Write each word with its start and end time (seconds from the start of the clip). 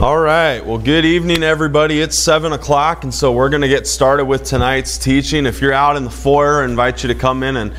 All 0.00 0.18
right. 0.18 0.64
Well, 0.64 0.78
good 0.78 1.04
evening, 1.04 1.42
everybody. 1.42 2.00
It's 2.00 2.18
7 2.18 2.54
o'clock, 2.54 3.04
and 3.04 3.12
so 3.12 3.32
we're 3.32 3.50
going 3.50 3.60
to 3.60 3.68
get 3.68 3.86
started 3.86 4.24
with 4.24 4.44
tonight's 4.44 4.96
teaching. 4.96 5.44
If 5.44 5.60
you're 5.60 5.74
out 5.74 5.98
in 5.98 6.04
the 6.04 6.10
foyer, 6.10 6.62
I 6.62 6.64
invite 6.64 7.02
you 7.02 7.08
to 7.08 7.14
come 7.14 7.42
in 7.42 7.58
and 7.58 7.76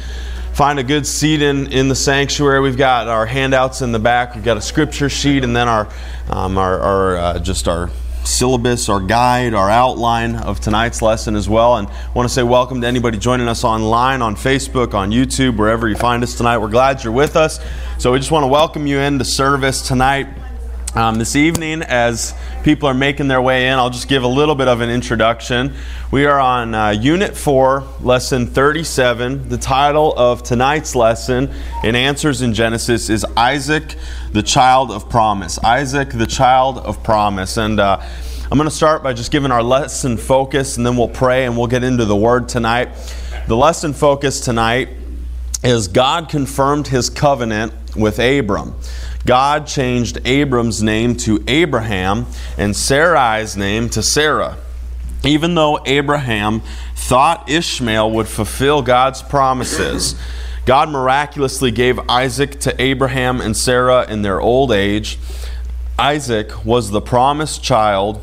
find 0.54 0.78
a 0.78 0.84
good 0.84 1.08
seat 1.08 1.42
in, 1.42 1.72
in 1.72 1.90
the 1.90 1.96
sanctuary. 1.96 2.62
We've 2.62 2.78
got 2.78 3.08
our 3.08 3.26
handouts 3.26 3.82
in 3.82 3.92
the 3.92 3.98
back. 3.98 4.36
We've 4.36 4.44
got 4.44 4.56
a 4.56 4.62
scripture 4.62 5.10
sheet, 5.10 5.44
and 5.44 5.56
then 5.56 5.68
our, 5.68 5.90
um, 6.30 6.60
our, 6.60 6.80
our 6.80 7.18
uh, 7.18 7.40
just 7.40 7.68
our 7.68 7.90
syllabus, 8.24 8.88
our 8.88 9.00
guide, 9.00 9.56
our 9.56 9.72
outline 9.72 10.36
of 10.36 10.60
tonight's 10.60 11.02
lesson 11.02 11.36
as 11.36 11.50
well. 11.50 11.78
And 11.78 11.88
I 11.88 12.12
want 12.14 12.30
to 12.30 12.34
say 12.34 12.44
welcome 12.44 12.82
to 12.82 12.88
anybody 12.88 13.18
joining 13.18 13.48
us 13.48 13.64
online, 13.64 14.22
on 14.22 14.36
Facebook, 14.36 14.94
on 14.94 15.10
YouTube, 15.10 15.58
wherever 15.58 15.90
you 15.90 15.96
find 15.96 16.22
us 16.22 16.36
tonight. 16.36 16.60
We're 16.60 16.70
glad 16.70 17.04
you're 17.04 17.14
with 17.14 17.36
us. 17.36 17.60
So 17.98 18.12
we 18.12 18.20
just 18.20 18.30
want 18.30 18.44
to 18.44 18.48
welcome 18.48 18.86
you 18.86 19.00
into 19.00 19.26
service 19.26 19.88
tonight. 19.88 20.28
Um, 20.94 21.16
this 21.16 21.38
evening, 21.38 21.84
as 21.84 22.34
people 22.64 22.90
are 22.90 22.94
making 22.94 23.30
their 23.30 23.42
way 23.42 23.70
in, 23.70 23.76
I'll 23.76 23.90
just 23.90 24.10
give 24.10 24.24
a 24.24 24.28
little 24.28 24.56
bit 24.56 24.68
of 24.68 24.82
an 24.82 24.90
introduction. 24.90 25.74
We 26.12 26.26
are 26.26 26.38
on 26.38 26.76
uh, 26.76 26.90
Unit 26.90 27.38
4, 27.38 27.88
Lesson 28.02 28.46
37. 28.46 29.48
The 29.48 29.58
title 29.58 30.14
of 30.18 30.44
tonight's 30.44 30.94
lesson 30.94 31.50
in 31.86 31.96
Answers 31.96 32.42
in 32.42 32.54
Genesis 32.54 33.10
is 33.10 33.24
Isaac, 33.38 33.96
the 34.34 34.44
Child 34.44 34.92
of 34.92 35.10
Promise. 35.10 35.60
Isaac, 35.60 36.10
the 36.10 36.28
Child 36.28 36.80
of 36.80 37.02
Promise. 37.06 37.56
And 37.56 37.80
uh, 37.80 38.02
I'm 38.52 38.58
going 38.58 38.70
to 38.70 38.76
start 38.76 39.02
by 39.02 39.14
just 39.14 39.32
giving 39.32 39.52
our 39.52 39.64
lesson 39.64 40.18
focus, 40.18 40.76
and 40.76 40.86
then 40.86 40.98
we'll 40.98 41.08
pray 41.08 41.46
and 41.46 41.56
we'll 41.56 41.68
get 41.68 41.86
into 41.86 42.04
the 42.04 42.18
Word 42.18 42.50
tonight. 42.50 42.90
The 43.48 43.56
lesson 43.56 43.94
focus 43.94 44.42
tonight 44.42 44.90
is 45.64 45.88
God 45.88 46.28
confirmed 46.28 46.88
his 46.88 47.10
covenant 47.10 47.72
with 47.96 48.20
Abram. 48.20 48.76
God 49.26 49.68
changed 49.68 50.20
Abram's 50.26 50.82
name 50.82 51.16
to 51.18 51.44
Abraham 51.48 52.26
and 52.58 52.76
Sarai's 52.76 53.56
name 53.56 53.90
to 53.90 54.02
Sarah. 54.02 54.58
Even 55.24 55.54
though 55.54 55.80
Abraham 55.86 56.62
thought 56.96 57.48
Ishmael 57.50 58.10
would 58.12 58.28
fulfill 58.28 58.82
God's 58.82 59.22
promises, 59.22 60.16
God 60.66 60.90
miraculously 60.90 61.72
gave 61.72 62.00
Isaac 62.10 62.60
to 62.62 62.82
Abraham 62.82 63.42
and 63.42 63.56
Sarah 63.56 64.10
in 64.10 64.24
their 64.24 64.42
old 64.42 64.72
age. 64.72 65.20
Isaac 66.00 66.66
was 66.66 66.90
the 66.90 67.02
promised 67.02 67.64
child 67.64 68.22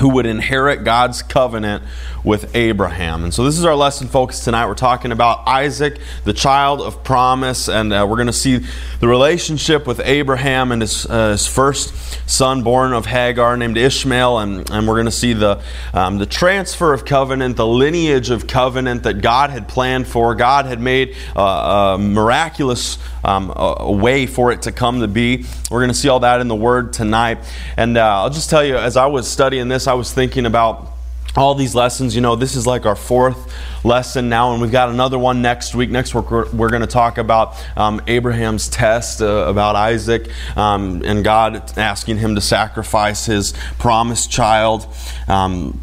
who 0.00 0.08
would 0.10 0.26
inherit 0.26 0.84
God's 0.84 1.22
covenant 1.22 1.82
with 2.26 2.56
Abraham. 2.56 3.22
And 3.22 3.32
so 3.32 3.44
this 3.44 3.56
is 3.56 3.64
our 3.64 3.76
lesson 3.76 4.08
focus 4.08 4.42
tonight. 4.44 4.66
We're 4.66 4.74
talking 4.74 5.12
about 5.12 5.46
Isaac, 5.46 6.00
the 6.24 6.32
child 6.32 6.80
of 6.80 7.04
promise, 7.04 7.68
and 7.68 7.92
uh, 7.92 8.04
we're 8.06 8.16
going 8.16 8.26
to 8.26 8.32
see 8.32 8.66
the 8.98 9.06
relationship 9.06 9.86
with 9.86 10.00
Abraham 10.00 10.72
and 10.72 10.82
his, 10.82 11.06
uh, 11.06 11.30
his 11.30 11.46
first 11.46 11.94
son 12.28 12.64
born 12.64 12.92
of 12.92 13.06
Hagar 13.06 13.56
named 13.56 13.78
Ishmael, 13.78 14.40
and, 14.40 14.68
and 14.70 14.88
we're 14.88 14.96
going 14.96 15.06
to 15.06 15.12
see 15.12 15.34
the, 15.34 15.62
um, 15.94 16.18
the 16.18 16.26
transfer 16.26 16.92
of 16.92 17.04
covenant, 17.04 17.56
the 17.56 17.66
lineage 17.66 18.30
of 18.30 18.48
covenant 18.48 19.04
that 19.04 19.20
God 19.20 19.50
had 19.50 19.68
planned 19.68 20.08
for. 20.08 20.34
God 20.34 20.66
had 20.66 20.80
made 20.80 21.14
uh, 21.36 21.94
a 21.94 21.98
miraculous 21.98 22.98
um, 23.22 23.52
a 23.54 23.92
way 23.92 24.26
for 24.26 24.50
it 24.50 24.62
to 24.62 24.72
come 24.72 24.98
to 24.98 25.08
be. 25.08 25.44
We're 25.70 25.78
going 25.78 25.90
to 25.90 25.94
see 25.94 26.08
all 26.08 26.20
that 26.20 26.40
in 26.40 26.48
the 26.48 26.56
Word 26.56 26.92
tonight. 26.92 27.38
And 27.76 27.96
uh, 27.96 28.22
I'll 28.22 28.30
just 28.30 28.50
tell 28.50 28.64
you, 28.64 28.76
as 28.76 28.96
I 28.96 29.06
was 29.06 29.28
studying 29.30 29.68
this, 29.68 29.86
I 29.86 29.94
was 29.94 30.12
thinking 30.12 30.44
about 30.44 30.95
all 31.36 31.54
these 31.54 31.74
lessons. 31.74 32.14
You 32.14 32.20
know, 32.20 32.36
this 32.36 32.56
is 32.56 32.66
like 32.66 32.86
our 32.86 32.96
fourth 32.96 33.52
lesson 33.84 34.28
now, 34.28 34.52
and 34.52 34.62
we've 34.62 34.72
got 34.72 34.88
another 34.88 35.18
one 35.18 35.42
next 35.42 35.74
week. 35.74 35.90
Next 35.90 36.14
week, 36.14 36.30
we're, 36.30 36.50
we're 36.50 36.70
going 36.70 36.80
to 36.80 36.86
talk 36.86 37.18
about 37.18 37.56
um, 37.76 38.00
Abraham's 38.06 38.68
test, 38.68 39.20
uh, 39.20 39.46
about 39.48 39.76
Isaac, 39.76 40.28
um, 40.56 41.02
and 41.04 41.22
God 41.22 41.78
asking 41.78 42.18
him 42.18 42.34
to 42.34 42.40
sacrifice 42.40 43.26
his 43.26 43.52
promised 43.78 44.30
child. 44.30 44.86
Um, 45.28 45.80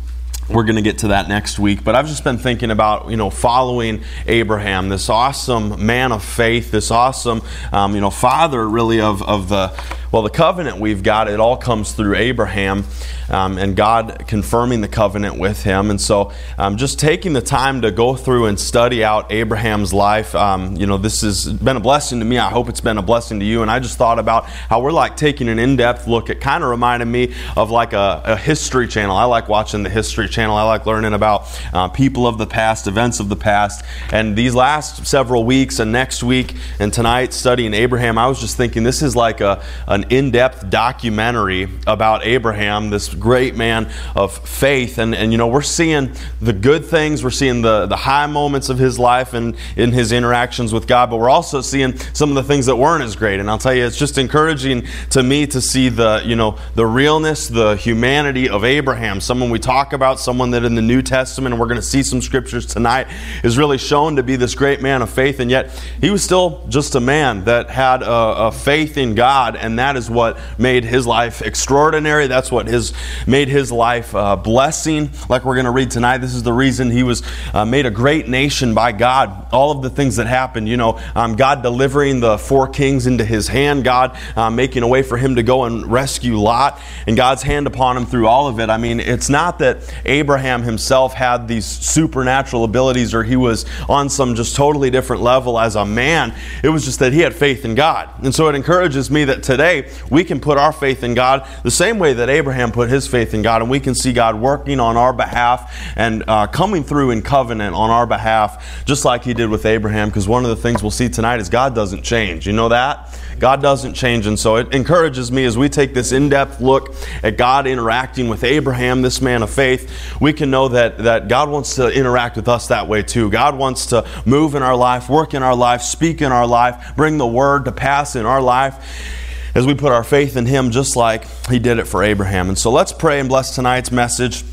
we're 0.49 0.63
going 0.63 0.75
to 0.75 0.81
get 0.81 0.97
to 0.99 1.07
that 1.07 1.29
next 1.29 1.57
week 1.57 1.85
but 1.85 1.95
i've 1.95 2.07
just 2.07 2.23
been 2.23 2.37
thinking 2.37 2.69
about 2.69 3.09
you 3.09 3.15
know 3.15 3.29
following 3.29 4.03
abraham 4.27 4.89
this 4.89 5.09
awesome 5.09 5.85
man 5.85 6.11
of 6.11 6.23
faith 6.23 6.69
this 6.69 6.91
awesome 6.91 7.41
um, 7.71 7.95
you 7.95 8.01
know 8.01 8.09
father 8.09 8.67
really 8.67 8.99
of, 8.99 9.23
of 9.23 9.47
the 9.47 9.69
well 10.13 10.21
the 10.21 10.29
covenant 10.29 10.77
we've 10.77 11.03
got 11.03 11.27
it 11.27 11.41
all 11.41 11.57
comes 11.57 11.91
through 11.91 12.15
abraham 12.15 12.85
um, 13.29 13.57
and 13.57 13.75
God 13.75 14.25
confirming 14.27 14.81
the 14.81 14.87
covenant 14.87 15.39
with 15.39 15.63
him. 15.63 15.89
And 15.89 15.99
so, 15.99 16.31
um, 16.57 16.77
just 16.77 16.99
taking 16.99 17.33
the 17.33 17.41
time 17.41 17.81
to 17.81 17.91
go 17.91 18.15
through 18.15 18.45
and 18.45 18.59
study 18.59 19.03
out 19.03 19.31
Abraham's 19.31 19.93
life, 19.93 20.35
um, 20.35 20.75
you 20.75 20.85
know, 20.85 20.97
this 20.97 21.21
has 21.21 21.51
been 21.51 21.77
a 21.77 21.79
blessing 21.79 22.19
to 22.19 22.25
me. 22.25 22.37
I 22.37 22.49
hope 22.49 22.69
it's 22.69 22.81
been 22.81 22.97
a 22.97 23.01
blessing 23.01 23.39
to 23.39 23.45
you. 23.45 23.61
And 23.61 23.71
I 23.71 23.79
just 23.79 23.97
thought 23.97 24.19
about 24.19 24.45
how 24.45 24.81
we're 24.81 24.91
like 24.91 25.17
taking 25.17 25.49
an 25.49 25.59
in 25.59 25.75
depth 25.75 26.07
look. 26.07 26.29
It 26.29 26.41
kind 26.41 26.63
of 26.63 26.69
reminded 26.69 27.05
me 27.05 27.33
of 27.57 27.71
like 27.71 27.93
a, 27.93 28.21
a, 28.25 28.37
history 28.43 28.87
channel. 28.87 29.15
I 29.15 29.23
like 29.23 29.47
watching 29.47 29.83
the 29.83 29.89
history 29.89 30.27
channel, 30.27 30.57
I 30.57 30.63
like 30.63 30.85
learning 30.85 31.13
about 31.13 31.47
uh, 31.73 31.87
people 31.87 32.27
of 32.27 32.37
the 32.37 32.45
past, 32.45 32.87
events 32.87 33.19
of 33.19 33.29
the 33.29 33.35
past. 33.35 33.85
And 34.11 34.35
these 34.35 34.53
last 34.53 35.07
several 35.07 35.45
weeks 35.45 35.79
and 35.79 35.91
next 35.91 36.23
week 36.23 36.55
and 36.79 36.91
tonight 36.91 37.33
studying 37.33 37.73
Abraham, 37.73 38.17
I 38.17 38.27
was 38.27 38.39
just 38.39 38.57
thinking 38.57 38.83
this 38.83 39.01
is 39.01 39.15
like 39.15 39.39
a, 39.39 39.63
an 39.87 40.02
in 40.09 40.31
depth 40.31 40.69
documentary 40.69 41.67
about 41.87 42.25
Abraham, 42.25 42.89
this 42.89 43.13
great 43.13 43.55
man 43.55 43.91
of 44.15 44.37
faith. 44.47 44.97
And, 44.97 45.15
and 45.15 45.31
you 45.31 45.37
know, 45.37 45.47
we're 45.47 45.61
seeing 45.61 46.13
the 46.41 46.53
good 46.53 46.85
things, 46.85 47.23
we're 47.23 47.31
seeing 47.31 47.61
the, 47.61 47.85
the 47.85 47.95
high 47.95 48.27
moments 48.27 48.69
of 48.69 48.77
his 48.77 48.99
life 48.99 49.33
and 49.33 49.55
in 49.75 49.91
his 49.91 50.11
interactions 50.11 50.73
with 50.73 50.87
God, 50.87 51.09
but 51.09 51.17
we're 51.17 51.29
also 51.29 51.61
seeing 51.61 51.97
some 52.13 52.29
of 52.29 52.35
the 52.35 52.43
things 52.43 52.65
that 52.65 52.75
weren't 52.75 53.03
as 53.03 53.15
great. 53.15 53.39
And 53.39 53.49
I'll 53.49 53.57
tell 53.57 53.73
you, 53.73 53.85
it's 53.85 53.97
just 53.97 54.17
encouraging 54.17 54.87
to 55.11 55.23
me 55.23 55.47
to 55.47 55.61
see 55.61 55.89
the, 55.89 56.21
you 56.25 56.35
know, 56.35 56.57
the 56.75 56.85
realness, 56.85 57.47
the 57.47 57.75
humanity 57.75 58.49
of 58.49 58.63
Abraham, 58.63 59.21
someone 59.21 59.49
we 59.49 59.59
talk 59.59 59.93
about, 59.93 60.19
someone 60.19 60.51
that 60.51 60.63
in 60.63 60.75
the 60.75 60.81
New 60.81 61.01
Testament, 61.01 61.53
and 61.53 61.59
we're 61.59 61.67
going 61.67 61.79
to 61.79 61.85
see 61.85 62.03
some 62.03 62.21
scriptures 62.21 62.65
tonight, 62.65 63.07
is 63.43 63.57
really 63.57 63.77
shown 63.77 64.15
to 64.15 64.23
be 64.23 64.35
this 64.35 64.55
great 64.55 64.81
man 64.81 65.01
of 65.01 65.09
faith. 65.09 65.39
And 65.39 65.49
yet, 65.49 65.71
he 66.01 66.09
was 66.09 66.23
still 66.23 66.65
just 66.69 66.95
a 66.95 66.99
man 66.99 67.45
that 67.45 67.69
had 67.69 68.01
a, 68.01 68.11
a 68.47 68.51
faith 68.51 68.97
in 68.97 69.15
God, 69.15 69.55
and 69.55 69.79
that 69.79 69.92
is 69.97 70.09
what 70.09 70.39
made 70.57 70.83
his 70.83 71.07
life 71.07 71.41
extraordinary. 71.41 72.27
That's 72.27 72.51
what 72.51 72.67
his 72.67 72.93
made 73.27 73.47
his 73.47 73.71
life 73.71 74.13
a 74.13 74.37
blessing, 74.37 75.09
like 75.29 75.45
we're 75.45 75.55
going 75.55 75.65
to 75.65 75.71
read 75.71 75.91
tonight. 75.91 76.19
This 76.19 76.35
is 76.35 76.43
the 76.43 76.53
reason 76.53 76.91
he 76.91 77.03
was 77.03 77.23
uh, 77.53 77.65
made 77.65 77.85
a 77.85 77.91
great 77.91 78.27
nation 78.27 78.73
by 78.73 78.91
God. 78.91 79.47
All 79.51 79.71
of 79.71 79.81
the 79.81 79.89
things 79.89 80.15
that 80.17 80.27
happened, 80.27 80.67
you 80.67 80.77
know, 80.77 80.99
um, 81.15 81.35
God 81.35 81.63
delivering 81.63 82.19
the 82.19 82.37
four 82.37 82.67
kings 82.67 83.07
into 83.07 83.25
his 83.25 83.47
hand, 83.47 83.83
God 83.83 84.17
uh, 84.35 84.49
making 84.49 84.83
a 84.83 84.87
way 84.87 85.03
for 85.03 85.17
him 85.17 85.35
to 85.35 85.43
go 85.43 85.65
and 85.65 85.91
rescue 85.91 86.37
Lot, 86.37 86.79
and 87.07 87.15
God's 87.15 87.43
hand 87.43 87.67
upon 87.67 87.97
him 87.97 88.05
through 88.05 88.27
all 88.27 88.47
of 88.47 88.59
it. 88.59 88.69
I 88.69 88.77
mean, 88.77 88.99
it's 88.99 89.29
not 89.29 89.59
that 89.59 89.93
Abraham 90.05 90.63
himself 90.63 91.13
had 91.13 91.47
these 91.47 91.65
supernatural 91.65 92.63
abilities 92.63 93.13
or 93.13 93.23
he 93.23 93.35
was 93.35 93.65
on 93.89 94.09
some 94.09 94.35
just 94.35 94.55
totally 94.55 94.89
different 94.89 95.21
level 95.21 95.59
as 95.59 95.75
a 95.75 95.85
man. 95.85 96.33
It 96.63 96.69
was 96.69 96.85
just 96.85 96.99
that 96.99 97.13
he 97.13 97.19
had 97.19 97.33
faith 97.33 97.65
in 97.65 97.75
God. 97.75 98.09
And 98.23 98.33
so 98.33 98.47
it 98.47 98.55
encourages 98.55 99.09
me 99.11 99.25
that 99.25 99.43
today 99.43 99.72
we 100.09 100.23
can 100.23 100.39
put 100.39 100.57
our 100.57 100.73
faith 100.73 101.03
in 101.03 101.13
God 101.13 101.47
the 101.61 101.71
same 101.71 101.99
way 101.99 102.13
that 102.13 102.29
Abraham 102.29 102.71
put 102.71 102.89
his 102.89 103.03
his 103.03 103.11
faith 103.11 103.33
in 103.33 103.41
God, 103.41 103.61
and 103.61 103.69
we 103.69 103.79
can 103.79 103.93
see 103.93 104.13
God 104.13 104.39
working 104.39 104.79
on 104.79 104.97
our 104.97 105.13
behalf 105.13 105.93
and 105.95 106.23
uh, 106.27 106.47
coming 106.47 106.83
through 106.83 107.11
in 107.11 107.21
covenant 107.21 107.75
on 107.75 107.89
our 107.89 108.07
behalf, 108.07 108.85
just 108.85 109.05
like 109.05 109.23
He 109.23 109.33
did 109.33 109.49
with 109.49 109.65
Abraham. 109.65 110.09
Because 110.09 110.27
one 110.27 110.43
of 110.43 110.49
the 110.49 110.55
things 110.55 110.81
we'll 110.81 110.91
see 110.91 111.09
tonight 111.09 111.39
is 111.39 111.49
God 111.49 111.75
doesn't 111.75 112.03
change. 112.03 112.47
You 112.47 112.53
know 112.53 112.69
that? 112.69 113.19
God 113.39 113.61
doesn't 113.61 113.93
change. 113.93 114.25
And 114.25 114.39
so 114.39 114.55
it 114.55 114.73
encourages 114.73 115.31
me 115.31 115.43
as 115.45 115.57
we 115.57 115.67
take 115.67 115.93
this 115.93 116.11
in 116.11 116.29
depth 116.29 116.61
look 116.61 116.95
at 117.23 117.37
God 117.37 117.67
interacting 117.67 118.29
with 118.29 118.43
Abraham, 118.43 119.01
this 119.01 119.21
man 119.21 119.43
of 119.43 119.49
faith, 119.49 120.21
we 120.21 120.31
can 120.31 120.49
know 120.49 120.69
that, 120.69 120.99
that 120.99 121.27
God 121.27 121.49
wants 121.49 121.75
to 121.75 121.89
interact 121.89 122.37
with 122.37 122.47
us 122.47 122.67
that 122.67 122.87
way 122.87 123.03
too. 123.03 123.29
God 123.29 123.57
wants 123.57 123.87
to 123.87 124.07
move 124.25 124.55
in 124.55 124.63
our 124.63 124.75
life, 124.75 125.09
work 125.09 125.33
in 125.33 125.43
our 125.43 125.55
life, 125.55 125.81
speak 125.81 126.21
in 126.21 126.31
our 126.31 126.47
life, 126.47 126.95
bring 126.95 127.17
the 127.17 127.27
word 127.27 127.65
to 127.65 127.71
pass 127.71 128.15
in 128.15 128.25
our 128.25 128.41
life 128.41 129.19
as 129.55 129.65
we 129.65 129.73
put 129.73 129.91
our 129.91 130.03
faith 130.03 130.35
in 130.35 130.45
Him 130.45 130.71
just 130.71 130.95
like 130.95 131.25
He 131.47 131.59
did 131.59 131.79
it 131.79 131.85
for 131.85 132.03
Abraham. 132.03 132.49
And 132.49 132.57
so 132.57 132.71
let's 132.71 132.93
pray 132.93 133.19
and 133.19 133.29
bless 133.29 133.55
tonight's 133.55 133.91
message. 133.91 134.43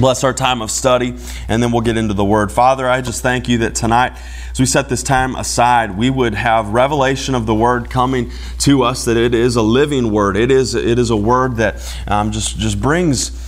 Bless 0.00 0.24
our 0.24 0.32
time 0.32 0.60
of 0.60 0.72
study, 0.72 1.14
and 1.46 1.62
then 1.62 1.70
we'll 1.70 1.82
get 1.82 1.96
into 1.96 2.14
the 2.14 2.24
Word. 2.24 2.50
Father, 2.50 2.88
I 2.88 3.00
just 3.00 3.22
thank 3.22 3.48
you 3.48 3.58
that 3.58 3.76
tonight, 3.76 4.12
as 4.50 4.58
we 4.58 4.66
set 4.66 4.88
this 4.88 5.04
time 5.04 5.36
aside, 5.36 5.96
we 5.96 6.10
would 6.10 6.34
have 6.34 6.70
revelation 6.70 7.36
of 7.36 7.46
the 7.46 7.54
Word 7.54 7.90
coming 7.90 8.32
to 8.60 8.82
us, 8.82 9.04
that 9.04 9.16
it 9.16 9.34
is 9.34 9.54
a 9.54 9.62
living 9.62 10.10
Word. 10.10 10.36
It 10.36 10.50
is, 10.50 10.74
it 10.74 10.98
is 10.98 11.10
a 11.10 11.16
Word 11.16 11.58
that 11.58 11.96
um, 12.08 12.32
just, 12.32 12.58
just 12.58 12.80
brings 12.80 13.40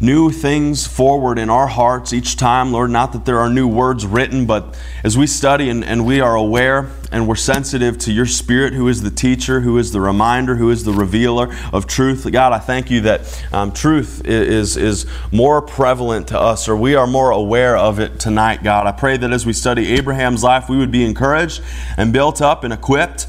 new 0.00 0.30
things 0.30 0.86
forward 0.86 1.40
in 1.40 1.50
our 1.50 1.66
hearts 1.66 2.12
each 2.12 2.36
time, 2.36 2.70
Lord. 2.70 2.90
Not 2.90 3.12
that 3.12 3.24
there 3.24 3.38
are 3.38 3.50
new 3.50 3.66
words 3.66 4.06
written, 4.06 4.46
but 4.46 4.78
as 5.02 5.18
we 5.18 5.26
study 5.26 5.68
and, 5.68 5.84
and 5.84 6.06
we 6.06 6.20
are 6.20 6.36
aware 6.36 6.90
and 7.12 7.26
we're 7.26 7.34
sensitive 7.36 7.98
to 7.98 8.12
your 8.12 8.26
Spirit, 8.26 8.72
who 8.72 8.88
is 8.88 9.02
the 9.02 9.10
teacher, 9.10 9.60
who 9.60 9.78
is 9.78 9.92
the 9.92 10.00
reminder, 10.00 10.56
who 10.56 10.70
is 10.70 10.84
the 10.84 10.92
revealer 10.92 11.54
of 11.72 11.86
truth. 11.86 12.30
God, 12.30 12.52
I 12.52 12.58
thank 12.58 12.90
you 12.90 13.02
that 13.02 13.44
um, 13.52 13.72
truth 13.72 14.22
is, 14.24 14.76
is 14.76 15.06
more 15.32 15.60
prevalent 15.60 16.28
to 16.28 16.38
us, 16.38 16.68
or 16.68 16.76
we 16.76 16.94
are 16.94 17.06
more 17.06 17.30
aware 17.30 17.76
of 17.76 17.98
it 17.98 18.20
tonight, 18.20 18.62
God. 18.62 18.86
I 18.86 18.92
pray 18.92 19.16
that 19.16 19.32
as 19.32 19.44
we 19.44 19.52
study 19.52 19.92
Abraham's 19.92 20.42
life, 20.42 20.68
we 20.68 20.76
would 20.76 20.92
be 20.92 21.04
encouraged 21.04 21.62
and 21.96 22.12
built 22.12 22.40
up 22.40 22.64
and 22.64 22.72
equipped 22.72 23.26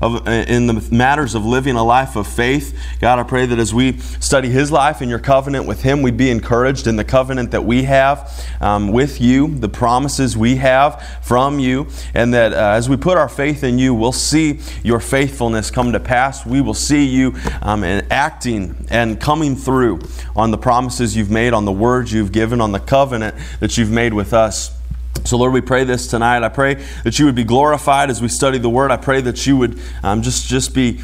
of, 0.00 0.26
in 0.26 0.66
the 0.66 0.88
matters 0.90 1.34
of 1.34 1.44
living 1.44 1.76
a 1.76 1.84
life 1.84 2.16
of 2.16 2.26
faith. 2.26 2.78
God, 3.00 3.18
I 3.18 3.22
pray 3.22 3.46
that 3.46 3.58
as 3.58 3.74
we 3.74 3.98
study 3.98 4.48
His 4.48 4.70
life 4.70 5.00
and 5.00 5.10
your 5.10 5.18
covenant 5.18 5.66
with 5.66 5.82
Him, 5.82 6.02
we'd 6.02 6.16
be 6.16 6.30
encouraged 6.30 6.86
in 6.86 6.96
the 6.96 7.04
covenant 7.04 7.50
that 7.50 7.64
we 7.64 7.84
have 7.84 8.46
um, 8.60 8.92
with 8.92 9.20
you, 9.20 9.48
the 9.48 9.68
promises 9.68 10.36
we 10.36 10.56
have 10.56 11.02
from 11.22 11.58
you, 11.58 11.88
and 12.14 12.32
that 12.34 12.52
uh, 12.52 12.76
as 12.76 12.88
we 12.88 12.96
put 12.96 13.18
our 13.18 13.28
faith 13.28 13.64
in 13.64 13.78
you, 13.78 13.94
we'll 13.94 14.12
see 14.12 14.60
your 14.82 15.00
faithfulness 15.00 15.70
come 15.70 15.92
to 15.92 16.00
pass. 16.00 16.46
We 16.46 16.60
will 16.60 16.74
see 16.74 17.04
you 17.04 17.34
um, 17.62 17.84
acting 17.84 18.86
and 18.90 19.20
coming 19.20 19.56
through 19.56 20.00
on 20.36 20.50
the 20.50 20.58
promises 20.58 21.16
you've 21.16 21.30
made, 21.30 21.52
on 21.52 21.64
the 21.64 21.72
words 21.72 22.12
you've 22.12 22.32
given, 22.32 22.60
on 22.60 22.72
the 22.72 22.80
covenant 22.80 23.36
that 23.60 23.76
you've 23.76 23.90
made 23.90 24.14
with 24.14 24.32
us. 24.32 24.77
So, 25.24 25.36
Lord, 25.36 25.52
we 25.52 25.60
pray 25.60 25.84
this 25.84 26.06
tonight. 26.06 26.42
I 26.42 26.48
pray 26.48 26.74
that 27.04 27.18
you 27.18 27.26
would 27.26 27.34
be 27.34 27.44
glorified 27.44 28.08
as 28.08 28.22
we 28.22 28.28
study 28.28 28.58
the 28.58 28.70
Word. 28.70 28.90
I 28.90 28.96
pray 28.96 29.20
that 29.20 29.46
you 29.46 29.56
would 29.56 29.78
um, 30.02 30.22
just, 30.22 30.46
just 30.46 30.74
be 30.74 31.00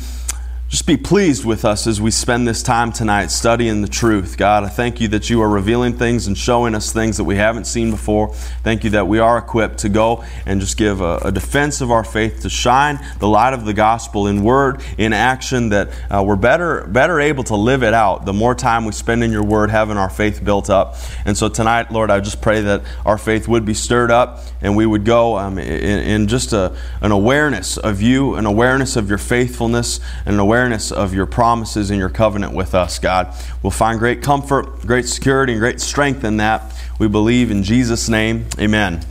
just 0.74 0.88
be 0.88 0.96
pleased 0.96 1.44
with 1.44 1.64
us 1.64 1.86
as 1.86 2.00
we 2.00 2.10
spend 2.10 2.48
this 2.48 2.60
time 2.60 2.90
tonight 2.90 3.30
studying 3.30 3.80
the 3.80 3.86
truth. 3.86 4.36
God, 4.36 4.64
I 4.64 4.68
thank 4.68 5.00
you 5.00 5.06
that 5.06 5.30
you 5.30 5.40
are 5.40 5.48
revealing 5.48 5.92
things 5.92 6.26
and 6.26 6.36
showing 6.36 6.74
us 6.74 6.92
things 6.92 7.16
that 7.18 7.22
we 7.22 7.36
haven't 7.36 7.66
seen 7.68 7.92
before. 7.92 8.34
Thank 8.64 8.82
you 8.82 8.90
that 8.90 9.06
we 9.06 9.20
are 9.20 9.38
equipped 9.38 9.78
to 9.78 9.88
go 9.88 10.24
and 10.46 10.60
just 10.60 10.76
give 10.76 11.00
a, 11.00 11.18
a 11.18 11.30
defense 11.30 11.80
of 11.80 11.92
our 11.92 12.02
faith, 12.02 12.42
to 12.42 12.50
shine 12.50 12.98
the 13.20 13.28
light 13.28 13.54
of 13.54 13.64
the 13.66 13.72
gospel 13.72 14.26
in 14.26 14.42
word, 14.42 14.82
in 14.98 15.12
action, 15.12 15.68
that 15.68 15.90
uh, 16.10 16.24
we're 16.26 16.34
better, 16.34 16.84
better 16.88 17.20
able 17.20 17.44
to 17.44 17.54
live 17.54 17.84
it 17.84 17.94
out 17.94 18.24
the 18.24 18.32
more 18.32 18.56
time 18.56 18.84
we 18.84 18.90
spend 18.90 19.22
in 19.22 19.30
your 19.30 19.44
word, 19.44 19.70
having 19.70 19.96
our 19.96 20.10
faith 20.10 20.44
built 20.44 20.70
up. 20.70 20.96
And 21.24 21.38
so 21.38 21.48
tonight, 21.48 21.92
Lord, 21.92 22.10
I 22.10 22.18
just 22.18 22.42
pray 22.42 22.62
that 22.62 22.82
our 23.06 23.16
faith 23.16 23.46
would 23.46 23.64
be 23.64 23.74
stirred 23.74 24.10
up 24.10 24.40
and 24.60 24.76
we 24.76 24.86
would 24.86 25.04
go 25.04 25.38
um, 25.38 25.56
in, 25.56 26.00
in, 26.00 26.26
just 26.26 26.52
a, 26.52 26.76
an 27.00 27.12
awareness 27.12 27.76
of 27.76 28.02
you, 28.02 28.34
an 28.34 28.46
awareness 28.46 28.96
of 28.96 29.08
your 29.08 29.18
faithfulness, 29.18 30.00
and 30.26 30.34
an 30.34 30.40
awareness 30.40 30.63
awareness 30.64 30.90
of 30.90 31.12
your 31.12 31.26
promises 31.26 31.90
and 31.90 31.98
your 31.98 32.08
covenant 32.08 32.54
with 32.54 32.74
us, 32.74 32.98
God. 32.98 33.34
We'll 33.62 33.70
find 33.70 33.98
great 33.98 34.22
comfort, 34.22 34.80
great 34.80 35.06
security, 35.06 35.52
and 35.52 35.60
great 35.60 35.78
strength 35.78 36.24
in 36.24 36.38
that. 36.38 36.72
We 36.98 37.06
believe 37.06 37.50
in 37.50 37.62
Jesus' 37.62 38.08
name. 38.08 38.46
Amen. 38.58 39.04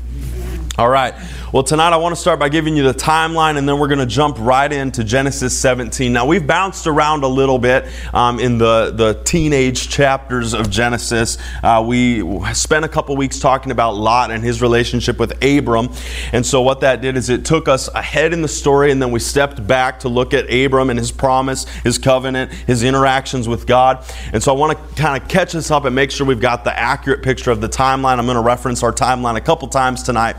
All 0.76 0.90
right. 0.90 1.14
Well, 1.52 1.62
tonight 1.62 1.94
I 1.94 1.98
want 1.98 2.16
to 2.16 2.20
start 2.20 2.40
by 2.40 2.50
giving 2.50 2.76
you 2.76 2.82
the 2.82 2.96
timeline, 2.96 3.58
and 3.58 3.70
then 3.70 3.78
we're 3.78 3.90
going 3.90 4.00
to 4.00 4.08
jump 4.08 4.38
right 4.40 4.74
into 4.74 5.04
Genesis 5.04 5.56
17. 5.56 6.12
Now, 6.12 6.26
we've 6.26 6.48
bounced 6.48 6.88
around 6.88 7.24
a 7.24 7.28
little 7.28 7.60
bit 7.60 7.86
um, 8.12 8.40
in 8.40 8.58
the, 8.58 8.90
the 8.90 9.22
teenage 9.24 9.90
chapters 9.90 10.56
of 10.56 10.72
Genesis. 10.72 11.38
Uh, 11.62 11.84
we 11.88 12.24
spent 12.54 12.86
a 12.86 12.88
couple 12.88 13.16
weeks 13.16 13.38
talking 13.38 13.72
about 13.72 13.94
Lot 13.94 14.32
and 14.32 14.44
his 14.44 14.64
relationship 14.64 15.20
with 15.20 15.44
Abram. 15.44 15.90
And 16.32 16.44
so, 16.44 16.64
what 16.64 16.80
that 16.80 17.02
did 17.02 17.18
is 17.18 17.30
it 17.30 17.46
took 17.46 17.68
us 17.68 17.88
ahead 17.90 18.34
in 18.34 18.42
the 18.42 18.48
story, 18.48 18.92
and 18.92 19.00
then 19.00 19.12
we 19.12 19.20
stepped 19.20 19.68
back 19.68 20.00
to 20.00 20.10
look 20.10 20.34
at 20.34 20.52
Abram 20.52 20.90
and 20.90 20.98
his 20.98 21.12
promise, 21.12 21.66
his 21.84 22.00
covenant, 22.00 22.52
his 22.52 22.82
interactions 22.82 23.48
with 23.48 23.68
God. 23.68 24.04
And 24.34 24.42
so, 24.42 24.52
I 24.52 24.58
want 24.58 24.76
to 24.76 24.96
kind 25.00 25.22
of 25.22 25.30
catch 25.30 25.54
us 25.54 25.70
up 25.70 25.86
and 25.86 25.94
make 25.94 26.10
sure 26.10 26.26
we've 26.26 26.42
got 26.42 26.64
the 26.64 26.76
accurate 26.76 27.22
picture 27.22 27.52
of 27.52 27.62
the 27.62 27.70
timeline. 27.70 28.18
I'm 28.18 28.26
going 28.26 28.38
to 28.38 28.42
reference 28.42 28.82
our 28.82 28.92
timeline 28.92 29.38
a 29.38 29.42
couple 29.42 29.68
times 29.68 30.02
tonight. 30.02 30.38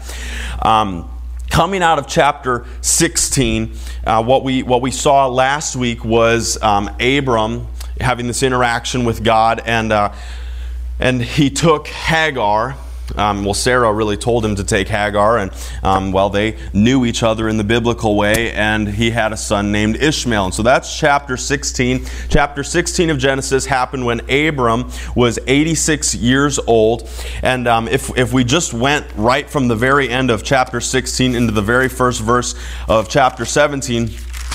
Um, 0.62 1.10
coming 1.50 1.82
out 1.82 1.98
of 1.98 2.06
chapter 2.06 2.66
16, 2.80 3.76
uh, 4.06 4.22
what, 4.22 4.42
we, 4.42 4.62
what 4.62 4.82
we 4.82 4.90
saw 4.90 5.26
last 5.28 5.76
week 5.76 6.04
was 6.04 6.60
um, 6.62 6.88
Abram 7.00 7.66
having 8.00 8.26
this 8.26 8.42
interaction 8.42 9.04
with 9.04 9.22
God, 9.22 9.62
and, 9.64 9.92
uh, 9.92 10.12
and 10.98 11.22
he 11.22 11.50
took 11.50 11.86
Hagar 11.88 12.76
um, 13.16 13.44
well, 13.44 13.54
Sarah 13.54 13.92
really 13.92 14.16
told 14.16 14.44
him 14.44 14.56
to 14.56 14.64
take 14.64 14.88
Hagar, 14.88 15.38
and 15.38 15.50
um, 15.82 16.12
well, 16.12 16.30
they 16.30 16.56
knew 16.72 17.04
each 17.04 17.22
other 17.22 17.48
in 17.48 17.56
the 17.56 17.64
biblical 17.64 18.16
way, 18.16 18.52
and 18.52 18.88
he 18.88 19.10
had 19.10 19.32
a 19.32 19.36
son 19.36 19.72
named 19.72 19.96
Ishmael. 19.96 20.46
And 20.46 20.54
so 20.54 20.62
that's 20.62 20.98
chapter 20.98 21.36
16. 21.36 22.06
Chapter 22.28 22.62
16 22.62 23.10
of 23.10 23.18
Genesis 23.18 23.66
happened 23.66 24.04
when 24.04 24.20
Abram 24.30 24.90
was 25.14 25.38
86 25.46 26.14
years 26.14 26.58
old. 26.66 27.08
And 27.42 27.68
um, 27.68 27.88
if, 27.88 28.16
if 28.16 28.32
we 28.32 28.44
just 28.44 28.74
went 28.74 29.06
right 29.16 29.48
from 29.48 29.68
the 29.68 29.76
very 29.76 30.08
end 30.08 30.30
of 30.30 30.42
chapter 30.42 30.80
16 30.80 31.34
into 31.34 31.52
the 31.52 31.62
very 31.62 31.88
first 31.88 32.20
verse 32.20 32.54
of 32.88 33.08
chapter 33.08 33.44
17, 33.44 34.10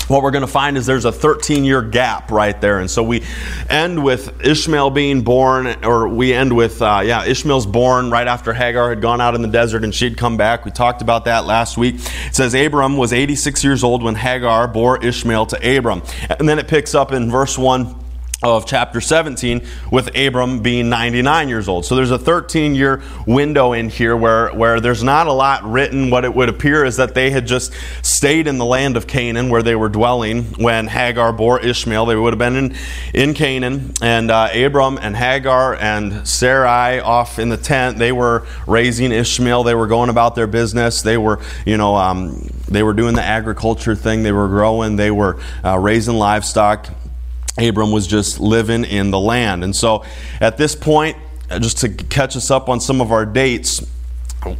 what 0.08 0.22
we're 0.22 0.30
going 0.32 0.42
to 0.42 0.48
find 0.48 0.76
is 0.76 0.86
there's 0.86 1.04
a 1.04 1.12
13 1.12 1.64
year 1.64 1.82
gap 1.82 2.30
right 2.30 2.60
there. 2.60 2.80
And 2.80 2.90
so 2.90 3.02
we 3.02 3.22
end 3.68 4.02
with 4.02 4.44
Ishmael 4.44 4.90
being 4.90 5.22
born, 5.22 5.84
or 5.84 6.08
we 6.08 6.32
end 6.32 6.54
with, 6.54 6.82
uh, 6.82 7.02
yeah, 7.04 7.24
Ishmael's 7.24 7.66
born 7.66 8.10
right 8.10 8.26
after 8.26 8.52
Hagar 8.52 8.90
had 8.90 9.00
gone 9.00 9.20
out 9.20 9.34
in 9.34 9.42
the 9.42 9.48
desert 9.48 9.84
and 9.84 9.94
she'd 9.94 10.16
come 10.16 10.36
back. 10.36 10.64
We 10.64 10.70
talked 10.70 11.02
about 11.02 11.26
that 11.26 11.44
last 11.46 11.76
week. 11.76 11.96
It 11.96 12.34
says 12.34 12.54
Abram 12.54 12.96
was 12.96 13.12
86 13.12 13.62
years 13.62 13.84
old 13.84 14.02
when 14.02 14.14
Hagar 14.14 14.66
bore 14.68 15.04
Ishmael 15.04 15.46
to 15.46 15.78
Abram. 15.78 16.02
And 16.28 16.48
then 16.48 16.58
it 16.58 16.66
picks 16.66 16.94
up 16.94 17.12
in 17.12 17.30
verse 17.30 17.56
1 17.56 17.99
of 18.42 18.64
chapter 18.64 19.02
17 19.02 19.66
with 19.92 20.16
Abram 20.16 20.62
being 20.62 20.88
99 20.88 21.50
years 21.50 21.68
old. 21.68 21.84
So 21.84 21.94
there's 21.94 22.10
a 22.10 22.18
13 22.18 22.74
year 22.74 23.02
window 23.26 23.72
in 23.72 23.90
here 23.90 24.16
where, 24.16 24.48
where 24.54 24.80
there's 24.80 25.02
not 25.02 25.26
a 25.26 25.32
lot 25.32 25.62
written. 25.64 26.08
What 26.08 26.24
it 26.24 26.34
would 26.34 26.48
appear 26.48 26.86
is 26.86 26.96
that 26.96 27.14
they 27.14 27.30
had 27.30 27.46
just 27.46 27.74
stayed 28.02 28.46
in 28.46 28.56
the 28.56 28.64
land 28.64 28.96
of 28.96 29.06
Canaan 29.06 29.50
where 29.50 29.62
they 29.62 29.76
were 29.76 29.90
dwelling 29.90 30.44
when 30.54 30.86
Hagar 30.86 31.34
bore 31.34 31.60
Ishmael. 31.60 32.06
They 32.06 32.16
would 32.16 32.32
have 32.32 32.38
been 32.38 32.56
in, 32.56 32.76
in 33.12 33.34
Canaan. 33.34 33.92
And 34.00 34.30
uh, 34.30 34.48
Abram 34.54 34.98
and 34.98 35.14
Hagar 35.14 35.74
and 35.74 36.26
Sarai 36.26 37.00
off 37.00 37.38
in 37.38 37.50
the 37.50 37.58
tent, 37.58 37.98
they 37.98 38.12
were 38.12 38.46
raising 38.66 39.12
Ishmael. 39.12 39.64
They 39.64 39.74
were 39.74 39.86
going 39.86 40.08
about 40.08 40.34
their 40.34 40.46
business. 40.46 41.02
They 41.02 41.18
were, 41.18 41.40
you 41.66 41.76
know, 41.76 41.94
um, 41.94 42.48
they 42.68 42.82
were 42.82 42.94
doing 42.94 43.16
the 43.16 43.22
agriculture 43.22 43.94
thing. 43.94 44.22
They 44.22 44.32
were 44.32 44.48
growing. 44.48 44.96
They 44.96 45.10
were 45.10 45.38
uh, 45.62 45.78
raising 45.78 46.14
livestock. 46.14 46.88
Abram 47.58 47.90
was 47.90 48.06
just 48.06 48.40
living 48.40 48.84
in 48.84 49.10
the 49.10 49.18
land. 49.18 49.64
And 49.64 49.74
so 49.74 50.04
at 50.40 50.56
this 50.56 50.74
point, 50.74 51.16
just 51.60 51.78
to 51.78 51.88
catch 51.88 52.36
us 52.36 52.50
up 52.50 52.68
on 52.68 52.80
some 52.80 53.00
of 53.00 53.10
our 53.10 53.26
dates, 53.26 53.84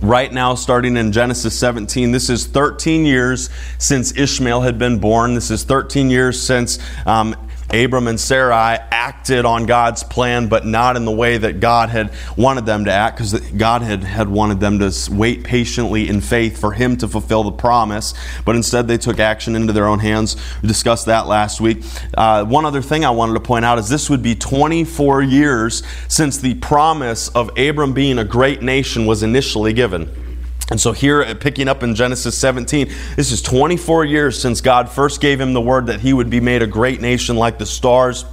right 0.02 0.32
now, 0.32 0.54
starting 0.54 0.96
in 0.96 1.12
Genesis 1.12 1.58
17, 1.58 2.12
this 2.12 2.28
is 2.28 2.46
13 2.46 3.06
years 3.06 3.48
since 3.78 4.16
Ishmael 4.16 4.60
had 4.60 4.78
been 4.78 4.98
born. 4.98 5.34
This 5.34 5.50
is 5.50 5.64
13 5.64 6.10
years 6.10 6.40
since 6.40 6.78
um, 7.06 7.34
Abram 7.72 8.08
and 8.08 8.18
Sarai 8.18 8.78
acted 8.90 9.44
on 9.44 9.66
God's 9.66 10.02
plan, 10.02 10.48
but 10.48 10.66
not 10.66 10.96
in 10.96 11.04
the 11.04 11.12
way 11.12 11.38
that 11.38 11.60
God 11.60 11.88
had 11.88 12.12
wanted 12.36 12.66
them 12.66 12.84
to 12.86 12.92
act, 12.92 13.16
because 13.16 13.38
God 13.50 13.82
had, 13.82 14.02
had 14.02 14.28
wanted 14.28 14.58
them 14.58 14.80
to 14.80 14.92
wait 15.10 15.44
patiently 15.44 16.08
in 16.08 16.20
faith 16.20 16.58
for 16.58 16.72
Him 16.72 16.96
to 16.96 17.06
fulfill 17.06 17.44
the 17.44 17.52
promise. 17.52 18.14
But 18.44 18.56
instead, 18.56 18.88
they 18.88 18.98
took 18.98 19.20
action 19.20 19.54
into 19.54 19.72
their 19.72 19.86
own 19.86 20.00
hands. 20.00 20.36
We 20.62 20.68
discussed 20.68 21.06
that 21.06 21.26
last 21.26 21.60
week. 21.60 21.84
Uh, 22.16 22.44
one 22.44 22.64
other 22.64 22.82
thing 22.82 23.04
I 23.04 23.10
wanted 23.10 23.34
to 23.34 23.40
point 23.40 23.64
out 23.64 23.78
is 23.78 23.88
this 23.88 24.10
would 24.10 24.22
be 24.22 24.34
24 24.34 25.22
years 25.22 25.82
since 26.08 26.38
the 26.38 26.54
promise 26.54 27.28
of 27.28 27.56
Abram 27.56 27.92
being 27.92 28.18
a 28.18 28.24
great 28.24 28.62
nation 28.62 29.06
was 29.06 29.22
initially 29.22 29.72
given. 29.72 30.29
And 30.70 30.80
so, 30.80 30.92
here, 30.92 31.22
uh, 31.22 31.34
picking 31.34 31.68
up 31.68 31.82
in 31.82 31.94
Genesis 31.96 32.38
17, 32.38 32.90
this 33.16 33.32
is 33.32 33.42
24 33.42 34.04
years 34.04 34.40
since 34.40 34.60
God 34.60 34.88
first 34.88 35.20
gave 35.20 35.40
him 35.40 35.52
the 35.52 35.60
word 35.60 35.86
that 35.86 36.00
he 36.00 36.12
would 36.12 36.30
be 36.30 36.40
made 36.40 36.62
a 36.62 36.66
great 36.66 37.00
nation 37.00 37.36
like 37.36 37.58
the 37.58 37.66
stars 37.66 38.24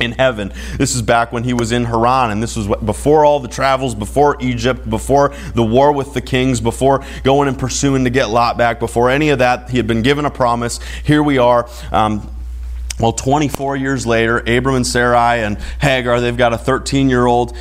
in 0.00 0.12
heaven. 0.12 0.52
This 0.76 0.94
is 0.94 1.02
back 1.02 1.30
when 1.30 1.44
he 1.44 1.52
was 1.52 1.72
in 1.72 1.84
Haran, 1.84 2.30
and 2.30 2.42
this 2.42 2.56
was 2.56 2.66
before 2.78 3.24
all 3.24 3.38
the 3.38 3.48
travels, 3.48 3.94
before 3.94 4.36
Egypt, 4.40 4.88
before 4.88 5.34
the 5.54 5.62
war 5.62 5.92
with 5.92 6.14
the 6.14 6.20
kings, 6.20 6.60
before 6.60 7.04
going 7.22 7.48
and 7.48 7.58
pursuing 7.58 8.04
to 8.04 8.10
get 8.10 8.30
Lot 8.30 8.56
back, 8.56 8.80
before 8.80 9.10
any 9.10 9.28
of 9.28 9.38
that. 9.38 9.70
He 9.70 9.76
had 9.76 9.86
been 9.86 10.02
given 10.02 10.24
a 10.24 10.30
promise. 10.30 10.80
Here 11.04 11.22
we 11.22 11.38
are. 11.38 11.68
Um, 11.92 12.28
well, 12.98 13.12
24 13.12 13.76
years 13.76 14.06
later, 14.06 14.38
Abram 14.38 14.76
and 14.76 14.86
Sarai 14.86 15.42
and 15.42 15.58
Hagar, 15.80 16.20
they've 16.20 16.36
got 16.36 16.52
a 16.52 16.58
13 16.58 17.08
year 17.08 17.26
old. 17.26 17.56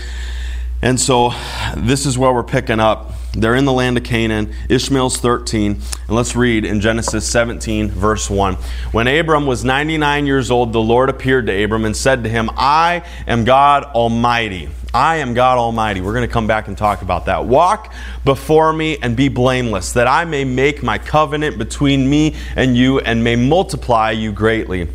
And 0.82 1.00
so 1.00 1.34
this 1.77 2.06
is 2.06 2.18
where 2.18 2.32
we're 2.34 2.44
picking 2.44 2.80
up. 2.80 3.13
They're 3.36 3.56
in 3.56 3.66
the 3.66 3.74
land 3.74 3.98
of 3.98 4.04
Canaan. 4.04 4.54
Ishmael's 4.70 5.18
13. 5.18 5.72
And 5.72 6.16
let's 6.16 6.36
read 6.36 6.66
in 6.66 6.82
Genesis 6.82 7.28
17, 7.28 7.90
verse 7.90 8.30
1. 8.30 8.56
When 8.92 9.08
Abram 9.08 9.48
was 9.48 9.66
99 9.66 10.28
years 10.28 10.52
old, 10.52 10.72
the 10.72 10.82
Lord 10.82 11.10
appeared 11.10 11.48
to 11.48 11.63
Abram 11.63 11.86
and 11.86 11.98
said 11.98 12.24
to 12.24 12.30
him, 12.30 12.50
I 12.56 13.04
am 13.28 13.44
God 13.44 13.86
Almighty. 13.86 14.70
I 14.94 15.18
am 15.18 15.34
God 15.34 15.58
Almighty. 15.58 16.02
We're 16.02 16.13
going 16.13 16.28
to 16.28 16.32
come 16.32 16.46
back 16.46 16.68
and 16.68 16.78
talk 16.78 17.02
about 17.02 17.25
that. 17.25 17.46
Walk 17.46 17.92
before 18.24 18.72
me 18.72 19.00
and 19.02 19.18
be 19.18 19.30
blameless, 19.30 19.94
that 19.94 20.06
I 20.06 20.25
may 20.25 20.44
make 20.44 20.84
my 20.84 21.00
covenant 21.00 21.58
between 21.58 22.08
me 22.08 22.36
and 22.56 22.78
you 22.78 23.00
and 23.00 23.24
may 23.24 23.36
multiply 23.36 24.12
you 24.12 24.32
greatly. 24.32 24.88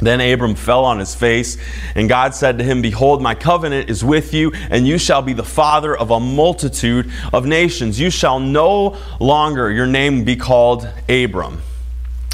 Then 0.00 0.20
Abram 0.20 0.54
fell 0.54 0.84
on 0.84 0.98
his 0.98 1.14
face, 1.14 1.56
and 1.94 2.08
God 2.08 2.34
said 2.34 2.58
to 2.58 2.64
him, 2.64 2.82
Behold, 2.82 3.20
my 3.20 3.34
covenant 3.34 3.90
is 3.90 4.04
with 4.04 4.32
you, 4.32 4.52
and 4.70 4.86
you 4.86 4.96
shall 4.96 5.22
be 5.22 5.32
the 5.32 5.44
father 5.44 5.96
of 5.96 6.10
a 6.10 6.20
multitude 6.20 7.10
of 7.32 7.46
nations. 7.46 7.98
You 7.98 8.10
shall 8.10 8.38
no 8.38 8.96
longer, 9.18 9.70
your 9.70 9.86
name 9.86 10.24
be 10.24 10.36
called 10.36 10.88
Abram. 11.08 11.62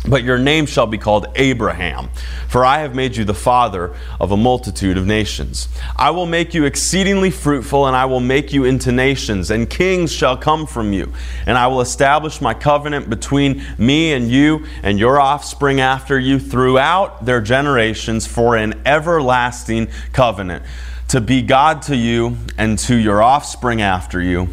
But 0.06 0.22
your 0.22 0.38
name 0.38 0.66
shall 0.66 0.86
be 0.86 0.98
called 0.98 1.26
Abraham, 1.34 2.10
for 2.48 2.64
I 2.64 2.80
have 2.80 2.94
made 2.94 3.16
you 3.16 3.24
the 3.24 3.34
father 3.34 3.94
of 4.20 4.32
a 4.32 4.36
multitude 4.36 4.98
of 4.98 5.06
nations. 5.06 5.68
I 5.96 6.10
will 6.10 6.26
make 6.26 6.52
you 6.52 6.64
exceedingly 6.64 7.30
fruitful, 7.30 7.86
and 7.86 7.96
I 7.96 8.04
will 8.04 8.20
make 8.20 8.52
you 8.52 8.64
into 8.64 8.92
nations, 8.92 9.50
and 9.50 9.68
kings 9.68 10.12
shall 10.12 10.36
come 10.36 10.66
from 10.66 10.92
you. 10.92 11.12
And 11.46 11.56
I 11.56 11.68
will 11.68 11.80
establish 11.80 12.40
my 12.40 12.52
covenant 12.52 13.08
between 13.08 13.64
me 13.78 14.12
and 14.12 14.30
you 14.30 14.66
and 14.82 14.98
your 14.98 15.18
offspring 15.20 15.80
after 15.80 16.18
you 16.18 16.38
throughout 16.38 17.24
their 17.24 17.40
generations 17.40 18.26
for 18.26 18.56
an 18.56 18.82
everlasting 18.84 19.88
covenant, 20.12 20.64
to 21.08 21.20
be 21.20 21.40
God 21.40 21.80
to 21.82 21.96
you 21.96 22.36
and 22.58 22.78
to 22.80 22.94
your 22.94 23.22
offspring 23.22 23.80
after 23.80 24.20
you 24.20 24.48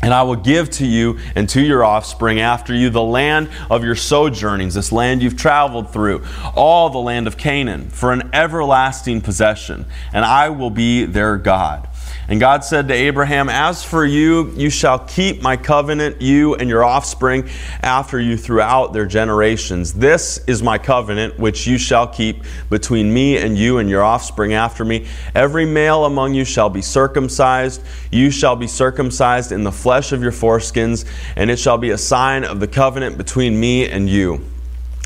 and 0.00 0.14
I 0.14 0.22
will 0.22 0.36
give 0.36 0.70
to 0.70 0.86
you 0.86 1.18
and 1.34 1.48
to 1.50 1.60
your 1.60 1.84
offspring 1.84 2.40
after 2.40 2.74
you 2.74 2.88
the 2.90 3.02
land 3.02 3.50
of 3.68 3.82
your 3.84 3.96
sojournings, 3.96 4.74
this 4.74 4.92
land 4.92 5.22
you've 5.22 5.36
traveled 5.36 5.92
through, 5.92 6.24
all 6.54 6.90
the 6.90 6.98
land 6.98 7.26
of 7.26 7.36
Canaan, 7.36 7.88
for 7.90 8.12
an 8.12 8.30
everlasting 8.32 9.20
possession, 9.20 9.86
and 10.12 10.24
I 10.24 10.50
will 10.50 10.70
be 10.70 11.04
their 11.04 11.36
God. 11.36 11.87
And 12.30 12.38
God 12.38 12.62
said 12.62 12.88
to 12.88 12.94
Abraham, 12.94 13.48
As 13.48 13.82
for 13.82 14.04
you, 14.04 14.52
you 14.54 14.68
shall 14.68 14.98
keep 14.98 15.40
my 15.40 15.56
covenant, 15.56 16.20
you 16.20 16.54
and 16.56 16.68
your 16.68 16.84
offspring 16.84 17.48
after 17.82 18.20
you 18.20 18.36
throughout 18.36 18.92
their 18.92 19.06
generations. 19.06 19.94
This 19.94 20.36
is 20.46 20.62
my 20.62 20.76
covenant 20.76 21.38
which 21.38 21.66
you 21.66 21.78
shall 21.78 22.06
keep 22.06 22.44
between 22.68 23.14
me 23.14 23.38
and 23.38 23.56
you 23.56 23.78
and 23.78 23.88
your 23.88 24.04
offspring 24.04 24.52
after 24.52 24.84
me. 24.84 25.06
Every 25.34 25.64
male 25.64 26.04
among 26.04 26.34
you 26.34 26.44
shall 26.44 26.68
be 26.68 26.82
circumcised. 26.82 27.82
You 28.12 28.30
shall 28.30 28.56
be 28.56 28.66
circumcised 28.66 29.50
in 29.50 29.64
the 29.64 29.72
flesh 29.72 30.12
of 30.12 30.22
your 30.22 30.32
foreskins, 30.32 31.06
and 31.34 31.50
it 31.50 31.58
shall 31.58 31.78
be 31.78 31.90
a 31.90 31.98
sign 31.98 32.44
of 32.44 32.60
the 32.60 32.68
covenant 32.68 33.16
between 33.16 33.58
me 33.58 33.88
and 33.88 34.06
you. 34.06 34.44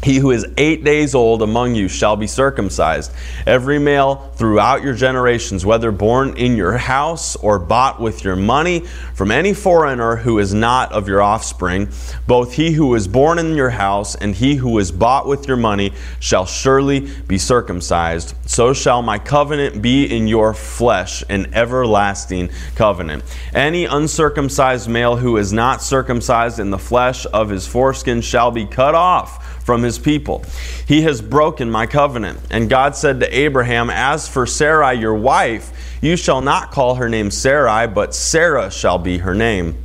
He 0.03 0.17
who 0.17 0.33
is 0.33 0.45
eight 0.57 0.83
days 0.83 1.15
old 1.15 1.43
among 1.43 1.77
you 1.77 1.87
shall 1.87 2.17
be 2.17 2.27
circumcised. 2.27 3.13
Every 3.47 3.79
male 3.79 4.33
throughout 4.35 4.83
your 4.83 4.95
generations, 4.95 5.65
whether 5.65 5.93
born 5.93 6.37
in 6.37 6.57
your 6.57 6.77
house 6.77 7.37
or 7.37 7.61
bought 7.61 8.01
with 8.01 8.25
your 8.25 8.35
money 8.35 8.81
from 9.15 9.31
any 9.31 9.55
foreigner 9.55 10.17
who 10.17 10.41
is 10.41 10.53
not 10.53 10.91
of 10.91 11.07
your 11.07 11.23
offspring, 11.23 11.89
both 12.27 12.55
he 12.55 12.73
who 12.73 12.93
is 12.97 13.07
born 13.07 13.39
in 13.39 13.55
your 13.55 13.71
house 13.71 14.17
and 14.17 14.35
he 14.35 14.57
who 14.57 14.77
is 14.81 14.91
bought 14.91 15.29
with 15.29 15.47
your 15.47 15.57
money 15.57 15.93
shall 16.19 16.47
surely 16.47 17.09
be 17.29 17.39
circumcised. 17.39 18.35
So 18.45 18.73
shall 18.73 19.03
my 19.03 19.21
covenant 19.21 19.83
be 19.83 20.05
in 20.05 20.27
your 20.27 20.53
flesh, 20.53 21.23
an 21.29 21.55
everlasting 21.55 22.51
covenant. 22.75 23.23
Any 23.55 23.85
uncircumcised 23.85 24.89
male 24.89 25.15
who 25.15 25.37
is 25.37 25.53
not 25.53 25.81
circumcised 25.81 26.59
in 26.59 26.71
the 26.71 26.79
flesh 26.79 27.25
of 27.33 27.51
his 27.51 27.69
foreskin 27.69 28.21
shall 28.21 28.51
be 28.51 28.67
cut 28.67 28.97
off 28.97 29.52
from 29.65 29.83
his 29.83 29.99
people. 29.99 30.45
He 30.87 31.03
has 31.03 31.23
broken 31.23 31.71
my 31.71 31.87
covenant. 31.87 32.41
And 32.51 32.69
God 32.69 32.97
said 32.97 33.21
to 33.21 33.37
Abraham, 33.37 33.91
As 33.91 34.29
for 34.29 34.47
Sarai, 34.47 34.95
your 34.99 35.15
wife, 35.15 35.99
you 36.01 36.17
shall 36.17 36.41
not 36.41 36.71
call 36.71 36.97
her 36.97 37.09
name 37.09 37.31
Sarai, 37.31 37.87
but 37.87 38.15
Sarah 38.15 38.71
shall 38.71 38.99
be 38.99 39.19
her 39.19 39.35
name. 39.35 39.77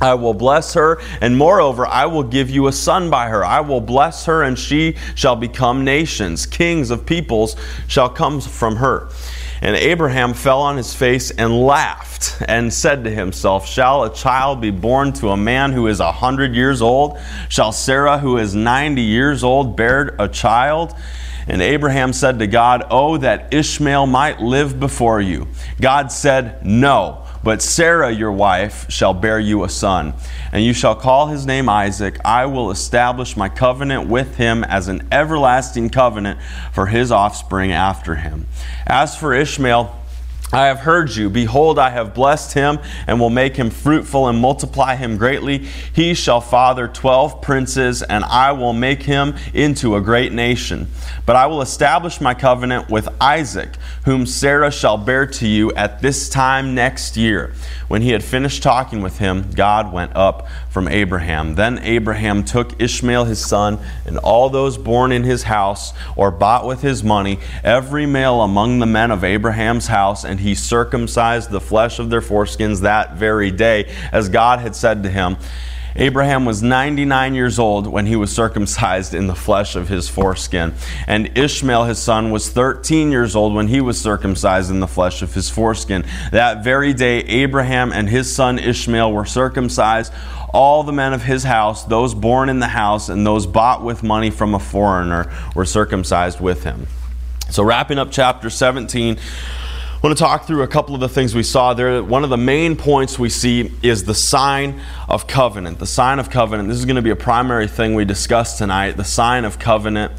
I 0.00 0.14
will 0.14 0.34
bless 0.34 0.74
her, 0.74 1.00
and 1.20 1.36
moreover, 1.36 1.84
I 1.84 2.06
will 2.06 2.22
give 2.22 2.50
you 2.50 2.68
a 2.68 2.72
son 2.72 3.10
by 3.10 3.28
her. 3.28 3.44
I 3.44 3.60
will 3.60 3.80
bless 3.80 4.26
her, 4.26 4.44
and 4.44 4.56
she 4.56 4.96
shall 5.16 5.34
become 5.34 5.84
nations. 5.84 6.46
Kings 6.46 6.90
of 6.90 7.04
peoples 7.04 7.56
shall 7.88 8.08
come 8.08 8.40
from 8.40 8.76
her. 8.76 9.08
And 9.60 9.74
Abraham 9.74 10.34
fell 10.34 10.60
on 10.60 10.76
his 10.76 10.94
face 10.94 11.30
and 11.30 11.66
laughed, 11.66 12.40
and 12.46 12.72
said 12.72 13.04
to 13.04 13.10
himself, 13.10 13.66
Shall 13.66 14.04
a 14.04 14.14
child 14.14 14.60
be 14.60 14.70
born 14.70 15.12
to 15.14 15.30
a 15.30 15.36
man 15.36 15.72
who 15.72 15.86
is 15.88 16.00
a 16.00 16.12
hundred 16.12 16.54
years 16.54 16.80
old? 16.80 17.18
Shall 17.48 17.72
Sarah, 17.72 18.18
who 18.18 18.38
is 18.38 18.54
ninety 18.54 19.02
years 19.02 19.42
old, 19.42 19.76
bear 19.76 20.14
a 20.18 20.28
child? 20.28 20.94
And 21.48 21.62
Abraham 21.62 22.12
said 22.12 22.38
to 22.40 22.46
God, 22.46 22.84
Oh, 22.90 23.16
that 23.16 23.52
Ishmael 23.54 24.06
might 24.06 24.40
live 24.40 24.78
before 24.78 25.20
you. 25.20 25.48
God 25.80 26.12
said, 26.12 26.64
No. 26.64 27.24
But 27.42 27.62
Sarah, 27.62 28.10
your 28.10 28.32
wife, 28.32 28.90
shall 28.90 29.14
bear 29.14 29.38
you 29.38 29.64
a 29.64 29.68
son, 29.68 30.14
and 30.52 30.64
you 30.64 30.72
shall 30.72 30.94
call 30.94 31.28
his 31.28 31.46
name 31.46 31.68
Isaac. 31.68 32.18
I 32.24 32.46
will 32.46 32.70
establish 32.70 33.36
my 33.36 33.48
covenant 33.48 34.08
with 34.08 34.36
him 34.36 34.64
as 34.64 34.88
an 34.88 35.06
everlasting 35.12 35.90
covenant 35.90 36.40
for 36.72 36.86
his 36.86 37.12
offspring 37.12 37.72
after 37.72 38.16
him. 38.16 38.46
As 38.86 39.16
for 39.16 39.32
Ishmael, 39.32 39.94
I 40.50 40.66
have 40.66 40.80
heard 40.80 41.14
you. 41.14 41.28
Behold, 41.28 41.78
I 41.78 41.90
have 41.90 42.14
blessed 42.14 42.54
him 42.54 42.78
and 43.06 43.20
will 43.20 43.28
make 43.28 43.56
him 43.56 43.68
fruitful 43.68 44.28
and 44.28 44.38
multiply 44.38 44.96
him 44.96 45.18
greatly. 45.18 45.66
He 45.92 46.14
shall 46.14 46.40
father 46.40 46.88
twelve 46.88 47.42
princes, 47.42 48.02
and 48.02 48.24
I 48.24 48.52
will 48.52 48.72
make 48.72 49.02
him 49.02 49.34
into 49.52 49.94
a 49.94 50.00
great 50.00 50.32
nation. 50.32 50.88
But 51.26 51.36
I 51.36 51.46
will 51.46 51.60
establish 51.60 52.20
my 52.20 52.32
covenant 52.32 52.88
with 52.88 53.08
Isaac, 53.20 53.76
whom 54.06 54.24
Sarah 54.24 54.70
shall 54.70 54.96
bear 54.96 55.26
to 55.26 55.46
you 55.46 55.70
at 55.74 56.00
this 56.00 56.30
time 56.30 56.74
next 56.74 57.18
year. 57.18 57.52
When 57.88 58.00
he 58.00 58.10
had 58.10 58.24
finished 58.24 58.62
talking 58.62 59.02
with 59.02 59.18
him, 59.18 59.50
God 59.50 59.92
went 59.92 60.16
up 60.16 60.46
from 60.70 60.88
Abraham. 60.88 61.56
Then 61.56 61.78
Abraham 61.80 62.44
took 62.44 62.80
Ishmael 62.80 63.24
his 63.24 63.44
son, 63.44 63.78
and 64.06 64.16
all 64.18 64.48
those 64.48 64.78
born 64.78 65.12
in 65.12 65.24
his 65.24 65.42
house 65.42 65.92
or 66.16 66.30
bought 66.30 66.66
with 66.66 66.80
his 66.80 67.04
money, 67.04 67.38
every 67.62 68.06
male 68.06 68.40
among 68.40 68.78
the 68.78 68.86
men 68.86 69.10
of 69.10 69.24
Abraham's 69.24 69.88
house, 69.88 70.24
and 70.24 70.37
he 70.38 70.54
circumcised 70.54 71.50
the 71.50 71.60
flesh 71.60 71.98
of 71.98 72.10
their 72.10 72.20
foreskins 72.20 72.82
that 72.82 73.16
very 73.16 73.50
day, 73.50 73.92
as 74.12 74.28
God 74.28 74.60
had 74.60 74.74
said 74.74 75.02
to 75.02 75.10
him. 75.10 75.36
Abraham 75.96 76.44
was 76.44 76.62
99 76.62 77.34
years 77.34 77.58
old 77.58 77.88
when 77.88 78.06
he 78.06 78.14
was 78.14 78.30
circumcised 78.30 79.14
in 79.14 79.26
the 79.26 79.34
flesh 79.34 79.74
of 79.74 79.88
his 79.88 80.08
foreskin. 80.08 80.74
And 81.08 81.36
Ishmael, 81.36 81.84
his 81.84 81.98
son, 81.98 82.30
was 82.30 82.48
13 82.50 83.10
years 83.10 83.34
old 83.34 83.52
when 83.52 83.66
he 83.66 83.80
was 83.80 84.00
circumcised 84.00 84.70
in 84.70 84.78
the 84.78 84.86
flesh 84.86 85.22
of 85.22 85.34
his 85.34 85.50
foreskin. 85.50 86.04
That 86.30 86.62
very 86.62 86.92
day, 86.92 87.18
Abraham 87.20 87.92
and 87.92 88.08
his 88.08 88.32
son 88.32 88.60
Ishmael 88.60 89.12
were 89.12 89.24
circumcised. 89.24 90.12
All 90.54 90.84
the 90.84 90.92
men 90.92 91.12
of 91.12 91.24
his 91.24 91.42
house, 91.42 91.84
those 91.84 92.14
born 92.14 92.48
in 92.48 92.60
the 92.60 92.68
house, 92.68 93.08
and 93.08 93.26
those 93.26 93.46
bought 93.46 93.82
with 93.82 94.04
money 94.04 94.30
from 94.30 94.54
a 94.54 94.60
foreigner, 94.60 95.30
were 95.56 95.64
circumcised 95.64 96.40
with 96.40 96.62
him. 96.62 96.86
So, 97.50 97.64
wrapping 97.64 97.98
up 97.98 98.10
chapter 98.10 98.50
17. 98.50 99.18
I 99.98 100.06
want 100.06 100.16
to 100.16 100.22
talk 100.22 100.46
through 100.46 100.62
a 100.62 100.68
couple 100.68 100.94
of 100.94 101.00
the 101.00 101.08
things 101.08 101.34
we 101.34 101.42
saw 101.42 101.74
there. 101.74 102.00
One 102.04 102.22
of 102.22 102.30
the 102.30 102.36
main 102.36 102.76
points 102.76 103.18
we 103.18 103.28
see 103.28 103.72
is 103.82 104.04
the 104.04 104.14
sign 104.14 104.80
of 105.08 105.26
covenant. 105.26 105.80
The 105.80 105.88
sign 105.88 106.20
of 106.20 106.30
covenant. 106.30 106.68
This 106.68 106.78
is 106.78 106.84
going 106.84 106.94
to 106.94 107.02
be 107.02 107.10
a 107.10 107.16
primary 107.16 107.66
thing 107.66 107.96
we 107.96 108.04
discuss 108.04 108.58
tonight 108.58 108.92
the 108.92 109.02
sign 109.02 109.44
of 109.44 109.58
covenant. 109.58 110.12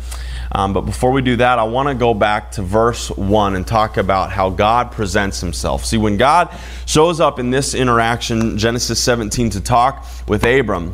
Um, 0.52 0.74
but 0.74 0.82
before 0.82 1.12
we 1.12 1.22
do 1.22 1.38
that, 1.38 1.60
I 1.60 1.64
want 1.64 1.88
to 1.88 1.96
go 1.96 2.14
back 2.14 2.52
to 2.54 2.62
verse 2.62 3.10
1 3.10 3.56
and 3.56 3.66
talk 3.66 3.96
about 3.96 4.34
how 4.34 4.50
God 4.50 4.92
presents 4.92 5.40
himself. 5.40 5.86
See, 5.86 5.98
when 5.98 6.18
God 6.18 6.54
shows 6.86 7.22
up 7.22 7.40
in 7.40 7.50
this 7.50 7.74
interaction, 7.74 8.58
Genesis 8.58 9.02
17, 9.02 9.52
to 9.52 9.62
talk 9.62 10.06
with 10.28 10.44
Abram, 10.44 10.94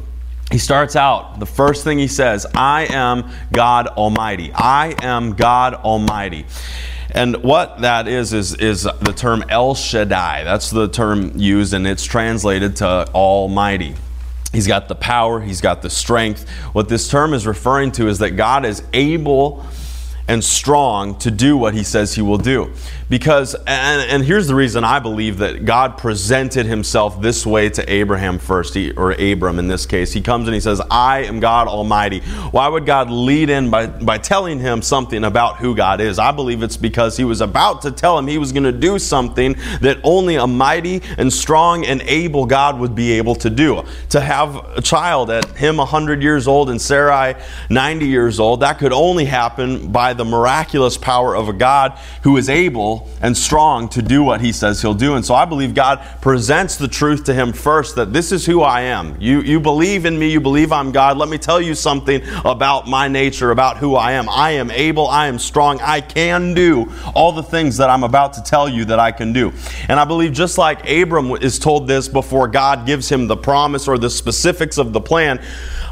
he 0.52 0.60
starts 0.60 0.96
out, 0.96 1.40
the 1.40 1.48
first 1.48 1.84
thing 1.84 1.98
he 1.98 2.08
says, 2.08 2.46
I 2.54 2.86
am 2.92 3.32
God 3.52 3.88
Almighty. 3.88 4.52
I 4.54 4.94
am 5.02 5.34
God 5.34 5.74
Almighty. 5.74 6.46
And 7.16 7.38
what 7.44 7.80
that 7.80 8.10
is, 8.10 8.34
is, 8.34 8.56
is 8.56 8.84
the 8.84 9.14
term 9.16 9.46
El 9.48 9.74
Shaddai. 9.74 10.44
That's 10.44 10.70
the 10.70 10.90
term 10.90 11.32
used, 11.38 11.74
and 11.74 11.88
it's 11.88 12.04
translated 12.04 12.76
to 12.78 13.08
Almighty. 13.16 13.96
He's 14.52 14.68
got 14.68 14.90
the 14.90 14.96
power, 14.96 15.40
he's 15.40 15.62
got 15.62 15.82
the 15.82 15.90
strength. 15.90 16.48
What 16.74 16.90
this 16.90 17.08
term 17.08 17.34
is 17.34 17.48
referring 17.48 17.94
to 17.94 18.10
is 18.10 18.20
that 18.20 18.32
God 18.32 18.66
is 18.66 18.84
able 18.92 19.66
and 20.28 20.44
strong 20.44 21.18
to 21.20 21.30
do 21.30 21.56
what 21.56 21.74
he 21.74 21.84
says 21.84 22.16
he 22.16 22.22
will 22.22 22.38
do. 22.38 22.72
Because, 23.08 23.54
and, 23.54 24.10
and 24.10 24.26
here's 24.26 24.48
the 24.48 24.56
reason 24.56 24.84
I 24.84 24.98
believe 24.98 25.38
that 25.38 25.64
God 25.64 26.00
presented 26.00 26.66
himself 26.66 27.22
this 27.22 27.46
way 27.46 27.70
to 27.70 27.92
Abraham 27.92 28.40
first, 28.40 28.74
he, 28.74 28.92
or 28.92 29.12
Abram 29.12 29.60
in 29.60 29.68
this 29.68 29.86
case. 29.86 30.12
He 30.12 30.22
comes 30.22 30.48
and 30.48 30.56
he 30.56 30.60
says, 30.60 30.82
I 30.90 31.26
am 31.26 31.40
God 31.40 31.68
Almighty. 31.68 32.22
Why 32.50 32.68
would 32.68 32.88
God 32.88 33.12
lead 33.12 33.52
in 33.52 33.70
by, 33.70 33.86
by 33.86 34.18
telling 34.18 34.60
him 34.60 34.82
something 34.82 35.24
about 35.24 35.58
who 35.58 35.76
God 35.76 36.02
is? 36.02 36.18
I 36.18 36.32
believe 36.32 36.64
it's 36.64 36.78
because 36.78 37.16
he 37.16 37.24
was 37.24 37.42
about 37.42 37.84
to 37.84 37.92
tell 37.92 38.18
him 38.18 38.26
he 38.26 38.40
was 38.40 38.52
going 38.52 38.64
to 38.64 38.72
do 38.72 38.98
something 38.98 39.56
that 39.82 40.00
only 40.04 40.38
a 40.38 40.48
mighty 40.48 41.04
and 41.20 41.32
strong 41.32 41.86
and 41.86 42.02
able 42.02 42.48
God 42.48 42.80
would 42.80 42.96
be 42.96 43.12
able 43.14 43.36
to 43.36 43.52
do. 43.52 43.84
To 44.10 44.20
have 44.20 44.56
a 44.76 44.82
child 44.82 45.30
at 45.30 45.46
him 45.58 45.78
100 45.78 46.24
years 46.24 46.48
old 46.48 46.72
and 46.72 46.82
Sarai 46.82 47.36
90 47.70 48.08
years 48.08 48.40
old, 48.40 48.62
that 48.62 48.80
could 48.80 48.94
only 48.94 49.26
happen 49.26 49.92
by 49.92 50.15
the 50.18 50.26
miraculous 50.26 50.98
power 50.98 51.36
of 51.36 51.50
a 51.50 51.54
God 51.54 52.00
who 52.24 52.38
is 52.38 52.50
able 52.50 53.10
and 53.22 53.38
strong 53.38 53.90
to 53.90 54.02
do 54.02 54.24
what 54.24 54.42
he 54.42 54.52
says 54.52 54.82
he'll 54.82 54.94
do. 54.94 55.16
And 55.16 55.26
so 55.26 55.36
I 55.36 55.46
believe 55.46 55.74
God 55.74 56.06
presents 56.22 56.76
the 56.78 56.88
truth 56.88 57.26
to 57.26 57.34
him 57.34 57.54
first 57.54 57.96
that 57.96 58.14
this 58.14 58.32
is 58.32 58.46
who 58.46 58.62
I 58.62 58.82
am. 58.82 59.20
You, 59.20 59.42
you 59.42 59.60
believe 59.60 60.06
in 60.06 60.18
me, 60.18 60.32
you 60.32 60.40
believe 60.40 60.72
I'm 60.72 60.92
God. 60.92 61.18
Let 61.18 61.30
me 61.30 61.38
tell 61.38 61.62
you 61.62 61.76
something 61.76 62.22
about 62.44 62.88
my 62.88 63.08
nature, 63.08 63.52
about 63.52 63.78
who 63.78 63.96
I 63.96 64.14
am. 64.14 64.30
I 64.30 64.52
am 64.52 64.72
able, 64.72 65.08
I 65.08 65.28
am 65.28 65.40
strong, 65.40 65.80
I 65.82 66.02
can 66.02 66.54
do 66.54 66.92
all 67.14 67.32
the 67.32 67.44
things 67.44 67.78
that 67.78 67.90
I'm 67.90 68.04
about 68.04 68.34
to 68.34 68.44
tell 68.44 68.68
you 68.68 68.86
that 68.86 69.00
I 69.00 69.12
can 69.12 69.34
do. 69.34 69.54
And 69.88 70.00
I 70.00 70.06
believe 70.06 70.34
just 70.34 70.58
like 70.58 70.90
Abram 70.90 71.32
is 71.32 71.60
told 71.60 71.88
this 71.88 72.08
before 72.08 72.48
God 72.48 72.86
gives 72.86 73.10
him 73.10 73.28
the 73.28 73.38
promise 73.38 73.88
or 73.88 73.98
the 73.98 74.10
specifics 74.10 74.78
of 74.78 74.94
the 74.94 75.02
plan, 75.02 75.44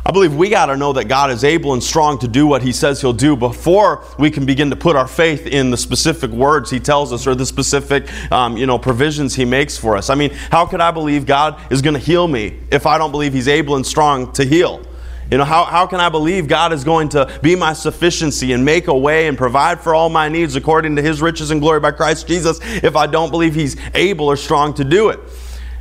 I 0.06 0.12
believe 0.12 0.36
we 0.36 0.50
got 0.50 0.66
to 0.66 0.76
know 0.76 0.92
that 0.94 1.06
God 1.06 1.32
is 1.32 1.46
able 1.46 1.72
and 1.72 1.82
strong 1.82 2.20
to 2.20 2.28
do 2.28 2.46
what 2.46 2.62
He 2.62 2.74
says 2.74 3.00
He'll 3.00 3.14
do 3.14 3.38
before 3.38 4.04
we 4.20 4.30
can 4.30 4.46
begin 4.46 4.70
to 4.70 4.76
put 4.76 4.98
our 4.98 5.08
faith 5.08 5.48
in 5.48 5.72
the 5.72 5.78
specific 5.78 6.30
words 6.30 6.70
He 6.70 6.82
tells 6.82 7.14
us 7.14 7.26
or 7.26 7.36
the 7.36 7.46
specific, 7.46 8.12
um, 8.30 8.58
you 8.58 8.66
know, 8.66 8.78
provisions 8.78 9.34
He 9.34 9.46
makes 9.46 9.78
for 9.78 9.96
us. 9.96 10.10
I 10.10 10.16
mean, 10.16 10.32
how 10.52 10.66
could 10.66 10.82
I 10.82 10.92
believe 10.92 11.26
God 11.26 11.58
is 11.72 11.82
going 11.82 11.94
to 11.94 12.02
heal 12.02 12.28
me 12.28 12.60
if 12.70 12.86
I 12.86 12.98
don't 12.98 13.12
believe 13.12 13.32
He's 13.32 13.48
able 13.48 13.78
and 13.78 13.86
strong 13.86 14.34
to 14.34 14.44
heal? 14.44 14.86
You 15.32 15.38
know, 15.38 15.46
how, 15.46 15.64
how 15.64 15.88
can 15.88 16.02
I 16.02 16.10
believe 16.10 16.50
God 16.50 16.74
is 16.74 16.84
going 16.84 17.08
to 17.10 17.40
be 17.42 17.56
my 17.56 17.72
sufficiency 17.72 18.52
and 18.52 18.66
make 18.66 18.88
a 18.88 18.98
way 18.98 19.28
and 19.28 19.38
provide 19.38 19.80
for 19.80 19.96
all 19.96 20.10
my 20.10 20.28
needs 20.28 20.58
according 20.58 20.98
to 20.98 21.02
His 21.02 21.22
riches 21.22 21.50
and 21.50 21.62
glory 21.62 21.80
by 21.80 21.92
Christ 21.92 22.28
Jesus 22.28 22.60
if 22.62 22.98
I 22.98 23.08
don't 23.08 23.32
believe 23.32 23.56
He's 23.56 23.78
able 23.94 24.26
or 24.26 24.36
strong 24.36 24.74
to 24.74 24.84
do 24.84 25.10
it? 25.10 25.22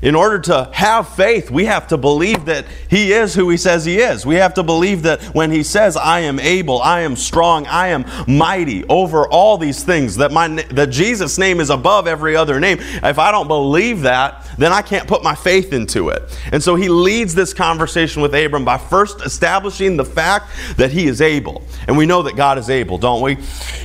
In 0.03 0.17
order 0.17 0.41
to 0.41 0.69
have 0.73 1.09
faith, 1.09 1.49
we 1.49 1.65
have 1.67 1.87
to 1.89 1.97
believe 1.97 2.47
that 2.47 2.67
He 2.91 3.13
is 3.13 3.35
who 3.35 3.49
He 3.49 3.57
says 3.57 3.85
He 3.85 3.99
is. 3.99 4.27
We 4.27 4.35
have 4.35 4.55
to 4.55 4.65
believe 4.65 5.03
that 5.03 5.23
when 5.27 5.53
He 5.53 5.63
says, 5.63 5.97
I 5.97 6.21
am 6.21 6.41
able, 6.41 6.83
I 6.83 7.03
am 7.03 7.15
strong, 7.15 7.67
I 7.69 7.89
am 7.89 8.05
mighty 8.27 8.85
over 8.89 9.29
all 9.29 9.57
these 9.59 9.85
things, 9.85 10.17
that, 10.17 10.33
my, 10.33 10.49
that 10.49 10.91
Jesus' 10.91 11.39
name 11.39 11.61
is 11.61 11.71
above 11.71 12.09
every 12.09 12.35
other 12.35 12.59
name. 12.59 12.79
If 12.81 13.21
I 13.21 13.31
don't 13.31 13.47
believe 13.47 14.03
that, 14.03 14.45
then 14.59 14.73
I 14.73 14.83
can't 14.83 15.07
put 15.07 15.23
my 15.23 15.37
faith 15.37 15.73
into 15.73 16.09
it. 16.09 16.23
And 16.51 16.61
so 16.61 16.75
He 16.75 16.89
leads 16.89 17.35
this 17.35 17.55
conversation 17.55 18.23
with 18.23 18.35
Abram 18.35 18.65
by 18.65 18.79
first 18.79 19.23
establishing 19.23 19.97
the 19.97 20.05
fact 20.05 20.51
that 20.79 20.91
He 20.91 21.07
is 21.07 21.21
able. 21.21 21.63
And 21.87 21.97
we 21.97 22.07
know 22.07 22.23
that 22.23 22.35
God 22.35 22.59
is 22.59 22.69
able, 22.69 22.99
don't 22.99 23.23
we? 23.23 23.37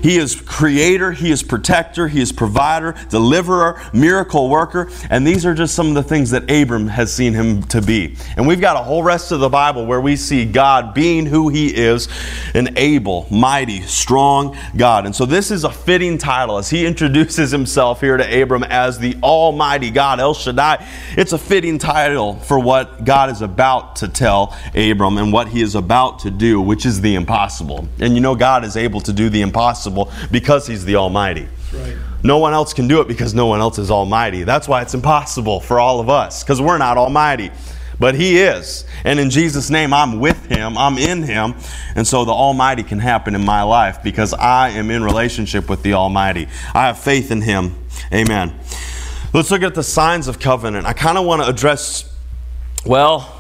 He 0.02 0.18
is 0.18 0.36
creator, 0.36 1.12
He 1.12 1.30
is 1.30 1.44
protector, 1.44 2.08
He 2.08 2.22
is 2.22 2.32
provider, 2.32 2.96
deliverer, 3.10 3.80
miracle 3.94 4.50
worker. 4.50 4.90
And 5.12 5.26
these 5.26 5.46
are 5.46 5.54
just 5.54 5.76
some 5.76 5.90
of 5.90 5.94
the 5.94 6.07
things 6.08 6.32
that 6.32 6.50
Abram 6.50 6.88
has 6.88 7.14
seen 7.14 7.34
him 7.34 7.64
to 7.64 7.82
be. 7.82 8.16
And 8.36 8.48
we've 8.48 8.62
got 8.62 8.76
a 8.76 8.84
whole 8.84 9.04
rest 9.04 9.32
of 9.32 9.40
the 9.40 9.50
Bible 9.50 9.86
where 9.86 10.02
we 10.02 10.16
see 10.16 10.46
God 10.46 10.94
being 10.94 11.26
who 11.26 11.50
he 11.50 11.68
is 11.68 12.08
an 12.54 12.78
able, 12.78 13.28
mighty, 13.30 13.82
strong 13.82 14.58
God. 14.76 15.06
And 15.06 15.16
so 15.16 15.26
this 15.26 15.52
is 15.52 15.64
a 15.64 15.70
fitting 15.70 16.18
title 16.18 16.58
as 16.58 16.70
he 16.70 16.86
introduces 16.88 17.52
himself 17.52 18.02
here 18.02 18.18
to 18.18 18.42
Abram 18.42 18.64
as 18.64 19.00
the 19.00 19.16
Almighty 19.22 19.90
God, 19.90 20.20
El 20.20 20.34
Shaddai. 20.34 20.86
It's 21.18 21.34
a 21.34 21.38
fitting 21.38 21.78
title 21.78 22.36
for 22.36 22.60
what 22.60 23.06
God 23.06 23.30
is 23.30 23.42
about 23.42 23.98
to 23.98 24.08
tell 24.08 24.56
Abram 24.76 25.18
and 25.18 25.32
what 25.34 25.50
he 25.50 25.62
is 25.62 25.76
about 25.76 26.20
to 26.20 26.32
do, 26.32 26.62
which 26.62 26.86
is 26.86 27.02
the 27.02 27.16
impossible. 27.16 27.88
And 28.00 28.16
you 28.16 28.22
know, 28.22 28.36
God 28.36 28.64
is 28.64 28.78
able 28.78 29.02
to 29.02 29.14
do 29.14 29.30
the 29.30 29.42
impossible 29.42 30.12
because 30.32 30.68
he's 30.68 30.86
the 30.86 30.96
Almighty. 30.96 31.48
Right. 31.74 31.98
No 32.24 32.40
one 32.40 32.54
else 32.54 32.74
can 32.74 32.88
do 32.88 33.02
it 33.02 33.08
because 33.08 33.34
no 33.34 33.46
one 33.46 33.60
else 33.60 33.78
is 33.78 33.92
almighty. 33.92 34.44
That's 34.44 34.68
why 34.68 34.82
it's 34.82 34.94
impossible 34.94 35.60
for 35.60 35.80
all 35.80 36.00
of 36.00 36.10
us 36.10 36.44
because 36.44 36.62
we're 36.62 36.78
not 36.78 36.98
almighty. 36.98 37.52
But 38.00 38.16
He 38.16 38.40
is. 38.40 38.86
And 39.04 39.20
in 39.20 39.30
Jesus' 39.30 39.70
name, 39.70 39.94
I'm 39.94 40.20
with 40.20 40.46
Him, 40.46 40.78
I'm 40.78 40.98
in 40.98 41.24
Him. 41.24 41.56
And 41.96 42.06
so 42.06 42.26
the 42.26 42.32
Almighty 42.32 42.84
can 42.84 43.00
happen 43.00 43.34
in 43.34 43.44
my 43.44 43.64
life 43.64 44.04
because 44.04 44.34
I 44.34 44.70
am 44.70 44.92
in 44.92 45.04
relationship 45.04 45.70
with 45.70 45.82
the 45.82 45.94
Almighty. 45.94 46.48
I 46.74 46.88
have 46.88 47.00
faith 47.00 47.32
in 47.32 47.42
Him. 47.42 47.76
Amen. 48.14 48.54
Let's 49.34 49.52
look 49.52 49.64
at 49.64 49.76
the 49.76 49.84
signs 49.84 50.28
of 50.28 50.40
covenant. 50.40 50.86
I 50.86 50.94
kind 50.94 51.18
of 51.18 51.26
want 51.26 51.42
to 51.42 51.48
address, 51.48 52.14
well, 52.86 53.37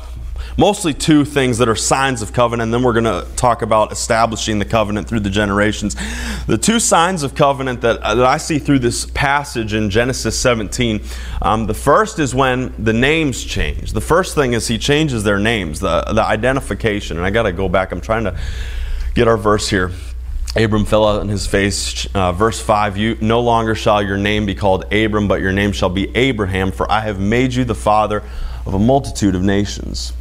mostly 0.57 0.93
two 0.93 1.23
things 1.23 1.59
that 1.59 1.69
are 1.69 1.75
signs 1.75 2.21
of 2.21 2.33
covenant, 2.33 2.63
and 2.67 2.73
then 2.73 2.83
we're 2.83 2.99
going 2.99 3.05
to 3.05 3.27
talk 3.35 3.61
about 3.61 3.91
establishing 3.91 4.59
the 4.59 4.65
covenant 4.65 5.07
through 5.07 5.19
the 5.19 5.29
generations. 5.29 5.95
The 6.47 6.57
two 6.57 6.79
signs 6.79 7.23
of 7.23 7.35
covenant 7.35 7.81
that, 7.81 7.97
uh, 7.99 8.15
that 8.15 8.25
I 8.25 8.37
see 8.37 8.57
through 8.57 8.79
this 8.79 9.05
passage 9.05 9.73
in 9.73 9.89
Genesis 9.89 10.37
17, 10.39 11.01
um, 11.41 11.67
the 11.67 11.73
first 11.73 12.19
is 12.19 12.33
when 12.33 12.73
the 12.83 12.93
names 12.93 13.43
change. 13.43 13.93
The 13.93 14.01
first 14.01 14.35
thing 14.35 14.53
is 14.53 14.67
he 14.67 14.77
changes 14.77 15.23
their 15.23 15.39
names, 15.39 15.79
the, 15.79 16.01
the 16.13 16.23
identification. 16.23 17.17
And 17.17 17.25
I 17.25 17.29
got 17.29 17.43
to 17.43 17.51
go 17.51 17.69
back, 17.69 17.91
I'm 17.91 18.01
trying 18.01 18.23
to 18.23 18.37
get 19.13 19.27
our 19.27 19.37
verse 19.37 19.69
here. 19.69 19.91
Abram 20.55 20.85
fell 20.85 21.03
on 21.03 21.29
his 21.29 21.45
face. 21.45 22.07
Uh, 22.15 22.31
verse 22.31 22.59
5 22.59 22.97
You 22.97 23.17
no 23.21 23.41
longer 23.41 23.75
shall 23.75 24.01
your 24.01 24.17
name 24.17 24.47
be 24.47 24.55
called 24.55 24.91
Abram, 24.91 25.27
but 25.27 25.39
your 25.39 25.51
name 25.51 25.71
shall 25.71 25.89
be 25.89 26.15
Abraham, 26.15 26.71
for 26.71 26.91
I 26.91 27.01
have 27.01 27.19
made 27.19 27.53
you 27.53 27.63
the 27.63 27.75
father 27.75 28.23
of 28.65 28.73
a 28.73 28.79
multitude 28.79 29.35
of 29.35 29.43
nations. 29.43 30.13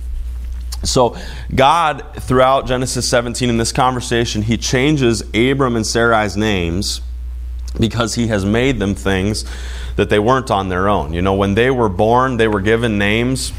So, 0.82 1.16
God, 1.54 2.04
throughout 2.20 2.66
Genesis 2.66 3.08
17 3.08 3.48
in 3.48 3.56
this 3.56 3.72
conversation, 3.72 4.42
He 4.42 4.56
changes 4.56 5.22
Abram 5.34 5.76
and 5.76 5.84
Sarai's 5.84 6.36
names 6.36 7.00
because 7.78 8.14
He 8.14 8.28
has 8.28 8.44
made 8.44 8.78
them 8.78 8.94
things 8.94 9.44
that 9.96 10.10
they 10.10 10.18
weren't 10.18 10.50
on 10.50 10.68
their 10.68 10.88
own. 10.88 11.12
You 11.12 11.22
know, 11.22 11.34
when 11.34 11.54
they 11.54 11.70
were 11.70 11.88
born, 11.88 12.36
they 12.36 12.48
were 12.48 12.60
given 12.60 12.98
names 12.98 13.52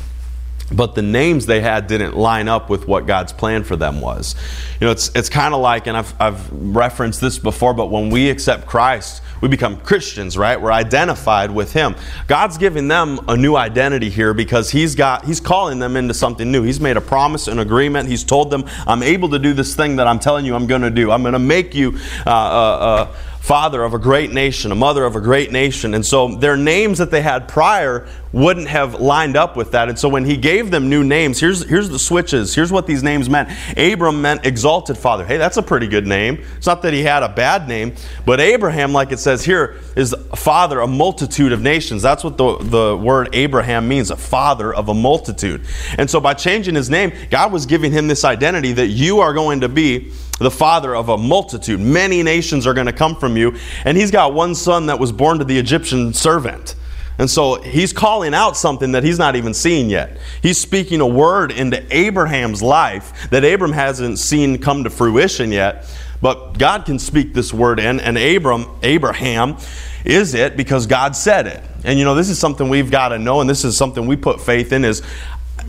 but 0.72 0.96
the 0.96 1.02
names 1.02 1.46
they 1.46 1.62
had 1.62 1.88
didn't 1.88 2.16
line 2.16 2.48
up 2.48 2.70
with 2.70 2.88
what 2.88 3.06
God's 3.06 3.32
plan 3.32 3.64
for 3.64 3.76
them 3.76 4.02
was. 4.02 4.36
You 4.80 4.88
know, 4.88 4.92
it's, 4.92 5.10
it's 5.16 5.30
kind 5.30 5.54
of 5.54 5.62
like, 5.62 5.88
and 5.88 5.96
I've, 5.96 6.14
I've 6.20 6.52
referenced 6.52 7.22
this 7.22 7.40
before, 7.40 7.74
but 7.74 7.90
when 7.90 8.10
we 8.10 8.30
accept 8.30 8.66
Christ, 8.68 9.22
we 9.40 9.48
become 9.48 9.78
Christians, 9.80 10.38
right? 10.38 10.60
We're 10.60 10.72
identified 10.72 11.52
with 11.52 11.72
Him. 11.72 11.96
God's 12.28 12.58
giving 12.58 12.88
them 12.88 13.20
a 13.28 13.38
new 13.38 13.56
identity 13.56 14.10
here 14.10 14.34
because 14.34 14.70
He's 14.70 14.96
got, 14.96 15.26
He's 15.26 15.40
calling 15.40 15.80
them 15.80 15.96
into 15.96 16.14
something 16.14 16.52
new. 16.52 16.64
He's 16.64 16.82
made 16.82 16.98
a 16.98 17.02
promise, 17.02 17.48
an 17.48 17.60
agreement. 17.60 18.10
He's 18.10 18.24
told 18.24 18.52
them, 18.52 18.66
I'm 18.86 19.04
able 19.04 19.30
to 19.30 19.40
do 19.40 19.54
this 19.54 19.76
thing 19.76 19.98
that 19.98 20.08
I'm 20.08 20.20
telling 20.20 20.46
you 20.46 20.56
I'm 20.56 20.68
going 20.68 20.82
to 20.82 20.92
do. 20.92 21.12
I'm 21.12 21.22
going 21.22 21.34
to 21.34 21.40
make 21.40 21.76
you 21.76 21.98
uh, 22.26 22.30
uh, 22.30 22.32
uh, 22.32 23.06
father 23.48 23.82
of 23.84 23.94
a 23.94 24.00
great 24.00 24.34
nation, 24.34 24.74
a 24.74 24.76
mother 24.76 25.06
of 25.06 25.16
a 25.16 25.22
great 25.22 25.54
nation. 25.54 25.94
And 25.94 26.06
so 26.06 26.36
their 26.36 26.58
names 26.58 26.98
that 26.98 27.12
they 27.12 27.22
had 27.22 27.48
prior 27.48 28.06
wouldn't 28.38 28.68
have 28.68 28.96
lined 28.96 29.36
up 29.36 29.56
with 29.56 29.72
that. 29.72 29.90
And 29.90 29.98
so 29.98 30.08
when 30.08 30.24
he 30.24 30.38
gave 30.38 30.70
them 30.70 30.90
new 30.90 31.04
names, 31.04 31.40
here's, 31.40 31.68
here's 31.68 31.90
the 31.90 31.98
switches. 31.98 32.54
Here's 32.54 32.72
what 32.72 32.86
these 32.86 33.02
names 33.02 33.30
meant. 33.30 33.50
Abram 33.76 34.22
meant 34.22 34.46
exalted 34.46 34.96
father. 34.96 35.26
Hey, 35.26 35.38
that's 35.38 35.58
a 35.58 35.64
pretty 35.64 35.88
good 35.88 36.06
name. 36.06 36.44
It's 36.56 36.68
not 36.68 36.84
that 36.84 36.94
he 36.94 37.02
had 37.02 37.24
a 37.24 37.30
bad 37.30 37.68
name, 37.68 37.96
but 38.26 38.40
Abraham, 38.40 38.94
like 38.94 39.12
it 39.12 39.18
says 39.18 39.44
here, 39.44 39.80
is 39.96 40.16
father 40.36 40.82
a 40.82 40.88
multitude 40.88 41.52
of 41.52 41.62
nations. 41.62 42.04
That's 42.04 42.24
what 42.24 42.38
the, 42.38 42.58
the 42.60 42.98
word 42.98 43.30
Abraham 43.34 43.88
means, 43.88 44.12
a 44.12 44.16
father 44.16 44.72
of 44.72 44.90
a 44.90 44.94
multitude. 44.94 45.66
And 45.98 46.08
so 46.08 46.20
by 46.20 46.36
changing 46.36 46.76
his 46.76 46.92
name, 46.92 47.12
God 47.32 47.52
was 47.52 47.66
giving 47.66 47.92
him 47.92 48.08
this 48.08 48.24
identity 48.24 48.72
that 48.74 48.90
you 48.90 49.20
are 49.20 49.34
going 49.34 49.62
to 49.62 49.70
be 49.70 50.12
the 50.40 50.52
father 50.52 50.96
of 50.96 51.10
a 51.10 51.18
multitude. 51.18 51.80
Many 51.80 52.22
nations 52.22 52.68
are 52.68 52.76
going 52.76 52.86
to 52.86 52.94
come 52.94 53.16
from 53.16 53.36
you. 53.36 53.56
And 53.84 53.98
he's 53.98 54.12
got 54.12 54.36
one 54.36 54.54
son 54.54 54.86
that 54.86 55.00
was 55.00 55.12
born 55.12 55.40
to 55.40 55.44
the 55.44 55.58
Egyptian 55.58 56.14
servant. 56.14 56.76
And 57.20 57.30
so 57.30 57.62
he's 57.62 57.94
calling 57.94 58.34
out 58.34 58.56
something 58.56 58.92
that 58.92 59.04
he's 59.04 59.18
not 59.18 59.36
even 59.36 59.54
seeing 59.54 59.90
yet. 59.90 60.18
He's 60.42 60.60
speaking 60.60 61.02
a 61.02 61.08
word 61.08 61.52
into 61.52 61.84
Abraham's 61.96 62.62
life 62.62 63.30
that 63.32 63.44
Abram 63.44 63.72
hasn't 63.72 64.20
seen 64.20 64.60
come 64.60 64.84
to 64.84 64.90
fruition 64.90 65.52
yet. 65.52 65.86
But 66.22 66.58
God 66.58 66.86
can 66.86 67.00
speak 67.00 67.34
this 67.34 67.54
word 67.54 67.80
in, 67.80 68.00
and 68.00 68.18
Abram, 68.18 68.68
Abraham, 68.82 69.58
is 70.04 70.34
it 70.34 70.58
because 70.58 70.88
God 70.88 71.16
said 71.16 71.48
it. 71.48 71.64
And 71.84 72.00
you 72.00 72.06
know, 72.06 72.16
this 72.16 72.30
is 72.30 72.40
something 72.40 72.70
we've 72.70 72.90
got 72.90 73.10
to 73.10 73.20
know, 73.20 73.42
and 73.42 73.50
this 73.50 73.64
is 73.64 73.78
something 73.78 74.08
we 74.08 74.16
put 74.16 74.42
faith 74.42 74.72
in 74.72 74.84
is 74.84 75.04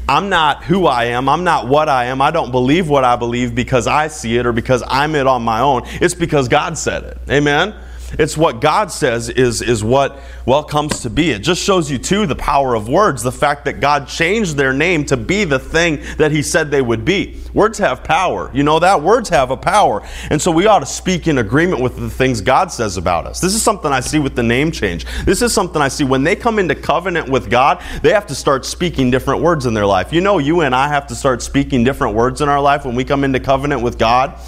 I'm 0.09 0.31
not 0.31 0.65
who 0.65 0.87
I 0.87 1.05
am. 1.05 1.29
I'm 1.29 1.45
not 1.45 1.69
what 1.69 1.89
I 1.89 2.07
am. 2.07 2.23
I 2.23 2.31
don't 2.31 2.51
believe 2.51 2.89
what 2.89 3.05
I 3.05 3.17
believe 3.17 3.55
because 3.55 3.87
I 3.87 4.09
see 4.09 4.39
it 4.39 4.47
or 4.47 4.53
because 4.53 4.83
I'm 4.87 5.15
it 5.15 5.27
on 5.27 5.43
my 5.43 5.61
own. 5.61 5.83
It's 6.01 6.15
because 6.15 6.49
God 6.49 6.79
said 6.79 7.05
it. 7.05 7.19
Amen? 7.31 7.75
It's 8.13 8.37
what 8.37 8.61
God 8.61 8.91
says 8.91 9.29
is, 9.29 9.61
is 9.61 9.85
what 9.85 10.21
well 10.47 10.65
comes 10.65 11.01
to 11.01 11.11
be. 11.11 11.31
It 11.31 11.41
just 11.41 11.63
shows 11.63 11.91
you 11.91 11.99
too 11.99 12.27
the 12.27 12.37
power 12.37 12.75
of 12.75 12.89
words, 12.89 13.23
the 13.23 13.33
fact 13.33 13.67
that 13.67 13.81
God 13.81 14.09
changed 14.09 14.57
their 14.57 14.73
name 14.73 15.05
to 15.07 15.17
be 15.17 15.45
the 15.45 15.59
thing 15.59 16.03
that 16.17 16.33
He 16.33 16.43
said 16.43 16.71
they 16.71 16.81
would 16.81 17.05
be. 17.05 17.39
Words 17.53 17.79
have 17.79 18.05
power. 18.05 18.51
You 18.55 18.63
know 18.63 18.79
that? 18.79 19.03
Words 19.03 19.29
have 19.29 19.51
a 19.51 19.57
power. 19.57 20.07
And 20.31 20.41
so 20.41 20.51
we 20.51 20.67
ought 20.67 20.79
to 20.79 20.87
speak 20.87 21.29
in 21.29 21.39
agreement 21.39 21.83
with 21.83 21.97
the 21.97 22.09
things 22.09 22.41
God 22.41 22.73
says 22.73 22.97
about 22.97 23.27
us. 23.27 23.41
This 23.41 23.55
is 23.55 23.63
something 23.63 23.93
I 23.93 24.01
see 24.01 24.19
with 24.19 24.35
the 24.35 24.43
name 24.43 24.71
change. 24.71 25.05
This 25.25 25.43
is 25.43 25.53
something 25.53 25.83
I 25.83 25.89
see 25.89 26.05
when 26.05 26.25
they 26.25 26.37
come 26.37 26.59
into 26.59 26.75
covenant 26.75 27.29
with 27.29 27.51
God, 27.51 27.83
they 28.03 28.13
have 28.13 28.27
to 28.29 28.35
start 28.35 28.65
speaking 28.65 29.11
different 29.11 29.43
words 29.43 29.67
in 29.67 29.75
their 29.75 29.87
life. 29.87 30.13
You 30.13 30.21
know, 30.21 30.39
you 30.39 30.63
and 30.63 30.75
I 30.75 30.89
have 30.89 31.07
to 31.09 31.15
start 31.15 31.43
speaking 31.43 31.85
different 31.85 32.15
words 32.15 32.41
in 32.41 32.49
our 32.49 32.61
life 32.61 32.85
when 32.85 32.95
we 32.95 33.05
come 33.05 33.25
into 33.25 33.41
covenant 33.41 33.83
with 33.83 33.99
God. 33.99 34.39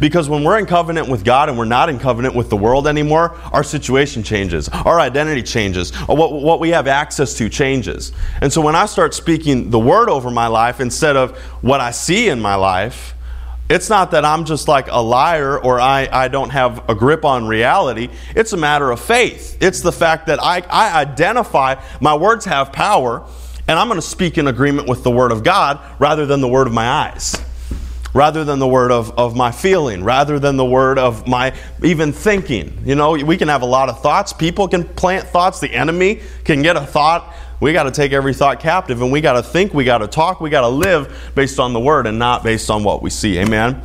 Because 0.00 0.28
when 0.28 0.44
we're 0.44 0.58
in 0.58 0.66
covenant 0.66 1.08
with 1.08 1.24
God 1.24 1.48
and 1.48 1.58
we're 1.58 1.64
not 1.64 1.88
in 1.88 1.98
covenant 1.98 2.34
with 2.34 2.50
the 2.50 2.56
world 2.56 2.86
anymore, 2.86 3.36
our 3.52 3.62
situation 3.62 4.22
changes, 4.22 4.68
our 4.68 5.00
identity 5.00 5.42
changes, 5.42 5.94
what, 6.06 6.32
what 6.32 6.60
we 6.60 6.70
have 6.70 6.86
access 6.86 7.34
to 7.34 7.48
changes. 7.48 8.12
And 8.40 8.52
so 8.52 8.60
when 8.60 8.74
I 8.74 8.86
start 8.86 9.14
speaking 9.14 9.70
the 9.70 9.78
word 9.78 10.08
over 10.08 10.30
my 10.30 10.46
life 10.46 10.80
instead 10.80 11.16
of 11.16 11.38
what 11.62 11.80
I 11.80 11.90
see 11.90 12.28
in 12.28 12.40
my 12.40 12.54
life, 12.54 13.14
it's 13.70 13.88
not 13.88 14.10
that 14.10 14.26
I'm 14.26 14.44
just 14.44 14.68
like 14.68 14.88
a 14.90 14.98
liar 14.98 15.58
or 15.58 15.80
I, 15.80 16.08
I 16.12 16.28
don't 16.28 16.50
have 16.50 16.88
a 16.88 16.94
grip 16.94 17.24
on 17.24 17.46
reality. 17.46 18.10
It's 18.36 18.52
a 18.52 18.58
matter 18.58 18.90
of 18.90 19.00
faith. 19.00 19.56
It's 19.60 19.80
the 19.80 19.92
fact 19.92 20.26
that 20.26 20.42
I, 20.42 20.60
I 20.68 21.00
identify 21.00 21.82
my 22.00 22.14
words 22.14 22.44
have 22.44 22.72
power 22.72 23.26
and 23.66 23.78
I'm 23.78 23.88
going 23.88 23.98
to 23.98 24.06
speak 24.06 24.36
in 24.36 24.46
agreement 24.48 24.86
with 24.86 25.02
the 25.02 25.10
Word 25.10 25.32
of 25.32 25.42
God 25.42 25.80
rather 25.98 26.26
than 26.26 26.42
the 26.42 26.48
Word 26.48 26.66
of 26.66 26.74
my 26.74 26.86
eyes 26.86 27.42
rather 28.14 28.44
than 28.44 28.58
the 28.60 28.68
word 28.68 28.92
of, 28.92 29.18
of 29.18 29.36
my 29.36 29.50
feeling, 29.50 30.02
rather 30.02 30.38
than 30.38 30.56
the 30.56 30.64
word 30.64 30.98
of 30.98 31.26
my 31.26 31.52
even 31.82 32.12
thinking. 32.12 32.78
You 32.86 32.94
know, 32.94 33.12
we 33.12 33.36
can 33.36 33.48
have 33.48 33.62
a 33.62 33.66
lot 33.66 33.90
of 33.90 34.00
thoughts. 34.00 34.32
People 34.32 34.68
can 34.68 34.84
plant 34.84 35.26
thoughts. 35.26 35.60
The 35.60 35.70
enemy 35.74 36.22
can 36.44 36.62
get 36.62 36.76
a 36.76 36.86
thought 36.86 37.34
We 37.60 37.72
got 37.72 37.84
to 37.84 37.90
take 37.90 38.12
every 38.12 38.34
thought 38.34 38.60
captive 38.60 39.00
and 39.00 39.10
we 39.10 39.20
got 39.20 39.34
to 39.34 39.42
think, 39.42 39.72
we 39.72 39.84
got 39.84 39.98
to 39.98 40.06
talk, 40.06 40.40
we 40.40 40.50
got 40.50 40.62
to 40.62 40.68
live 40.68 41.32
based 41.34 41.58
on 41.58 41.72
the 41.72 41.80
word 41.80 42.06
and 42.06 42.18
not 42.18 42.42
based 42.42 42.70
on 42.70 42.84
what 42.84 43.00
we 43.00 43.10
see. 43.10 43.38
Amen. 43.38 43.82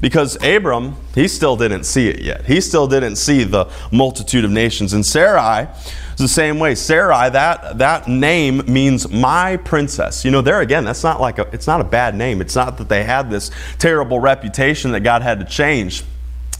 Because 0.00 0.42
Abram, 0.42 0.96
he 1.14 1.28
still 1.28 1.56
didn't 1.56 1.84
see 1.84 2.08
it 2.08 2.20
yet. 2.20 2.46
He 2.46 2.60
still 2.60 2.86
didn't 2.86 3.16
see 3.16 3.44
the 3.44 3.66
multitude 3.92 4.44
of 4.44 4.50
nations. 4.50 4.94
And 4.94 5.04
Sarai 5.04 5.68
is 6.12 6.18
the 6.18 6.28
same 6.28 6.58
way. 6.58 6.74
Sarai, 6.74 7.30
that, 7.30 7.78
that 7.78 8.08
name 8.08 8.62
means 8.66 9.10
my 9.10 9.58
princess. 9.58 10.24
You 10.24 10.30
know, 10.30 10.40
there 10.40 10.60
again, 10.60 10.84
that's 10.84 11.04
not 11.04 11.20
like 11.20 11.38
a, 11.38 11.48
it's 11.52 11.66
not 11.66 11.80
a 11.82 11.84
bad 11.84 12.14
name. 12.14 12.40
It's 12.40 12.56
not 12.56 12.78
that 12.78 12.88
they 12.88 13.04
had 13.04 13.30
this 13.30 13.50
terrible 13.78 14.20
reputation 14.20 14.92
that 14.92 15.00
God 15.00 15.22
had 15.22 15.38
to 15.40 15.44
change. 15.44 16.02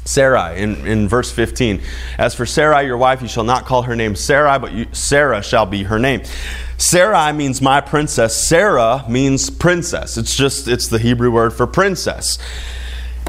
Sarai 0.04 0.60
in, 0.60 0.86
in 0.86 1.08
verse 1.08 1.30
15. 1.30 1.80
As 2.18 2.34
for 2.34 2.46
Sarai, 2.46 2.86
your 2.86 2.96
wife, 2.96 3.22
you 3.22 3.28
shall 3.28 3.44
not 3.44 3.66
call 3.66 3.82
her 3.82 3.94
name 3.94 4.16
Sarai, 4.16 4.58
but 4.58 4.72
you, 4.72 4.86
Sarah 4.92 5.42
shall 5.42 5.66
be 5.66 5.84
her 5.84 5.98
name. 5.98 6.22
Sarai 6.78 7.32
means 7.32 7.60
my 7.60 7.80
princess. 7.80 8.34
Sarah 8.34 9.04
means 9.08 9.50
princess. 9.50 10.16
It's 10.16 10.34
just, 10.34 10.68
it's 10.68 10.88
the 10.88 10.98
Hebrew 10.98 11.30
word 11.30 11.52
for 11.52 11.66
princess. 11.66 12.38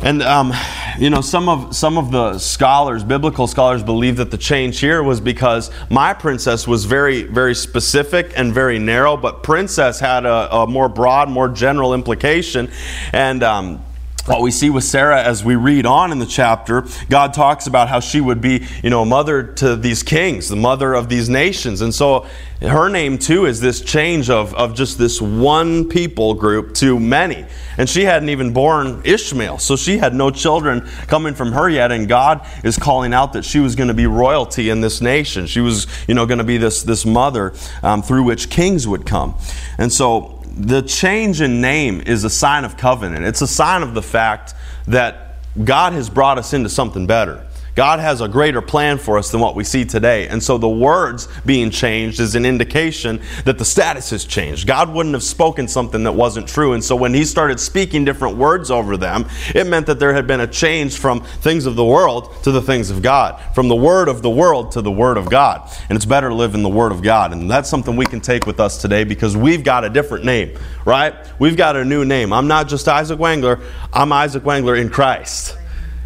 And 0.04 0.24
um, 0.24 0.52
you 0.98 1.12
know, 1.12 1.22
some 1.22 1.48
of 1.48 1.76
some 1.76 1.98
of 2.00 2.12
the 2.12 2.40
scholars, 2.40 3.04
biblical 3.04 3.46
scholars, 3.46 3.84
believe 3.84 4.18
that 4.18 4.32
the 4.32 4.38
change 4.38 4.80
here 4.80 5.04
was 5.04 5.22
because 5.22 5.70
my 5.92 6.14
princess 6.14 6.68
was 6.68 6.86
very, 6.86 7.24
very 7.24 7.54
specific 7.54 8.34
and 8.36 8.52
very 8.52 8.80
narrow, 8.80 9.16
but 9.16 9.44
princess 9.44 10.00
had 10.00 10.26
a, 10.26 10.56
a 10.56 10.68
more 10.68 10.90
broad, 10.90 11.30
more 11.30 11.50
general 11.50 11.94
implication, 11.94 12.72
and. 13.14 13.44
Um, 13.44 13.86
what 14.26 14.42
we 14.42 14.52
see 14.52 14.70
with 14.70 14.84
Sarah 14.84 15.24
as 15.24 15.44
we 15.44 15.56
read 15.56 15.86
on 15.86 16.12
in 16.12 16.20
the 16.20 16.26
chapter, 16.26 16.86
God 17.10 17.34
talks 17.34 17.66
about 17.66 17.90
how 17.90 18.00
she 18.00 18.22
would 18.22 18.40
be, 18.40 18.68
you 18.84 18.90
know, 18.90 19.02
a 19.02 19.06
mother 19.06 19.44
to 19.44 19.76
these 19.76 20.04
kings, 20.04 20.48
the 20.48 20.56
mother 20.56 20.94
of 20.94 21.10
these 21.10 21.28
nations. 21.28 21.82
And 21.82 21.94
so 21.94 22.28
her 22.62 22.90
name 22.90 23.18
too 23.18 23.48
is 23.48 23.60
this 23.60 23.82
change 23.82 24.30
of, 24.30 24.54
of 24.54 24.76
just 24.76 25.00
this 25.00 25.20
one 25.20 25.90
people 25.90 26.36
group 26.36 26.76
to 26.76 27.00
many. 27.00 27.46
And 27.78 27.90
she 27.90 28.04
hadn't 28.04 28.30
even 28.30 28.54
born 28.54 29.02
Ishmael, 29.04 29.58
so 29.58 29.76
she 29.76 29.98
had 29.98 30.14
no 30.14 30.30
children 30.30 30.82
coming 31.08 31.34
from 31.34 31.54
her 31.54 31.68
yet. 31.68 31.92
And 31.92 32.08
God 32.08 32.46
is 32.64 32.78
calling 32.78 33.14
out 33.14 33.34
that 33.34 33.44
she 33.44 33.60
was 33.60 33.76
going 33.76 33.88
to 33.88 33.96
be 33.96 34.06
royalty 34.06 34.70
in 34.70 34.82
this 34.82 35.02
nation. 35.02 35.48
She 35.48 35.62
was, 35.62 35.88
you 36.08 36.14
know, 36.14 36.28
going 36.28 36.38
to 36.38 36.44
be 36.44 36.58
this, 36.58 36.84
this 36.84 37.06
mother 37.06 37.54
um, 37.82 38.04
through 38.04 38.24
which 38.24 38.52
kings 38.52 38.88
would 38.88 39.08
come. 39.08 39.36
And 39.80 39.92
so 39.92 40.41
the 40.52 40.82
change 40.82 41.42
in 41.42 41.62
name 41.62 42.02
is 42.02 42.24
a 42.24 42.30
sign 42.30 42.66
of 42.66 42.78
covenant. 42.78 43.26
It's 43.26 43.42
a 43.42 43.48
sign 43.48 43.84
of 43.84 43.94
the 43.94 44.02
fact 44.02 44.54
that 44.88 45.38
God 45.64 45.94
has 45.94 46.10
brought 46.10 46.38
us 46.38 46.54
into 46.54 46.70
something 46.70 47.08
better. 47.08 47.46
God 47.76 48.00
has 48.00 48.20
a 48.20 48.28
greater 48.28 48.62
plan 48.62 48.98
for 48.98 49.18
us 49.18 49.32
than 49.32 49.40
what 49.40 49.56
we 49.56 49.64
see 49.64 49.86
today. 49.86 50.28
And 50.28 50.44
so 50.44 50.58
the 50.58 50.68
words 50.68 51.30
being 51.46 51.72
changed 51.72 52.20
is 52.20 52.36
an 52.36 52.46
indication 52.46 53.22
that 53.46 53.58
the 53.58 53.64
status 53.64 54.10
has 54.10 54.26
changed. 54.26 54.68
God 54.68 54.94
wouldn't 54.94 55.14
have 55.14 55.24
spoken 55.24 55.68
something 55.68 56.04
that 56.04 56.12
wasn't 56.12 56.48
true. 56.48 56.74
And 56.74 56.84
so 56.84 56.96
when 56.98 57.14
He 57.14 57.24
started 57.24 57.60
speaking 57.60 58.04
different 58.04 58.36
words 58.36 58.70
over 58.70 58.98
them, 58.98 59.26
it 59.56 59.68
meant 59.68 59.86
that 59.86 60.00
there 60.00 60.14
had 60.14 60.28
been 60.28 60.42
a 60.42 60.48
change 60.48 60.98
from 60.98 61.22
things 61.22 61.66
of 61.66 61.76
the 61.76 61.86
world 61.86 62.36
to 62.44 62.52
the 62.52 62.62
things 62.62 62.90
of 62.90 63.02
God, 63.02 63.42
from 63.56 63.70
the 63.70 63.76
word 63.76 64.10
of 64.10 64.22
the 64.22 64.30
world 64.30 64.74
to 64.74 64.82
the 64.82 64.92
word 64.92 65.18
of 65.18 65.30
God. 65.30 65.70
And 65.88 65.96
it's 65.96 66.06
better 66.06 66.28
to 66.28 66.36
live 66.36 66.56
in 66.56 66.64
the 66.64 66.70
word 66.70 66.92
of 66.92 67.02
God. 67.02 67.32
And 67.32 67.50
that's 67.50 67.70
something 67.70 67.96
we 67.96 68.06
can 68.06 68.20
take 68.20 68.46
with 68.46 68.60
us 68.60 68.82
today 68.82 69.06
because 69.06 69.38
we've 69.38 69.64
got 69.64 69.86
a 69.86 69.90
different 69.90 70.26
name, 70.26 70.58
right? 70.84 71.16
We've 71.40 71.58
got 71.58 71.78
a 71.78 71.86
new 71.86 72.04
name. 72.04 72.34
I'm 72.34 72.48
not 72.48 72.68
just 72.68 72.88
Isaac 72.90 73.18
Wangler, 73.18 73.62
I'm 73.94 74.12
Isaac 74.12 74.44
Wangler 74.44 74.80
in 74.80 74.90
Christ. 74.90 75.58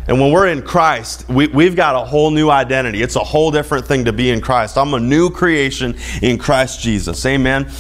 And 0.08 0.22
when 0.22 0.32
we're 0.32 0.48
in 0.50 0.62
Christ, 0.62 1.28
we, 1.28 1.48
we've 1.48 1.76
got 1.76 1.96
a 1.96 2.06
whole 2.06 2.30
new 2.30 2.52
identity. 2.52 3.02
It's 3.02 3.16
a 3.16 3.24
whole 3.24 3.50
different 3.50 3.88
thing 3.88 4.06
to 4.06 4.14
be 4.14 4.30
in 4.30 4.40
Christ. 4.40 4.78
I'm 4.78 4.94
a 4.94 5.00
new 5.00 5.32
creation 5.32 5.96
in 6.22 6.38
Christ 6.38 6.80
Jesus. 6.80 7.26
Amen. 7.26 7.72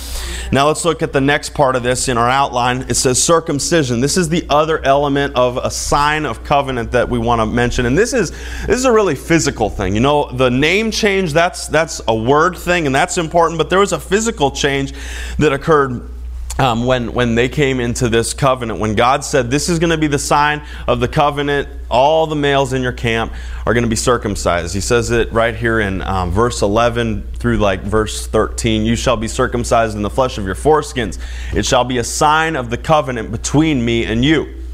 Now 0.51 0.67
let's 0.67 0.83
look 0.85 1.03
at 1.03 1.13
the 1.13 1.21
next 1.21 1.53
part 1.53 1.75
of 1.75 1.83
this 1.83 2.07
in 2.07 2.17
our 2.17 2.29
outline. 2.29 2.81
It 2.89 2.95
says 2.95 3.21
circumcision. 3.21 4.01
This 4.01 4.17
is 4.17 4.27
the 4.27 4.43
other 4.49 4.83
element 4.83 5.35
of 5.35 5.57
a 5.57 5.69
sign 5.69 6.25
of 6.25 6.43
covenant 6.43 6.91
that 6.93 7.07
we 7.07 7.19
want 7.19 7.41
to 7.41 7.45
mention. 7.45 7.85
And 7.85 7.95
this 7.95 8.11
is 8.11 8.31
this 8.65 8.77
is 8.77 8.85
a 8.85 8.91
really 8.91 9.15
physical 9.15 9.69
thing. 9.69 9.93
You 9.93 10.01
know, 10.01 10.31
the 10.31 10.49
name 10.49 10.89
change, 10.89 11.31
that's 11.31 11.67
that's 11.67 12.01
a 12.07 12.15
word 12.15 12.57
thing, 12.57 12.87
and 12.87 12.95
that's 12.95 13.19
important, 13.19 13.59
but 13.59 13.69
there 13.69 13.79
was 13.79 13.93
a 13.93 13.99
physical 13.99 14.49
change 14.49 14.93
that 15.37 15.53
occurred 15.53 16.09
um, 16.57 16.85
when, 16.85 17.13
when 17.13 17.35
they 17.35 17.49
came 17.49 17.79
into 17.79 18.07
this 18.07 18.33
covenant, 18.33 18.79
when 18.79 18.95
God 18.95 19.23
said, 19.23 19.51
This 19.51 19.67
is 19.67 19.79
going 19.79 19.89
to 19.89 19.97
be 19.97 20.07
the 20.07 20.19
sign 20.19 20.63
of 20.87 20.99
the 20.99 21.07
covenant, 21.07 21.67
all 21.89 22.27
the 22.27 22.35
males 22.35 22.73
in 22.73 22.81
your 22.81 22.93
camp 22.93 23.33
are 23.65 23.73
going 23.73 23.83
to 23.83 23.89
be 23.89 23.95
circumcised. 23.95 24.73
He 24.73 24.81
says 24.81 25.11
it 25.11 25.31
right 25.33 25.55
here 25.55 25.79
in 25.79 26.01
um, 26.01 26.31
verse 26.31 26.61
11 26.61 27.23
through 27.33 27.57
like 27.57 27.81
verse 27.81 28.25
13 28.27 28.85
You 28.85 28.95
shall 28.95 29.17
be 29.17 29.27
circumcised 29.27 29.95
in 29.95 30.01
the 30.01 30.09
flesh 30.09 30.37
of 30.37 30.45
your 30.45 30.55
foreskins. 30.55 31.19
It 31.53 31.65
shall 31.65 31.83
be 31.83 31.97
a 31.97 32.03
sign 32.03 32.55
of 32.55 32.69
the 32.69 32.77
covenant 32.77 33.31
between 33.31 33.83
me 33.83 34.05
and 34.05 34.23
you. 34.23 34.64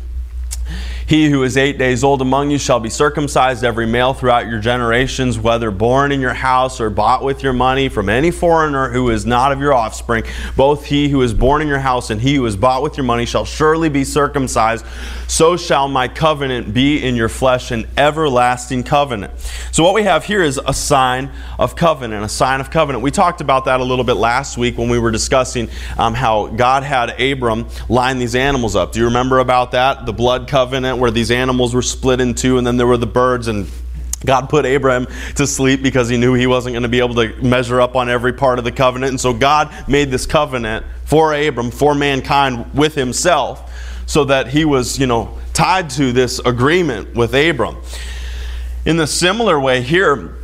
He 1.08 1.30
who 1.30 1.44
is 1.44 1.58
eight 1.58 1.78
days 1.78 2.04
old 2.04 2.22
among 2.22 2.52
you 2.52 2.58
shall 2.58 2.80
be 2.80 2.90
circumcised, 2.90 3.64
every 3.64 3.86
male 3.86 4.14
throughout 4.14 4.48
your 4.48 4.60
generations, 4.60 5.38
whether 5.38 5.72
born 5.72 6.12
in 6.12 6.22
your 6.22 6.34
house 6.34 6.80
or 6.80 6.90
bought 6.90 7.24
with 7.24 7.44
your 7.44 7.54
money 7.54 7.90
from 7.90 8.10
any 8.10 8.32
foreigner 8.32 8.90
who 8.90 9.10
is 9.10 9.26
not 9.26 9.52
of 9.52 9.60
your 9.60 9.74
offspring. 9.74 10.24
Both 10.56 10.86
he 10.86 11.10
who 11.10 11.22
is 11.22 11.34
born 11.34 11.62
in 11.62 11.68
your 11.68 11.80
house 11.80 12.10
and 12.10 12.22
he 12.22 12.36
who 12.36 12.46
is 12.46 12.56
bought 12.56 12.84
with 12.84 12.98
your 12.98 13.06
money 13.06 13.26
shall 13.26 13.46
surely 13.46 13.90
be 13.90 14.04
circumcised. 14.04 14.86
So 15.28 15.58
shall 15.58 15.88
my 15.88 16.08
covenant 16.08 16.74
be 16.74 17.04
in 17.04 17.16
your 17.16 17.30
flesh, 17.30 17.72
an 17.72 17.88
everlasting 17.98 18.84
covenant. 18.84 19.34
So, 19.72 19.84
what 19.84 19.94
we 19.94 20.04
have 20.04 20.26
here 20.26 20.42
is 20.42 20.60
a 20.66 20.74
sign 20.74 21.32
of 21.58 21.76
covenant, 21.76 22.24
a 22.24 22.30
sign 22.30 22.62
of 22.62 22.70
covenant. 22.70 23.04
We 23.04 23.12
talked 23.12 23.42
about 23.42 23.66
that 23.66 23.80
a 23.80 23.84
little 23.84 24.06
bit 24.06 24.16
last 24.16 24.58
week 24.58 24.78
when 24.78 24.90
we 24.90 25.00
were 25.00 25.12
discussing 25.12 25.70
um, 25.98 26.14
how 26.14 26.48
God 26.48 26.84
had 26.84 27.20
Abram 27.20 27.68
line 27.90 28.20
these 28.20 28.36
animals 28.36 28.76
up. 28.76 28.92
Do 28.92 29.00
you 29.00 29.06
remember 29.06 29.40
about 29.40 29.72
that? 29.72 30.06
The 30.06 30.14
blood 30.14 30.48
covenant 30.48 30.91
where 31.00 31.12
these 31.12 31.32
animals 31.32 31.74
were 31.74 31.82
split 31.82 32.22
in 32.22 32.34
two, 32.34 32.58
and 32.58 32.66
then 32.66 32.78
there 32.78 32.88
were 32.88 32.98
the 32.98 33.08
birds 33.08 33.48
and 33.48 33.68
God 34.26 34.50
put 34.50 34.66
Abraham 34.66 35.08
to 35.36 35.48
sleep 35.48 35.82
because 35.82 36.08
he 36.08 36.18
knew 36.18 36.34
he 36.34 36.48
wasn't 36.48 36.74
going 36.74 36.84
to 36.84 36.90
be 36.90 37.00
able 37.00 37.16
to 37.16 37.34
measure 37.42 37.82
up 37.82 37.96
on 37.96 38.10
every 38.10 38.34
part 38.34 38.60
of 38.60 38.66
the 38.66 38.72
covenant. 38.72 39.12
And 39.12 39.20
so 39.20 39.34
God 39.34 39.74
made 39.88 40.12
this 40.12 40.26
covenant 40.26 40.86
for 41.06 41.34
Abram, 41.34 41.72
for 41.72 41.96
mankind, 41.96 42.74
with 42.74 42.94
himself, 42.94 43.72
so 44.06 44.26
that 44.26 44.48
he 44.48 44.64
was, 44.66 45.00
you 45.00 45.08
know, 45.08 45.38
tied 45.54 45.90
to 45.92 46.12
this 46.12 46.40
agreement 46.40 47.16
with 47.16 47.34
Abram. 47.34 47.78
In 48.86 48.98
the 48.98 49.08
similar 49.08 49.60
way 49.60 49.82
here, 49.82 50.36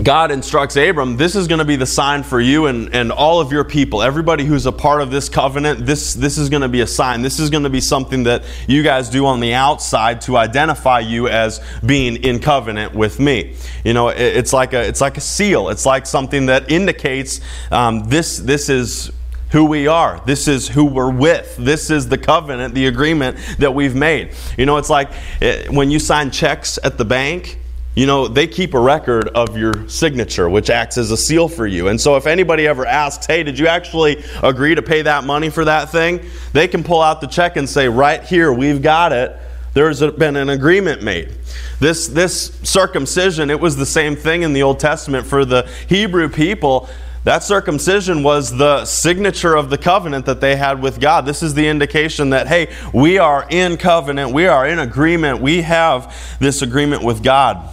God 0.00 0.30
instructs 0.30 0.76
Abram, 0.76 1.18
this 1.18 1.36
is 1.36 1.46
going 1.46 1.58
to 1.58 1.66
be 1.66 1.76
the 1.76 1.84
sign 1.84 2.22
for 2.22 2.40
you 2.40 2.64
and, 2.64 2.94
and 2.94 3.12
all 3.12 3.40
of 3.40 3.52
your 3.52 3.62
people. 3.62 4.02
Everybody 4.02 4.46
who's 4.46 4.64
a 4.64 4.72
part 4.72 5.02
of 5.02 5.10
this 5.10 5.28
covenant, 5.28 5.84
this, 5.84 6.14
this 6.14 6.38
is 6.38 6.48
going 6.48 6.62
to 6.62 6.68
be 6.68 6.80
a 6.80 6.86
sign. 6.86 7.20
This 7.20 7.38
is 7.38 7.50
going 7.50 7.64
to 7.64 7.70
be 7.70 7.80
something 7.80 8.22
that 8.22 8.42
you 8.66 8.82
guys 8.82 9.10
do 9.10 9.26
on 9.26 9.40
the 9.40 9.52
outside 9.52 10.22
to 10.22 10.38
identify 10.38 11.00
you 11.00 11.28
as 11.28 11.60
being 11.84 12.16
in 12.16 12.40
covenant 12.40 12.94
with 12.94 13.20
me. 13.20 13.54
You 13.84 13.92
know, 13.92 14.08
it, 14.08 14.18
it's, 14.18 14.54
like 14.54 14.72
a, 14.72 14.80
it's 14.80 15.02
like 15.02 15.18
a 15.18 15.20
seal. 15.20 15.68
It's 15.68 15.84
like 15.84 16.06
something 16.06 16.46
that 16.46 16.70
indicates 16.70 17.42
um, 17.70 18.08
this, 18.08 18.38
this 18.38 18.70
is 18.70 19.12
who 19.50 19.66
we 19.66 19.88
are. 19.88 20.22
This 20.24 20.48
is 20.48 20.68
who 20.68 20.86
we're 20.86 21.12
with. 21.12 21.54
This 21.58 21.90
is 21.90 22.08
the 22.08 22.16
covenant, 22.16 22.74
the 22.74 22.86
agreement 22.86 23.36
that 23.58 23.74
we've 23.74 23.94
made. 23.94 24.32
You 24.56 24.64
know, 24.64 24.78
it's 24.78 24.88
like 24.88 25.10
eh, 25.42 25.66
when 25.68 25.90
you 25.90 25.98
sign 25.98 26.30
checks 26.30 26.78
at 26.82 26.96
the 26.96 27.04
bank 27.04 27.58
you 27.94 28.06
know, 28.06 28.26
they 28.26 28.46
keep 28.46 28.72
a 28.72 28.80
record 28.80 29.28
of 29.28 29.56
your 29.56 29.86
signature, 29.88 30.48
which 30.48 30.70
acts 30.70 30.96
as 30.96 31.10
a 31.10 31.16
seal 31.16 31.46
for 31.46 31.66
you. 31.66 31.88
And 31.88 32.00
so 32.00 32.16
if 32.16 32.26
anybody 32.26 32.66
ever 32.66 32.86
asks, 32.86 33.26
hey, 33.26 33.42
did 33.42 33.58
you 33.58 33.66
actually 33.66 34.24
agree 34.42 34.74
to 34.74 34.82
pay 34.82 35.02
that 35.02 35.24
money 35.24 35.50
for 35.50 35.66
that 35.66 35.90
thing? 35.90 36.20
They 36.54 36.68
can 36.68 36.84
pull 36.84 37.02
out 37.02 37.20
the 37.20 37.26
check 37.26 37.56
and 37.56 37.68
say, 37.68 37.88
right 37.88 38.22
here, 38.22 38.50
we've 38.50 38.80
got 38.80 39.12
it. 39.12 39.36
There's 39.74 40.00
been 40.00 40.36
an 40.36 40.48
agreement 40.48 41.02
made. 41.02 41.34
This, 41.80 42.06
this 42.06 42.58
circumcision, 42.62 43.50
it 43.50 43.60
was 43.60 43.76
the 43.76 43.86
same 43.86 44.16
thing 44.16 44.42
in 44.42 44.54
the 44.54 44.62
Old 44.62 44.80
Testament 44.80 45.26
for 45.26 45.44
the 45.44 45.68
Hebrew 45.88 46.28
people. 46.30 46.88
That 47.24 47.42
circumcision 47.42 48.22
was 48.22 48.56
the 48.56 48.84
signature 48.84 49.54
of 49.54 49.70
the 49.70 49.78
covenant 49.78 50.26
that 50.26 50.40
they 50.40 50.56
had 50.56 50.82
with 50.82 50.98
God. 50.98 51.24
This 51.24 51.42
is 51.42 51.54
the 51.54 51.68
indication 51.68 52.30
that, 52.30 52.48
hey, 52.48 52.74
we 52.92 53.18
are 53.18 53.46
in 53.48 53.76
covenant, 53.76 54.32
we 54.32 54.46
are 54.46 54.66
in 54.66 54.78
agreement, 54.78 55.40
we 55.40 55.62
have 55.62 56.38
this 56.40 56.62
agreement 56.62 57.04
with 57.04 57.22
God. 57.22 57.68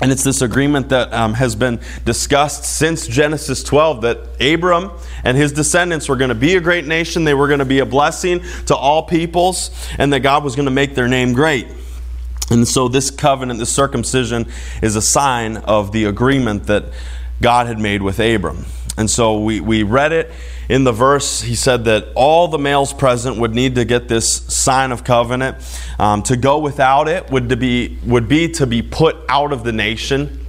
And 0.00 0.12
it's 0.12 0.22
this 0.22 0.42
agreement 0.42 0.90
that 0.90 1.12
um, 1.12 1.34
has 1.34 1.56
been 1.56 1.80
discussed 2.04 2.64
since 2.64 3.06
Genesis 3.08 3.64
12 3.64 4.02
that 4.02 4.18
Abram 4.40 4.92
and 5.24 5.36
his 5.36 5.52
descendants 5.52 6.08
were 6.08 6.16
going 6.16 6.28
to 6.28 6.36
be 6.36 6.54
a 6.54 6.60
great 6.60 6.86
nation. 6.86 7.24
They 7.24 7.34
were 7.34 7.48
going 7.48 7.58
to 7.58 7.64
be 7.64 7.80
a 7.80 7.86
blessing 7.86 8.42
to 8.66 8.76
all 8.76 9.02
peoples, 9.02 9.70
and 9.98 10.12
that 10.12 10.20
God 10.20 10.44
was 10.44 10.54
going 10.54 10.66
to 10.66 10.72
make 10.72 10.94
their 10.94 11.08
name 11.08 11.32
great. 11.32 11.66
And 12.50 12.66
so, 12.66 12.88
this 12.88 13.10
covenant, 13.10 13.58
this 13.58 13.72
circumcision, 13.72 14.46
is 14.82 14.94
a 14.94 15.02
sign 15.02 15.56
of 15.56 15.90
the 15.90 16.04
agreement 16.04 16.64
that 16.64 16.84
God 17.40 17.66
had 17.66 17.78
made 17.78 18.02
with 18.02 18.20
Abram. 18.20 18.64
And 18.96 19.08
so 19.08 19.38
we, 19.40 19.60
we 19.60 19.84
read 19.84 20.12
it 20.12 20.30
in 20.68 20.84
the 20.84 20.92
verse. 20.92 21.42
He 21.42 21.54
said 21.54 21.84
that 21.84 22.08
all 22.14 22.48
the 22.48 22.58
males 22.58 22.92
present 22.92 23.38
would 23.38 23.54
need 23.54 23.74
to 23.76 23.84
get 23.84 24.08
this 24.08 24.28
sign 24.32 24.92
of 24.92 25.04
covenant. 25.04 25.56
Um, 25.98 26.22
to 26.24 26.36
go 26.36 26.58
without 26.58 27.08
it 27.08 27.30
would, 27.30 27.48
to 27.48 27.56
be, 27.56 27.98
would 28.04 28.28
be 28.28 28.48
to 28.52 28.66
be 28.66 28.82
put 28.82 29.16
out 29.28 29.52
of 29.52 29.64
the 29.64 29.72
nation. 29.72 30.46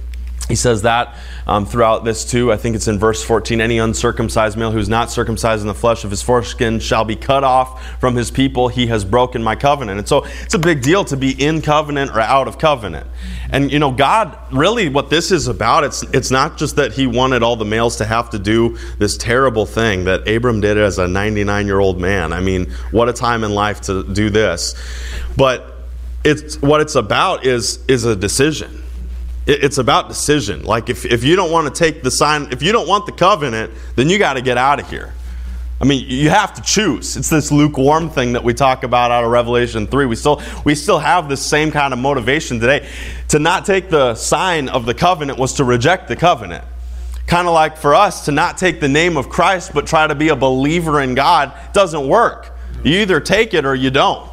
He 0.50 0.56
says 0.56 0.82
that 0.82 1.16
um, 1.46 1.64
throughout 1.64 2.04
this 2.04 2.28
too. 2.28 2.52
I 2.52 2.56
think 2.56 2.74
it's 2.74 2.88
in 2.88 2.98
verse 2.98 3.22
14. 3.22 3.60
Any 3.60 3.78
uncircumcised 3.78 4.58
male 4.58 4.72
who 4.72 4.80
is 4.80 4.88
not 4.88 5.08
circumcised 5.08 5.62
in 5.62 5.68
the 5.68 5.74
flesh 5.74 6.02
of 6.02 6.10
his 6.10 6.22
foreskin 6.22 6.80
shall 6.80 7.04
be 7.04 7.14
cut 7.14 7.44
off 7.44 8.00
from 8.00 8.16
his 8.16 8.32
people. 8.32 8.66
He 8.66 8.88
has 8.88 9.04
broken 9.04 9.44
my 9.44 9.54
covenant. 9.54 10.00
And 10.00 10.08
so 10.08 10.24
it's 10.42 10.54
a 10.54 10.58
big 10.58 10.82
deal 10.82 11.04
to 11.04 11.16
be 11.16 11.30
in 11.30 11.62
covenant 11.62 12.10
or 12.10 12.20
out 12.20 12.48
of 12.48 12.58
covenant. 12.58 13.06
And 13.50 13.70
you 13.70 13.78
know, 13.78 13.92
God 13.92 14.36
really 14.52 14.88
what 14.88 15.08
this 15.08 15.30
is 15.30 15.46
about, 15.46 15.84
it's 15.84 16.02
it's 16.12 16.32
not 16.32 16.58
just 16.58 16.74
that 16.76 16.94
he 16.94 17.06
wanted 17.06 17.44
all 17.44 17.54
the 17.54 17.64
males 17.64 17.98
to 17.98 18.04
have 18.04 18.30
to 18.30 18.38
do 18.40 18.76
this 18.98 19.16
terrible 19.16 19.66
thing 19.66 20.04
that 20.06 20.28
Abram 20.28 20.60
did 20.60 20.78
as 20.78 20.98
a 20.98 21.06
99-year-old 21.06 22.00
man. 22.00 22.32
I 22.32 22.40
mean, 22.40 22.72
what 22.90 23.08
a 23.08 23.12
time 23.12 23.44
in 23.44 23.54
life 23.54 23.82
to 23.82 24.02
do 24.02 24.30
this. 24.30 24.74
But 25.36 25.76
it's 26.24 26.60
what 26.60 26.80
it's 26.80 26.96
about 26.96 27.46
is 27.46 27.78
is 27.86 28.04
a 28.04 28.16
decision 28.16 28.82
it's 29.46 29.78
about 29.78 30.08
decision. 30.08 30.64
Like 30.64 30.88
if, 30.88 31.04
if 31.04 31.24
you 31.24 31.36
don't 31.36 31.50
want 31.50 31.72
to 31.72 31.78
take 31.78 32.02
the 32.02 32.10
sign, 32.10 32.48
if 32.52 32.62
you 32.62 32.72
don't 32.72 32.88
want 32.88 33.06
the 33.06 33.12
covenant, 33.12 33.72
then 33.96 34.08
you 34.08 34.18
got 34.18 34.34
to 34.34 34.42
get 34.42 34.58
out 34.58 34.80
of 34.80 34.88
here. 34.90 35.12
I 35.80 35.86
mean, 35.86 36.04
you 36.08 36.28
have 36.28 36.52
to 36.54 36.62
choose. 36.62 37.16
It's 37.16 37.30
this 37.30 37.50
lukewarm 37.50 38.10
thing 38.10 38.34
that 38.34 38.44
we 38.44 38.52
talk 38.52 38.84
about 38.84 39.10
out 39.10 39.24
of 39.24 39.30
Revelation 39.30 39.86
3. 39.86 40.04
We 40.04 40.14
still 40.14 40.42
we 40.62 40.74
still 40.74 40.98
have 40.98 41.30
this 41.30 41.44
same 41.44 41.70
kind 41.70 41.94
of 41.94 41.98
motivation 41.98 42.60
today. 42.60 42.86
To 43.28 43.38
not 43.38 43.64
take 43.64 43.88
the 43.88 44.14
sign 44.14 44.68
of 44.68 44.84
the 44.84 44.92
covenant 44.92 45.38
was 45.38 45.54
to 45.54 45.64
reject 45.64 46.08
the 46.08 46.16
covenant. 46.16 46.64
Kind 47.26 47.48
of 47.48 47.54
like 47.54 47.78
for 47.78 47.94
us 47.94 48.26
to 48.26 48.32
not 48.32 48.58
take 48.58 48.80
the 48.80 48.88
name 48.88 49.16
of 49.16 49.30
Christ 49.30 49.72
but 49.72 49.86
try 49.86 50.06
to 50.06 50.14
be 50.14 50.28
a 50.28 50.36
believer 50.36 51.00
in 51.00 51.14
God 51.14 51.54
doesn't 51.72 52.06
work. 52.06 52.54
You 52.84 52.98
either 53.00 53.18
take 53.20 53.54
it 53.54 53.64
or 53.64 53.74
you 53.74 53.90
don't. 53.90 54.29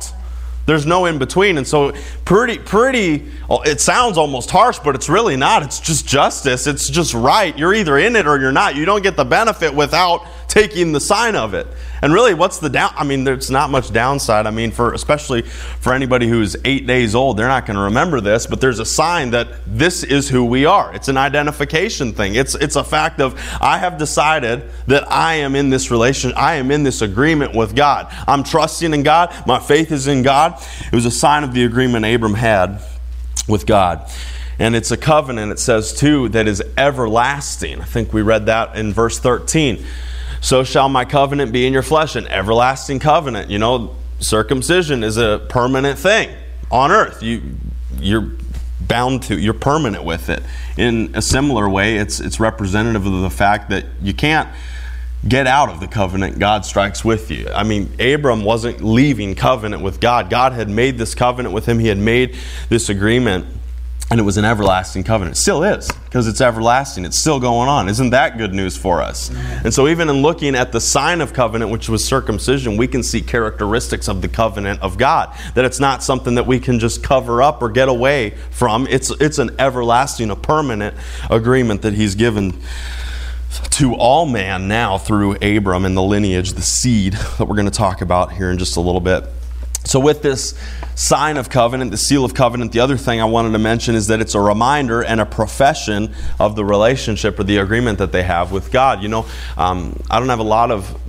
There's 0.67 0.86
no 0.86 1.06
in 1.06 1.17
between. 1.17 1.58
And 1.58 1.65
so, 1.65 1.93
pretty, 2.25 2.60
pretty, 2.60 3.32
oh, 3.49 3.62
it 3.62 3.80
sounds 3.80 4.17
almost 4.17 4.51
harsh, 4.51 4.80
but 4.80 4.95
it's 4.95 5.08
really 5.08 5.38
not. 5.38 5.63
It's 5.63 5.80
just 5.80 6.06
justice. 6.06 6.67
It's 6.67 6.89
just 6.89 7.13
right. 7.13 7.58
You're 7.58 7.73
either 7.73 7.97
in 7.97 8.17
it 8.17 8.27
or 8.27 8.38
you're 8.38 8.51
not. 8.51 8.75
You 8.75 8.84
don't 8.84 9.01
get 9.01 9.15
the 9.15 9.23
benefit 9.23 9.73
without 9.73 10.25
taking 10.58 10.91
the 10.91 11.00
sign 11.00 11.36
of 11.36 11.54
it. 11.54 11.67
And 12.02 12.12
really, 12.12 12.34
what's 12.34 12.58
the 12.58 12.70
down? 12.70 12.91
I 12.96 13.04
mean, 13.04 13.24
there's 13.24 13.52
not 13.52 13.70
much 13.70 13.93
downside. 13.93 14.48
I 14.48 14.50
mean, 14.50 14.72
for 14.72 14.91
especially 14.91 15.43
for 15.43 15.93
anybody 15.93 16.28
who's 16.28 16.56
eight 16.65 16.88
days 16.88 17.13
old, 17.13 17.38
they're 17.38 17.48
not 17.48 17.67
going 17.67 17.78
to 17.78 17.84
remember 17.84 18.22
this. 18.22 18.48
But 18.48 18.60
there's 18.60 18.80
a 18.80 18.86
sign 18.86 19.30
that 19.32 19.50
this 19.67 20.04
is 20.04 20.28
who 20.30 20.43
we 20.43 20.65
are. 20.65 20.91
It's 20.96 21.10
an 21.10 21.17
identification 21.17 22.12
thing. 22.12 22.34
It's 22.34 22.56
it's 22.56 22.76
a 22.76 22.84
fact 22.84 23.22
of 23.22 23.39
I 23.62 23.78
have 23.78 24.00
decided 24.00 24.67
that 24.88 25.12
I 25.12 25.36
am 25.36 25.56
in 25.56 25.70
this 25.70 25.91
relation. 25.91 26.34
I 26.36 26.56
am 26.56 26.72
in 26.72 26.82
this 26.82 27.04
agreement 27.04 27.54
with 27.54 27.76
God. 27.76 28.08
I'm 28.28 28.43
trusting 28.43 28.96
in 28.96 29.04
God. 29.04 29.32
My 29.46 29.60
faith 29.60 29.91
is 29.91 30.08
in 30.08 30.24
God. 30.24 30.60
It 30.91 30.96
was 30.96 31.06
a 31.06 31.12
sign 31.12 31.43
of 31.43 31.54
the 31.54 31.65
agreement 31.65 32.04
Abram 32.04 32.34
had 32.34 32.82
with 33.48 33.67
God. 33.67 34.10
And 34.58 34.76
it's 34.76 34.89
a 34.89 34.98
covenant, 34.98 35.52
it 35.52 35.60
says 35.60 35.93
too, 35.93 36.30
that 36.30 36.48
is 36.48 36.63
everlasting. 36.76 37.80
I 37.80 37.86
think 37.86 38.12
we 38.12 38.24
read 38.24 38.48
that 38.48 38.76
in 38.76 38.91
verse 38.91 39.20
13 39.20 39.86
so 40.41 40.63
shall 40.63 40.89
my 40.89 41.06
covenant 41.06 41.52
be 41.52 41.65
in 41.65 41.73
your 41.73 41.84
flesh, 41.84 42.15
an 42.15 42.28
everlasting 42.28 43.00
covenant. 43.00 43.50
You 43.50 43.60
know, 43.60 43.95
circumcision 44.19 45.04
is 45.04 45.17
a 45.17 45.45
permanent 45.50 46.00
thing 46.00 46.30
on 46.71 46.91
earth. 46.91 47.21
You, 47.23 47.41
you're 48.00 48.32
bound 48.80 49.23
to, 49.23 49.38
you're 49.38 49.54
permanent 49.54 50.04
with 50.04 50.30
it. 50.30 50.43
In 50.78 51.12
a 51.13 51.21
similar 51.21 51.67
way, 51.67 51.97
it's, 51.97 52.19
it's 52.19 52.39
representative 52.39 53.06
of 53.06 53.21
the 53.21 53.30
fact 53.30 53.69
that 53.69 53.86
you 54.02 54.13
can't 54.13 54.50
get 55.28 55.47
out 55.47 55.69
of 55.69 55.80
the 55.80 55.88
covenant 55.88 56.39
God 56.39 56.65
strikes 56.65 57.04
with 57.04 57.32
you. 57.32 57.50
I 57.50 57.63
mean, 57.63 57.91
Abram 58.00 58.43
wasn't 58.43 58.82
leaving 58.82 59.36
covenant 59.36 59.82
with 59.82 60.00
God. 60.00 60.30
God 60.30 60.54
had 60.54 60.69
made 60.69 60.97
this 60.97 61.15
covenant 61.15 61.54
with 61.54 61.65
him, 61.65 61.80
he 61.80 61.88
had 61.88 61.97
made 61.97 62.38
this 62.69 62.89
agreement 62.89 63.45
and 64.10 64.20
it 64.22 64.24
was 64.24 64.38
an 64.38 64.46
everlasting 64.46 65.04
covenant. 65.04 65.36
It 65.36 65.39
still 65.39 65.63
is, 65.63 65.91
because 66.06 66.28
it's 66.28 66.39
everlasting. 66.39 67.04
It's 67.04 67.17
still 67.17 67.39
going 67.39 67.67
on. 67.67 67.89
Isn't 67.89 68.12
that 68.12 68.38
good 68.38 68.54
news 68.54 68.78
for 68.78 69.02
us? 69.02 69.30
And 69.63 69.74
so, 69.74 69.88
even 69.89 70.10
in 70.10 70.22
looking 70.22 70.56
at 70.56 70.72
the 70.72 70.80
sign 70.80 71.20
of 71.20 71.34
covenant, 71.34 71.72
which 71.72 71.89
was 71.89 72.06
circumcision, 72.06 72.78
we 72.78 72.88
can 72.88 73.04
see 73.04 73.22
characteristics 73.22 74.08
of 74.08 74.22
the 74.22 74.30
covenant 74.30 74.82
of 74.82 74.98
God. 74.98 75.36
That 75.56 75.65
it's 75.65 75.80
not 75.80 76.04
something 76.04 76.36
that 76.36 76.48
we 76.48 76.60
can 76.60 76.80
just 76.80 77.04
cover 77.04 77.41
up 77.41 77.62
or 77.62 77.70
get 77.70 77.89
away 77.89 78.36
from. 78.52 78.88
It's, 78.88 79.12
it's 79.20 79.39
an 79.39 79.52
everlasting, 79.60 80.30
a 80.30 80.36
permanent 80.36 80.96
agreement 81.30 81.82
that 81.82 81.93
He's 81.93 82.15
given 82.15 82.62
to 83.72 83.93
all 83.96 84.26
man 84.26 84.67
now 84.67 84.98
through 84.98 85.36
Abram 85.36 85.84
and 85.84 85.98
the 85.98 86.02
lineage, 86.02 86.54
the 86.54 86.62
seed 86.62 87.13
that 87.13 87.46
we're 87.46 87.56
going 87.56 87.65
to 87.65 87.72
talk 87.72 88.02
about 88.02 88.32
here 88.32 88.52
in 88.52 88.58
just 88.58 88.78
a 88.78 88.82
little 88.82 89.02
bit. 89.02 89.26
So, 89.88 90.02
with 90.02 90.21
this 90.21 90.54
sign 90.95 91.38
of 91.38 91.50
covenant, 91.50 91.91
the 91.91 91.97
seal 91.97 92.26
of 92.26 92.34
covenant, 92.34 92.73
the 92.73 92.82
other 92.82 92.97
thing 92.97 93.21
I 93.21 93.26
wanted 93.26 93.54
to 93.54 93.60
mention 93.60 93.95
is 93.95 94.08
that 94.08 94.19
it's 94.19 94.36
a 94.36 94.41
reminder 94.41 95.02
and 95.02 95.21
a 95.21 95.26
profession 95.26 96.13
of 96.41 96.58
the 96.58 96.65
relationship 96.65 97.39
or 97.39 97.45
the 97.45 97.58
agreement 97.58 98.00
that 98.00 98.12
they 98.12 98.23
have 98.23 98.52
with 98.52 98.69
God. 98.69 99.02
You 99.02 99.08
know, 99.08 99.26
um, 99.56 99.97
I 100.12 100.19
don't 100.19 100.28
have 100.28 100.39
a 100.39 100.43
lot 100.43 100.71
of 100.71 101.00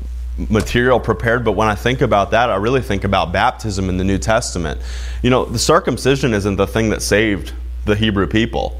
material 0.48 1.00
prepared, 1.00 1.44
but 1.44 1.52
when 1.52 1.66
I 1.66 1.74
think 1.74 2.02
about 2.02 2.30
that, 2.30 2.50
I 2.50 2.56
really 2.56 2.80
think 2.80 3.02
about 3.02 3.32
baptism 3.32 3.88
in 3.88 3.96
the 3.96 4.04
New 4.04 4.18
Testament. 4.18 4.80
You 5.22 5.30
know, 5.30 5.44
the 5.44 5.58
circumcision 5.58 6.32
isn't 6.32 6.54
the 6.54 6.68
thing 6.68 6.90
that 6.90 7.02
saved 7.02 7.52
the 7.84 7.96
Hebrew 7.96 8.28
people. 8.28 8.78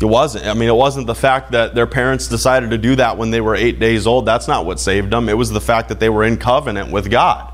It 0.00 0.04
wasn't. 0.04 0.46
I 0.46 0.54
mean, 0.54 0.68
it 0.68 0.76
wasn't 0.76 1.08
the 1.08 1.16
fact 1.16 1.50
that 1.50 1.74
their 1.74 1.88
parents 1.88 2.28
decided 2.28 2.70
to 2.70 2.78
do 2.78 2.94
that 2.94 3.18
when 3.18 3.32
they 3.32 3.40
were 3.40 3.56
eight 3.56 3.80
days 3.80 4.06
old. 4.06 4.24
That's 4.24 4.46
not 4.46 4.64
what 4.64 4.78
saved 4.78 5.10
them. 5.10 5.28
It 5.28 5.36
was 5.36 5.50
the 5.50 5.60
fact 5.60 5.88
that 5.88 5.98
they 5.98 6.08
were 6.08 6.22
in 6.22 6.36
covenant 6.36 6.92
with 6.92 7.10
God. 7.10 7.52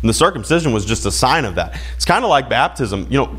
And 0.00 0.08
the 0.08 0.14
circumcision 0.14 0.72
was 0.72 0.84
just 0.84 1.06
a 1.06 1.10
sign 1.10 1.44
of 1.44 1.56
that. 1.56 1.80
It's 1.96 2.04
kind 2.04 2.24
of 2.24 2.30
like 2.30 2.48
baptism. 2.48 3.06
You 3.10 3.18
know, 3.18 3.38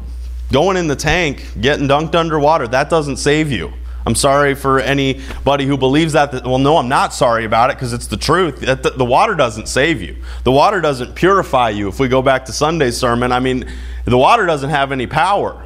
going 0.52 0.78
in 0.78 0.88
the 0.88 0.95
tank, 0.95 1.45
getting 1.62 1.88
dunked 1.88 2.15
underwater, 2.15 2.67
that 2.67 2.89
doesn't 2.89 3.17
save 3.17 3.52
you. 3.52 3.72
I'm 4.06 4.15
sorry 4.15 4.56
for 4.56 4.80
anybody 4.80 5.65
who 5.65 5.78
believes 5.78 6.13
that. 6.13 6.32
Well, 6.45 6.58
no, 6.58 6.78
I'm 6.78 6.88
not 6.88 7.13
sorry 7.13 7.45
about 7.45 7.69
it 7.69 7.76
because 7.76 7.93
it's 7.93 8.08
the 8.08 8.17
truth. 8.17 8.60
The 8.60 9.06
water 9.06 9.36
doesn't 9.36 9.67
save 9.67 10.02
you. 10.02 10.17
The 10.45 10.52
water 10.52 10.82
doesn't 10.82 11.15
purify 11.15 11.69
you. 11.69 11.89
If 11.89 12.00
we 12.00 12.08
go 12.08 12.22
back 12.22 12.45
to 12.45 12.54
Sunday's 12.54 12.98
sermon, 12.98 13.32
I 13.32 13.39
mean, 13.39 13.69
the 14.06 14.17
water 14.17 14.45
doesn't 14.45 14.69
have 14.69 14.91
any 14.91 15.06
power. 15.06 15.63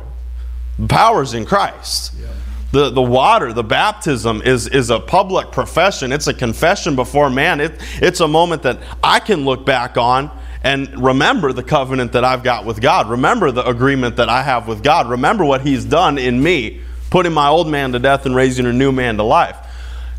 The 0.80 0.88
power's 0.88 1.34
in 1.34 1.46
Christ. 1.46 2.14
Yeah. 2.20 2.28
The, 2.72 2.90
the 2.90 3.04
water, 3.04 3.54
the 3.54 3.64
baptism, 3.64 4.42
is, 4.44 4.68
is 4.68 4.90
a 4.90 5.00
public 5.00 5.52
profession. 5.52 6.12
It's 6.12 6.28
a 6.28 6.34
confession 6.34 6.96
before 6.96 7.30
man. 7.30 7.62
It, 7.62 7.74
it's 8.02 8.20
a 8.20 8.28
moment 8.28 8.64
that 8.64 8.80
I 9.04 9.20
can 9.20 9.46
look 9.46 9.64
back 9.64 9.96
on 9.96 10.32
and 10.64 11.04
remember 11.04 11.52
the 11.52 11.64
covenant 11.64 12.14
that 12.14 12.24
I've 12.24 12.44
got 12.44 12.66
with 12.66 12.82
God. 12.82 13.10
Remember 13.10 13.52
the 13.52 13.68
agreement 13.68 14.16
that 14.16 14.30
I 14.30 14.44
have 14.44 14.68
with 14.68 14.82
God. 14.82 15.10
Remember 15.10 15.44
what 15.44 15.62
He's 15.62 15.84
done 15.84 16.18
in 16.18 16.42
me, 16.42 16.82
putting 17.10 17.34
my 17.34 17.50
old 17.50 17.68
man 17.68 17.92
to 17.92 18.00
death 18.00 18.26
and 18.26 18.36
raising 18.36 18.66
a 18.66 18.74
new 18.74 18.92
man 18.92 19.18
to 19.18 19.24
life. 19.24 19.58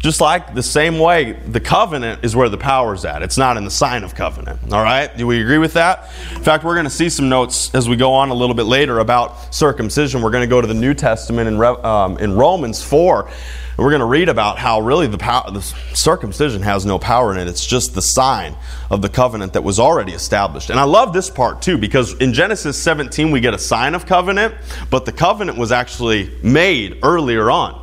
Just 0.05 0.21
like 0.21 0.53
the 0.53 0.63
same 0.63 0.99
way, 0.99 1.33
the 1.33 1.61
covenant 1.61 2.25
is 2.25 2.37
where 2.37 2.51
the 2.51 2.59
power's 2.59 3.07
at. 3.07 3.23
It's 3.23 3.39
not 3.39 3.57
in 3.57 3.65
the 3.65 3.71
sign 3.71 4.05
of 4.05 4.15
covenant. 4.15 4.61
All 4.71 4.83
right? 4.83 5.17
Do 5.17 5.27
we 5.27 5.41
agree 5.41 5.57
with 5.57 5.73
that? 5.75 6.11
In 6.35 6.43
fact, 6.43 6.63
we're 6.63 6.75
going 6.75 6.85
to 6.85 6.91
see 6.91 7.09
some 7.09 7.31
notes 7.31 7.75
as 7.75 7.89
we 7.89 7.97
go 7.97 8.13
on 8.13 8.29
a 8.29 8.35
little 8.35 8.55
bit 8.55 8.65
later 8.65 8.99
about 8.99 9.55
circumcision. 9.55 10.21
We're 10.21 10.31
going 10.31 10.43
to 10.43 10.47
go 10.47 10.61
to 10.61 10.67
the 10.67 10.75
New 10.75 10.93
Testament 10.93 11.49
in, 11.49 11.59
um, 11.59 12.19
in 12.19 12.37
Romans 12.37 12.83
4 12.83 13.31
and 13.77 13.85
we're 13.85 13.91
going 13.91 14.01
to 14.01 14.07
read 14.07 14.29
about 14.29 14.57
how 14.59 14.81
really 14.81 15.09
the, 15.09 15.17
the 15.17 15.61
circumcision 15.95 16.63
has 16.63 16.87
no 16.87 16.97
power 16.97 17.33
in 17.33 17.39
it. 17.39 17.49
It's 17.49 17.67
just 17.67 17.95
the 17.95 18.03
sign 18.03 18.55
of 18.89 19.03
the 19.03 19.09
covenant 19.09 19.55
that 19.55 19.65
was 19.65 19.81
already 19.81 20.13
established. 20.13 20.71
And 20.71 20.79
I 20.79 20.85
love 20.85 21.13
this 21.13 21.29
part 21.29 21.61
too 21.61 21.77
because 21.77 22.15
in 22.15 22.33
Genesis 22.33 22.81
17 22.81 23.33
we 23.33 23.41
get 23.41 23.53
a 23.53 23.59
sign 23.59 23.97
of 23.97 24.07
covenant, 24.07 24.55
but 24.91 25.07
the 25.07 25.13
covenant 25.13 25.59
was 25.59 25.73
actually 25.73 26.31
made 26.41 27.01
earlier 27.03 27.51
on. 27.51 27.81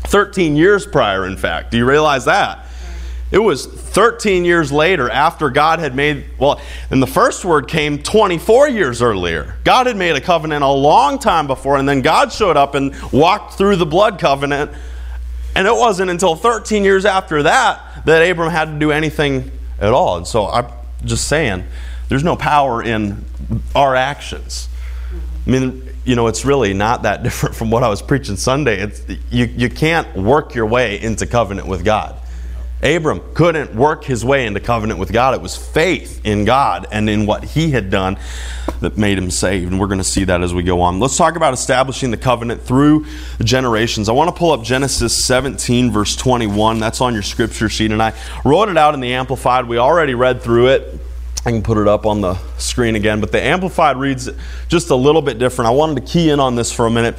13 0.00 0.56
years 0.56 0.86
prior, 0.86 1.26
in 1.26 1.38
fact. 1.38 1.70
Do 1.70 1.78
you 1.78 1.88
realize 1.88 2.26
that? 2.26 2.66
It 3.30 3.38
was 3.38 3.64
13 3.66 4.44
years 4.44 4.70
later 4.70 5.08
after 5.08 5.48
God 5.48 5.78
had 5.78 5.96
made, 5.96 6.26
well, 6.38 6.60
and 6.90 7.02
the 7.02 7.06
first 7.06 7.46
word 7.46 7.66
came 7.66 7.98
24 7.98 8.68
years 8.68 9.00
earlier. 9.00 9.56
God 9.64 9.86
had 9.86 9.96
made 9.96 10.14
a 10.14 10.20
covenant 10.20 10.62
a 10.62 10.68
long 10.68 11.18
time 11.18 11.46
before, 11.46 11.78
and 11.78 11.88
then 11.88 12.02
God 12.02 12.30
showed 12.30 12.58
up 12.58 12.74
and 12.74 12.94
walked 13.10 13.54
through 13.54 13.76
the 13.76 13.86
blood 13.86 14.20
covenant 14.20 14.70
and 15.54 15.66
it 15.66 15.74
wasn't 15.74 16.10
until 16.10 16.34
13 16.36 16.84
years 16.84 17.04
after 17.04 17.42
that 17.44 17.80
that 18.06 18.22
Abram 18.22 18.50
had 18.50 18.66
to 18.66 18.78
do 18.78 18.90
anything 18.90 19.50
at 19.78 19.92
all. 19.92 20.16
And 20.16 20.26
so 20.26 20.46
I'm 20.46 20.66
just 21.04 21.28
saying, 21.28 21.64
there's 22.08 22.24
no 22.24 22.36
power 22.36 22.82
in 22.82 23.24
our 23.74 23.94
actions. 23.94 24.68
I 25.46 25.50
mean, 25.50 25.88
you 26.04 26.16
know, 26.16 26.26
it's 26.26 26.44
really 26.44 26.74
not 26.74 27.02
that 27.02 27.22
different 27.22 27.54
from 27.54 27.70
what 27.70 27.82
I 27.82 27.88
was 27.88 28.02
preaching 28.02 28.36
Sunday. 28.36 28.80
It's, 28.80 29.02
you, 29.30 29.46
you 29.46 29.68
can't 29.68 30.14
work 30.16 30.54
your 30.54 30.66
way 30.66 31.00
into 31.00 31.26
covenant 31.26 31.66
with 31.66 31.84
God. 31.84 32.20
Abram 32.82 33.22
couldn't 33.32 33.74
work 33.74 34.04
his 34.04 34.24
way 34.24 34.46
into 34.46 34.60
covenant 34.60 35.00
with 35.00 35.12
God. 35.12 35.34
It 35.34 35.40
was 35.40 35.56
faith 35.56 36.20
in 36.24 36.44
God 36.44 36.86
and 36.92 37.08
in 37.08 37.24
what 37.24 37.42
he 37.42 37.70
had 37.70 37.88
done 37.88 38.18
that 38.80 38.98
made 38.98 39.16
him 39.16 39.30
saved. 39.30 39.70
And 39.70 39.80
we're 39.80 39.86
going 39.86 39.98
to 39.98 40.04
see 40.04 40.24
that 40.24 40.42
as 40.42 40.52
we 40.52 40.62
go 40.62 40.82
on. 40.82 41.00
Let's 41.00 41.16
talk 41.16 41.36
about 41.36 41.54
establishing 41.54 42.10
the 42.10 42.16
covenant 42.16 42.62
through 42.62 43.06
generations. 43.42 44.08
I 44.08 44.12
want 44.12 44.28
to 44.28 44.38
pull 44.38 44.52
up 44.52 44.62
Genesis 44.62 45.24
17, 45.24 45.92
verse 45.92 46.14
21. 46.16 46.78
That's 46.78 47.00
on 47.00 47.14
your 47.14 47.22
scripture 47.22 47.70
sheet. 47.70 47.90
And 47.90 48.02
I 48.02 48.12
wrote 48.44 48.68
it 48.68 48.76
out 48.76 48.92
in 48.92 49.00
the 49.00 49.14
Amplified. 49.14 49.66
We 49.66 49.78
already 49.78 50.14
read 50.14 50.42
through 50.42 50.68
it. 50.68 51.00
I 51.46 51.50
can 51.50 51.62
put 51.62 51.76
it 51.76 51.86
up 51.86 52.06
on 52.06 52.22
the 52.22 52.36
screen 52.56 52.96
again, 52.96 53.20
but 53.20 53.30
the 53.30 53.40
Amplified 53.40 53.98
reads 53.98 54.30
just 54.68 54.88
a 54.88 54.94
little 54.94 55.20
bit 55.20 55.38
different. 55.38 55.68
I 55.68 55.72
wanted 55.72 55.96
to 55.96 56.10
key 56.10 56.30
in 56.30 56.40
on 56.40 56.54
this 56.54 56.72
for 56.72 56.86
a 56.86 56.90
minute. 56.90 57.16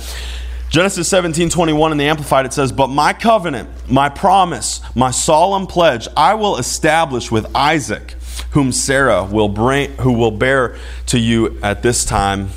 Genesis 0.76 1.08
17 1.08 1.50
21 1.50 1.94
in 1.94 1.98
the 1.98 2.04
Amplified, 2.04 2.46
it 2.46 2.52
says, 2.52 2.74
But 2.74 2.88
my 2.88 3.14
covenant, 3.14 3.70
my 3.90 4.10
promise, 4.10 4.82
my 4.94 5.10
solemn 5.10 5.68
pledge, 5.68 6.06
I 6.18 6.34
will 6.34 6.58
establish 6.58 7.32
with 7.32 7.50
Isaac, 7.56 8.16
whom 8.52 8.74
Sarah 8.74 9.24
will 9.24 9.48
bring, 9.48 9.96
who 9.96 10.12
will 10.12 10.32
bear 10.32 10.78
to 11.06 11.18
you 11.18 11.58
at 11.64 11.82
this 11.82 12.04
time 12.04 12.50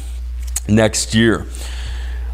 next 0.69 1.15
year. 1.15 1.47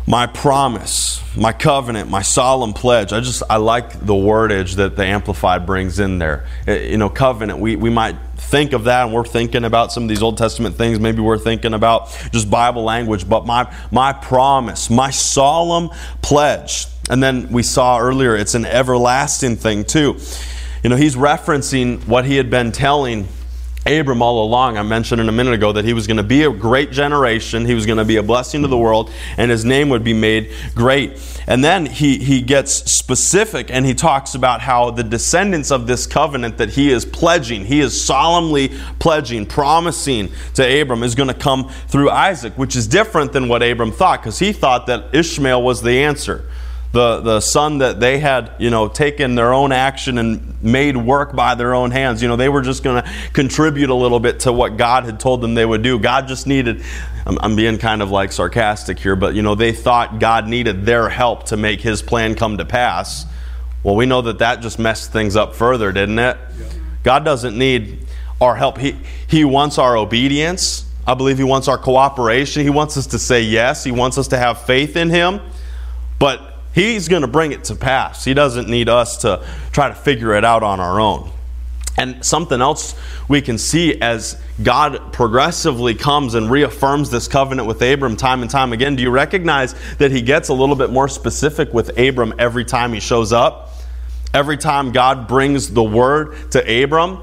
My 0.06 0.26
promise, 0.26 1.22
my 1.36 1.52
covenant, 1.52 2.08
my 2.08 2.22
solemn 2.22 2.72
pledge. 2.72 3.12
I 3.12 3.20
just, 3.20 3.42
I 3.50 3.58
like 3.58 3.92
the 3.92 4.14
wordage 4.14 4.76
that 4.76 4.96
the 4.96 5.04
Amplified 5.04 5.66
brings 5.66 5.98
in 5.98 6.18
there. 6.18 6.46
Eh, 6.66 6.92
you 6.92 6.96
know, 6.96 7.10
covenant, 7.10 7.58
we, 7.58 7.76
we 7.76 7.90
might 7.90 8.16
think 8.54 8.72
of 8.72 8.84
that 8.84 9.06
and 9.06 9.12
we're 9.12 9.24
thinking 9.24 9.64
about 9.64 9.90
some 9.90 10.04
of 10.04 10.08
these 10.08 10.22
Old 10.22 10.38
Testament 10.38 10.76
things. 10.76 11.00
Maybe 11.00 11.20
we're 11.20 11.38
thinking 11.38 11.74
about 11.74 12.16
just 12.30 12.48
Bible 12.48 12.84
language, 12.84 13.28
but 13.28 13.44
my, 13.44 13.68
my 13.90 14.12
promise, 14.12 14.88
my 14.88 15.10
solemn 15.10 15.90
pledge. 16.22 16.86
And 17.10 17.20
then 17.20 17.50
we 17.50 17.64
saw 17.64 17.98
earlier, 17.98 18.36
it's 18.36 18.54
an 18.54 18.64
everlasting 18.64 19.56
thing 19.56 19.82
too. 19.82 20.20
You 20.84 20.90
know, 20.90 20.94
he's 20.94 21.16
referencing 21.16 22.06
what 22.06 22.26
he 22.26 22.36
had 22.36 22.48
been 22.48 22.70
telling 22.70 23.26
Abram 23.86 24.22
all 24.22 24.44
along. 24.44 24.78
I 24.78 24.82
mentioned 24.82 25.20
in 25.20 25.28
a 25.28 25.32
minute 25.32 25.54
ago 25.54 25.72
that 25.72 25.84
he 25.84 25.92
was 25.92 26.06
going 26.06 26.16
to 26.16 26.22
be 26.22 26.44
a 26.44 26.50
great 26.50 26.90
generation, 26.90 27.66
he 27.66 27.74
was 27.74 27.86
going 27.86 27.98
to 27.98 28.04
be 28.04 28.16
a 28.16 28.22
blessing 28.22 28.62
to 28.62 28.68
the 28.68 28.78
world, 28.78 29.10
and 29.36 29.50
his 29.50 29.64
name 29.64 29.90
would 29.90 30.04
be 30.04 30.14
made 30.14 30.52
great. 30.74 31.20
And 31.46 31.62
then 31.62 31.86
he, 31.86 32.18
he 32.18 32.40
gets 32.40 32.72
specific 32.90 33.70
and 33.70 33.84
he 33.84 33.94
talks 33.94 34.34
about 34.34 34.62
how 34.62 34.90
the 34.90 35.04
descendants 35.04 35.70
of 35.70 35.86
this 35.86 36.06
covenant 36.06 36.56
that 36.58 36.70
he 36.70 36.90
is 36.90 37.04
pledging, 37.04 37.66
he 37.66 37.80
is 37.80 38.02
solemnly 38.02 38.72
pledging, 38.98 39.44
promising 39.44 40.30
to 40.54 40.80
Abram, 40.80 41.02
is 41.02 41.14
going 41.14 41.28
to 41.28 41.34
come 41.34 41.68
through 41.88 42.10
Isaac, 42.10 42.56
which 42.56 42.76
is 42.76 42.86
different 42.86 43.32
than 43.32 43.48
what 43.48 43.62
Abram 43.62 43.92
thought, 43.92 44.20
because 44.20 44.38
he 44.38 44.52
thought 44.52 44.86
that 44.86 45.14
Ishmael 45.14 45.62
was 45.62 45.82
the 45.82 46.02
answer 46.02 46.46
the, 46.94 47.20
the 47.20 47.40
son 47.40 47.78
that 47.78 47.98
they 47.98 48.20
had, 48.20 48.52
you 48.58 48.70
know, 48.70 48.86
taken 48.86 49.34
their 49.34 49.52
own 49.52 49.72
action 49.72 50.16
and 50.16 50.62
made 50.62 50.96
work 50.96 51.34
by 51.34 51.56
their 51.56 51.74
own 51.74 51.90
hands. 51.90 52.22
You 52.22 52.28
know, 52.28 52.36
they 52.36 52.48
were 52.48 52.62
just 52.62 52.84
going 52.84 53.02
to 53.02 53.10
contribute 53.32 53.90
a 53.90 53.94
little 53.94 54.20
bit 54.20 54.40
to 54.40 54.52
what 54.52 54.76
God 54.76 55.04
had 55.04 55.18
told 55.18 55.40
them 55.40 55.54
they 55.54 55.66
would 55.66 55.82
do. 55.82 55.98
God 55.98 56.28
just 56.28 56.46
needed, 56.46 56.84
I'm, 57.26 57.36
I'm 57.40 57.56
being 57.56 57.78
kind 57.78 58.00
of 58.00 58.12
like 58.12 58.30
sarcastic 58.30 59.00
here, 59.00 59.16
but, 59.16 59.34
you 59.34 59.42
know, 59.42 59.56
they 59.56 59.72
thought 59.72 60.20
God 60.20 60.46
needed 60.46 60.86
their 60.86 61.08
help 61.08 61.46
to 61.46 61.56
make 61.56 61.80
his 61.80 62.00
plan 62.00 62.36
come 62.36 62.58
to 62.58 62.64
pass. 62.64 63.26
Well, 63.82 63.96
we 63.96 64.06
know 64.06 64.22
that 64.22 64.38
that 64.38 64.62
just 64.62 64.78
messed 64.78 65.12
things 65.12 65.34
up 65.34 65.56
further, 65.56 65.90
didn't 65.90 66.20
it? 66.20 66.38
Yeah. 66.56 66.66
God 67.02 67.24
doesn't 67.24 67.58
need 67.58 68.06
our 68.40 68.54
help. 68.54 68.78
He, 68.78 68.96
he 69.26 69.44
wants 69.44 69.78
our 69.78 69.96
obedience. 69.96 70.86
I 71.08 71.14
believe 71.14 71.38
He 71.38 71.44
wants 71.44 71.66
our 71.66 71.76
cooperation. 71.76 72.62
He 72.62 72.70
wants 72.70 72.96
us 72.96 73.08
to 73.08 73.18
say 73.18 73.42
yes. 73.42 73.82
He 73.82 73.90
wants 73.90 74.16
us 74.16 74.28
to 74.28 74.38
have 74.38 74.62
faith 74.62 74.96
in 74.96 75.10
Him. 75.10 75.40
But 76.18 76.53
He's 76.74 77.06
going 77.06 77.22
to 77.22 77.28
bring 77.28 77.52
it 77.52 77.64
to 77.64 77.76
pass. 77.76 78.24
He 78.24 78.34
doesn't 78.34 78.68
need 78.68 78.88
us 78.88 79.18
to 79.18 79.46
try 79.70 79.88
to 79.88 79.94
figure 79.94 80.34
it 80.34 80.44
out 80.44 80.62
on 80.64 80.80
our 80.80 81.00
own. 81.00 81.30
And 81.96 82.24
something 82.24 82.60
else 82.60 82.96
we 83.28 83.40
can 83.40 83.56
see 83.56 84.00
as 84.00 84.40
God 84.60 85.12
progressively 85.12 85.94
comes 85.94 86.34
and 86.34 86.50
reaffirms 86.50 87.10
this 87.10 87.28
covenant 87.28 87.68
with 87.68 87.80
Abram 87.80 88.16
time 88.16 88.42
and 88.42 88.50
time 88.50 88.72
again. 88.72 88.96
Do 88.96 89.04
you 89.04 89.10
recognize 89.10 89.74
that 89.98 90.10
he 90.10 90.20
gets 90.20 90.48
a 90.48 90.54
little 90.54 90.74
bit 90.74 90.90
more 90.90 91.06
specific 91.06 91.72
with 91.72 91.96
Abram 91.96 92.34
every 92.40 92.64
time 92.64 92.92
he 92.92 92.98
shows 92.98 93.32
up? 93.32 93.70
Every 94.32 94.56
time 94.56 94.90
God 94.90 95.28
brings 95.28 95.72
the 95.72 95.84
word 95.84 96.50
to 96.50 96.82
Abram, 96.82 97.20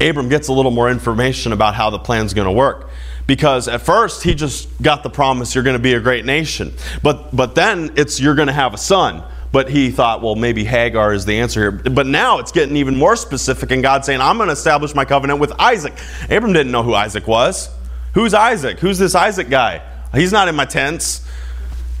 Abram 0.00 0.28
gets 0.28 0.48
a 0.48 0.52
little 0.52 0.72
more 0.72 0.90
information 0.90 1.52
about 1.52 1.76
how 1.76 1.90
the 1.90 2.00
plan's 2.00 2.34
going 2.34 2.46
to 2.46 2.52
work 2.52 2.90
because 3.26 3.68
at 3.68 3.82
first 3.82 4.22
he 4.22 4.34
just 4.34 4.68
got 4.82 5.02
the 5.02 5.10
promise 5.10 5.54
you're 5.54 5.64
going 5.64 5.76
to 5.76 5.82
be 5.82 5.94
a 5.94 6.00
great 6.00 6.24
nation. 6.24 6.72
But, 7.02 7.34
but 7.34 7.54
then 7.54 7.92
it's 7.96 8.20
you're 8.20 8.34
going 8.34 8.48
to 8.48 8.52
have 8.52 8.74
a 8.74 8.78
son. 8.78 9.22
But 9.52 9.68
he 9.68 9.90
thought, 9.90 10.22
well, 10.22 10.34
maybe 10.34 10.64
Hagar 10.64 11.12
is 11.12 11.26
the 11.26 11.38
answer 11.40 11.60
here. 11.60 11.70
But 11.70 12.06
now 12.06 12.38
it's 12.38 12.52
getting 12.52 12.76
even 12.78 12.96
more 12.96 13.16
specific, 13.16 13.70
and 13.70 13.82
God's 13.82 14.06
saying, 14.06 14.22
I'm 14.22 14.38
going 14.38 14.46
to 14.46 14.54
establish 14.54 14.94
my 14.94 15.04
covenant 15.04 15.40
with 15.40 15.52
Isaac. 15.60 15.92
Abram 16.30 16.54
didn't 16.54 16.72
know 16.72 16.82
who 16.82 16.94
Isaac 16.94 17.26
was. 17.26 17.68
Who's 18.14 18.32
Isaac? 18.32 18.78
Who's 18.78 18.98
this 18.98 19.14
Isaac 19.14 19.50
guy? 19.50 19.82
He's 20.14 20.32
not 20.32 20.48
in 20.48 20.54
my 20.54 20.64
tents. 20.64 21.26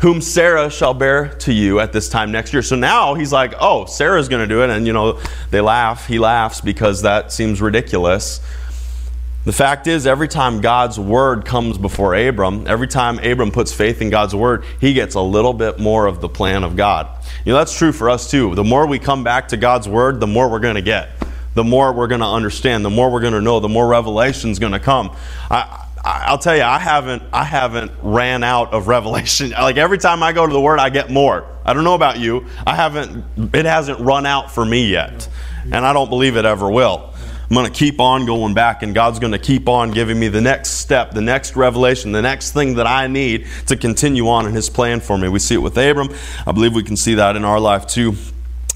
Whom 0.00 0.20
Sarah 0.20 0.70
shall 0.70 0.94
bear 0.94 1.28
to 1.28 1.52
you 1.52 1.78
at 1.78 1.92
this 1.92 2.08
time 2.08 2.32
next 2.32 2.52
year. 2.52 2.62
So 2.62 2.74
now 2.74 3.14
he's 3.14 3.32
like, 3.32 3.54
oh, 3.60 3.84
Sarah's 3.84 4.28
going 4.28 4.42
to 4.42 4.52
do 4.52 4.64
it. 4.64 4.70
And, 4.70 4.86
you 4.86 4.92
know, 4.92 5.20
they 5.50 5.60
laugh. 5.60 6.06
He 6.06 6.18
laughs 6.18 6.60
because 6.60 7.02
that 7.02 7.32
seems 7.32 7.60
ridiculous. 7.60 8.40
The 9.44 9.52
fact 9.52 9.88
is, 9.88 10.06
every 10.06 10.28
time 10.28 10.60
God's 10.60 11.00
word 11.00 11.44
comes 11.44 11.76
before 11.76 12.14
Abram, 12.14 12.66
every 12.68 12.86
time 12.86 13.18
Abram 13.18 13.50
puts 13.50 13.72
faith 13.72 14.00
in 14.00 14.08
God's 14.08 14.36
word, 14.36 14.64
he 14.80 14.92
gets 14.92 15.16
a 15.16 15.20
little 15.20 15.52
bit 15.52 15.80
more 15.80 16.06
of 16.06 16.20
the 16.20 16.28
plan 16.28 16.62
of 16.62 16.76
God. 16.76 17.08
You 17.44 17.52
know, 17.52 17.58
that's 17.58 17.76
true 17.76 17.90
for 17.90 18.08
us 18.08 18.30
too. 18.30 18.54
The 18.54 18.62
more 18.62 18.86
we 18.86 19.00
come 19.00 19.24
back 19.24 19.48
to 19.48 19.56
God's 19.56 19.88
word, 19.88 20.20
the 20.20 20.28
more 20.28 20.48
we're 20.48 20.60
going 20.60 20.76
to 20.76 20.82
get. 20.82 21.10
The 21.54 21.64
more 21.64 21.92
we're 21.92 22.06
going 22.06 22.20
to 22.20 22.26
understand, 22.26 22.84
the 22.84 22.90
more 22.90 23.10
we're 23.10 23.20
going 23.20 23.32
to 23.32 23.40
know, 23.40 23.58
the 23.58 23.68
more 23.68 23.86
revelation's 23.86 24.60
going 24.60 24.72
to 24.72 24.80
come. 24.80 25.14
I, 25.50 25.86
I'll 26.04 26.38
tell 26.38 26.56
you, 26.56 26.62
I 26.62 26.78
haven't, 26.78 27.22
I 27.32 27.44
haven't 27.44 27.92
ran 28.00 28.44
out 28.44 28.72
of 28.72 28.86
revelation. 28.88 29.50
Like 29.50 29.76
every 29.76 29.98
time 29.98 30.22
I 30.22 30.32
go 30.32 30.46
to 30.46 30.52
the 30.52 30.60
Word, 30.60 30.78
I 30.78 30.88
get 30.88 31.10
more. 31.10 31.46
I 31.64 31.74
don't 31.74 31.84
know 31.84 31.94
about 31.94 32.18
you. 32.18 32.46
I 32.66 32.74
haven't, 32.74 33.24
it 33.54 33.64
hasn't 33.64 34.00
run 34.00 34.24
out 34.24 34.52
for 34.52 34.64
me 34.64 34.90
yet. 34.90 35.28
And 35.64 35.76
I 35.76 35.92
don't 35.92 36.08
believe 36.08 36.36
it 36.36 36.44
ever 36.44 36.70
will. 36.70 37.11
I'm 37.52 37.56
going 37.56 37.70
to 37.70 37.78
keep 37.78 38.00
on 38.00 38.24
going 38.24 38.54
back, 38.54 38.82
and 38.82 38.94
God's 38.94 39.18
going 39.18 39.32
to 39.32 39.38
keep 39.38 39.68
on 39.68 39.90
giving 39.90 40.18
me 40.18 40.28
the 40.28 40.40
next 40.40 40.70
step, 40.70 41.10
the 41.10 41.20
next 41.20 41.54
revelation, 41.54 42.10
the 42.10 42.22
next 42.22 42.52
thing 42.52 42.76
that 42.76 42.86
I 42.86 43.08
need 43.08 43.46
to 43.66 43.76
continue 43.76 44.26
on 44.30 44.46
in 44.46 44.54
His 44.54 44.70
plan 44.70 45.00
for 45.00 45.18
me. 45.18 45.28
We 45.28 45.38
see 45.38 45.56
it 45.56 45.58
with 45.58 45.76
Abram. 45.76 46.08
I 46.46 46.52
believe 46.52 46.74
we 46.74 46.82
can 46.82 46.96
see 46.96 47.16
that 47.16 47.36
in 47.36 47.44
our 47.44 47.60
life 47.60 47.86
too. 47.86 48.14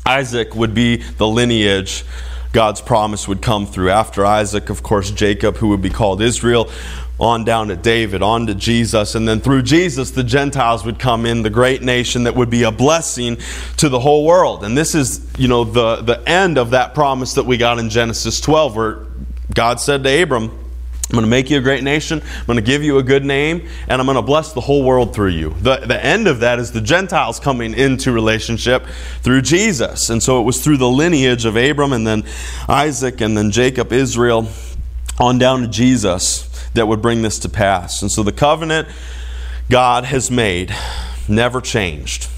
Isaac 0.05 0.55
would 0.55 0.75
be 0.75 0.97
the 0.97 1.27
lineage 1.27 2.05
God's 2.53 2.83
promise 2.83 3.27
would 3.27 3.41
come 3.41 3.65
through. 3.65 3.89
After 3.89 4.27
Isaac, 4.27 4.69
of 4.69 4.83
course, 4.83 5.11
Jacob, 5.11 5.57
who 5.57 5.69
would 5.69 5.81
be 5.81 5.89
called 5.89 6.21
Israel, 6.21 6.71
on 7.19 7.45
down 7.45 7.69
to 7.69 7.77
David, 7.77 8.23
on 8.23 8.47
to 8.47 8.55
Jesus, 8.55 9.15
and 9.15 9.27
then 9.27 9.41
through 9.41 9.63
Jesus, 9.63 10.11
the 10.11 10.25
Gentiles 10.25 10.85
would 10.85 10.99
come 10.99 11.25
in, 11.25 11.43
the 11.43 11.51
great 11.51 11.83
nation 11.83 12.25
that 12.25 12.35
would 12.35 12.51
be 12.51 12.65
a 12.65 12.71
blessing 12.71 13.39
to 13.79 13.89
the 13.89 14.01
whole 14.01 14.27
world. 14.27 14.65
And 14.65 14.77
this 14.77 14.95
is, 14.95 15.27
you 15.39 15.49
know, 15.49 15.65
the, 15.65 15.97
the 16.03 16.29
end 16.29 16.59
of 16.59 16.71
that 16.71 16.95
promise 16.95 17.35
that 17.35 17.45
we 17.45 17.57
got 17.57 17.79
in 17.79 17.89
Genesis 17.89 18.41
12, 18.41 18.77
where 18.77 19.07
God 19.55 19.81
said 19.81 20.05
to 20.05 20.23
Abram, 20.23 20.51
I'm 21.09 21.15
going 21.15 21.25
to 21.25 21.31
make 21.31 21.51
you 21.51 21.59
a 21.59 21.63
great 21.63 21.85
nation. 21.85 22.21
I'm 22.21 22.47
going 22.47 22.57
to 22.57 22.63
give 22.63 22.83
you 22.83 22.99
a 22.99 23.03
good 23.03 23.25
name, 23.25 23.69
and 23.87 24.01
I'm 24.01 24.07
going 24.07 24.17
to 24.17 24.23
bless 24.23 24.53
the 24.53 24.61
whole 24.61 24.83
world 24.83 25.15
through 25.15 25.31
you. 25.31 25.51
The, 25.61 25.77
the 25.77 26.05
end 26.05 26.27
of 26.27 26.41
that 26.41 26.59
is 26.59 26.73
the 26.73 26.81
Gentiles 26.81 27.39
coming 27.39 27.75
into 27.75 28.11
relationship 28.11 28.85
through 29.23 29.43
Jesus. 29.43 30.11
And 30.11 30.21
so 30.21 30.41
it 30.41 30.43
was 30.43 30.65
through 30.65 30.79
the 30.79 30.89
lineage 30.89 31.45
of 31.45 31.55
Abram, 31.55 31.93
and 31.93 32.05
then 32.05 32.25
Isaac, 32.69 33.21
and 33.21 33.39
then 33.39 33.53
Jacob, 33.53 33.93
Israel, 33.93 34.49
on 35.19 35.39
down 35.39 35.63
to 35.63 35.69
Jesus 35.69 36.49
that 36.75 36.87
would 36.87 37.03
bring 37.03 37.23
this 37.23 37.39
to 37.41 37.49
pass. 37.49 38.03
And 38.03 38.11
so 38.11 38.23
the 38.23 38.33
covenant 38.33 38.89
God 39.69 40.05
has 40.05 40.31
made 40.31 40.75
never 41.29 41.61
changed. 41.61 42.29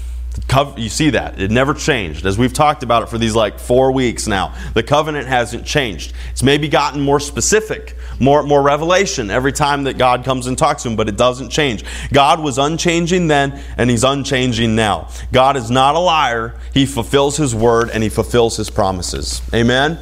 You 0.77 0.89
see 0.89 1.11
that. 1.11 1.39
It 1.39 1.51
never 1.51 1.73
changed. 1.73 2.25
As 2.25 2.37
we've 2.37 2.53
talked 2.53 2.81
about 2.81 3.03
it 3.03 3.09
for 3.09 3.17
these 3.17 3.35
like 3.35 3.59
four 3.59 3.91
weeks 3.91 4.25
now, 4.25 4.55
the 4.73 4.81
covenant 4.81 5.27
hasn't 5.27 5.65
changed. 5.65 6.13
It's 6.31 6.41
maybe 6.41 6.67
gotten 6.69 7.01
more 7.01 7.19
specific, 7.19 7.95
more, 8.19 8.41
more 8.43 8.61
revelation 8.61 9.29
every 9.29 9.51
time 9.51 9.83
that 9.83 9.97
God 9.97 10.23
comes 10.23 10.47
and 10.47 10.57
talks 10.57 10.83
to 10.83 10.89
him, 10.89 10.95
but 10.95 11.09
it 11.09 11.17
doesn't 11.17 11.49
change. 11.49 11.83
God 12.13 12.39
was 12.39 12.57
unchanging 12.57 13.27
then, 13.27 13.61
and 13.77 13.89
he's 13.89 14.03
unchanging 14.03 14.75
now. 14.75 15.09
God 15.31 15.57
is 15.57 15.69
not 15.69 15.95
a 15.95 15.99
liar. 15.99 16.55
He 16.73 16.85
fulfills 16.85 17.37
his 17.37 17.53
word 17.53 17.89
and 17.89 18.01
he 18.01 18.09
fulfills 18.09 18.55
his 18.57 18.69
promises. 18.69 19.41
Amen? 19.53 19.99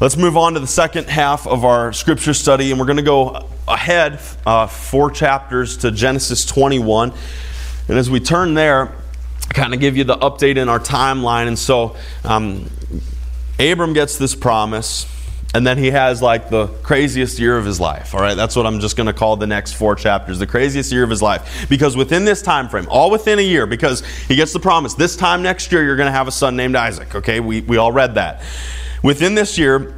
Let's 0.00 0.16
move 0.16 0.38
on 0.38 0.54
to 0.54 0.60
the 0.60 0.66
second 0.66 1.10
half 1.10 1.46
of 1.46 1.62
our 1.62 1.92
scripture 1.92 2.32
study, 2.32 2.70
and 2.70 2.80
we're 2.80 2.86
going 2.86 2.96
to 2.96 3.02
go 3.02 3.46
ahead 3.68 4.18
uh, 4.46 4.66
four 4.66 5.10
chapters 5.10 5.76
to 5.78 5.90
Genesis 5.90 6.46
21. 6.46 7.12
And 7.86 7.98
as 7.98 8.08
we 8.08 8.18
turn 8.18 8.54
there, 8.54 8.94
kind 9.50 9.74
of 9.74 9.80
give 9.80 9.98
you 9.98 10.04
the 10.04 10.16
update 10.16 10.56
in 10.56 10.70
our 10.70 10.78
timeline. 10.78 11.48
And 11.48 11.58
so, 11.58 11.96
um, 12.24 12.70
Abram 13.58 13.92
gets 13.92 14.16
this 14.16 14.34
promise, 14.34 15.04
and 15.52 15.66
then 15.66 15.76
he 15.76 15.90
has 15.90 16.22
like 16.22 16.48
the 16.48 16.68
craziest 16.82 17.38
year 17.38 17.58
of 17.58 17.66
his 17.66 17.78
life. 17.78 18.14
All 18.14 18.22
right, 18.22 18.38
that's 18.38 18.56
what 18.56 18.64
I'm 18.64 18.80
just 18.80 18.96
going 18.96 19.08
to 19.08 19.12
call 19.12 19.36
the 19.36 19.46
next 19.46 19.74
four 19.74 19.96
chapters, 19.96 20.38
the 20.38 20.46
craziest 20.46 20.90
year 20.92 21.04
of 21.04 21.10
his 21.10 21.20
life. 21.20 21.68
Because 21.68 21.94
within 21.94 22.24
this 22.24 22.40
time 22.40 22.70
frame, 22.70 22.86
all 22.88 23.10
within 23.10 23.38
a 23.38 23.42
year, 23.42 23.66
because 23.66 24.02
he 24.28 24.34
gets 24.34 24.54
the 24.54 24.60
promise, 24.60 24.94
this 24.94 25.14
time 25.14 25.42
next 25.42 25.70
year 25.70 25.84
you're 25.84 25.96
going 25.96 26.06
to 26.06 26.10
have 26.10 26.26
a 26.26 26.32
son 26.32 26.56
named 26.56 26.74
Isaac. 26.74 27.16
Okay, 27.16 27.40
we, 27.40 27.60
we 27.60 27.76
all 27.76 27.92
read 27.92 28.14
that. 28.14 28.42
Within 29.02 29.34
this 29.34 29.56
year, 29.56 29.94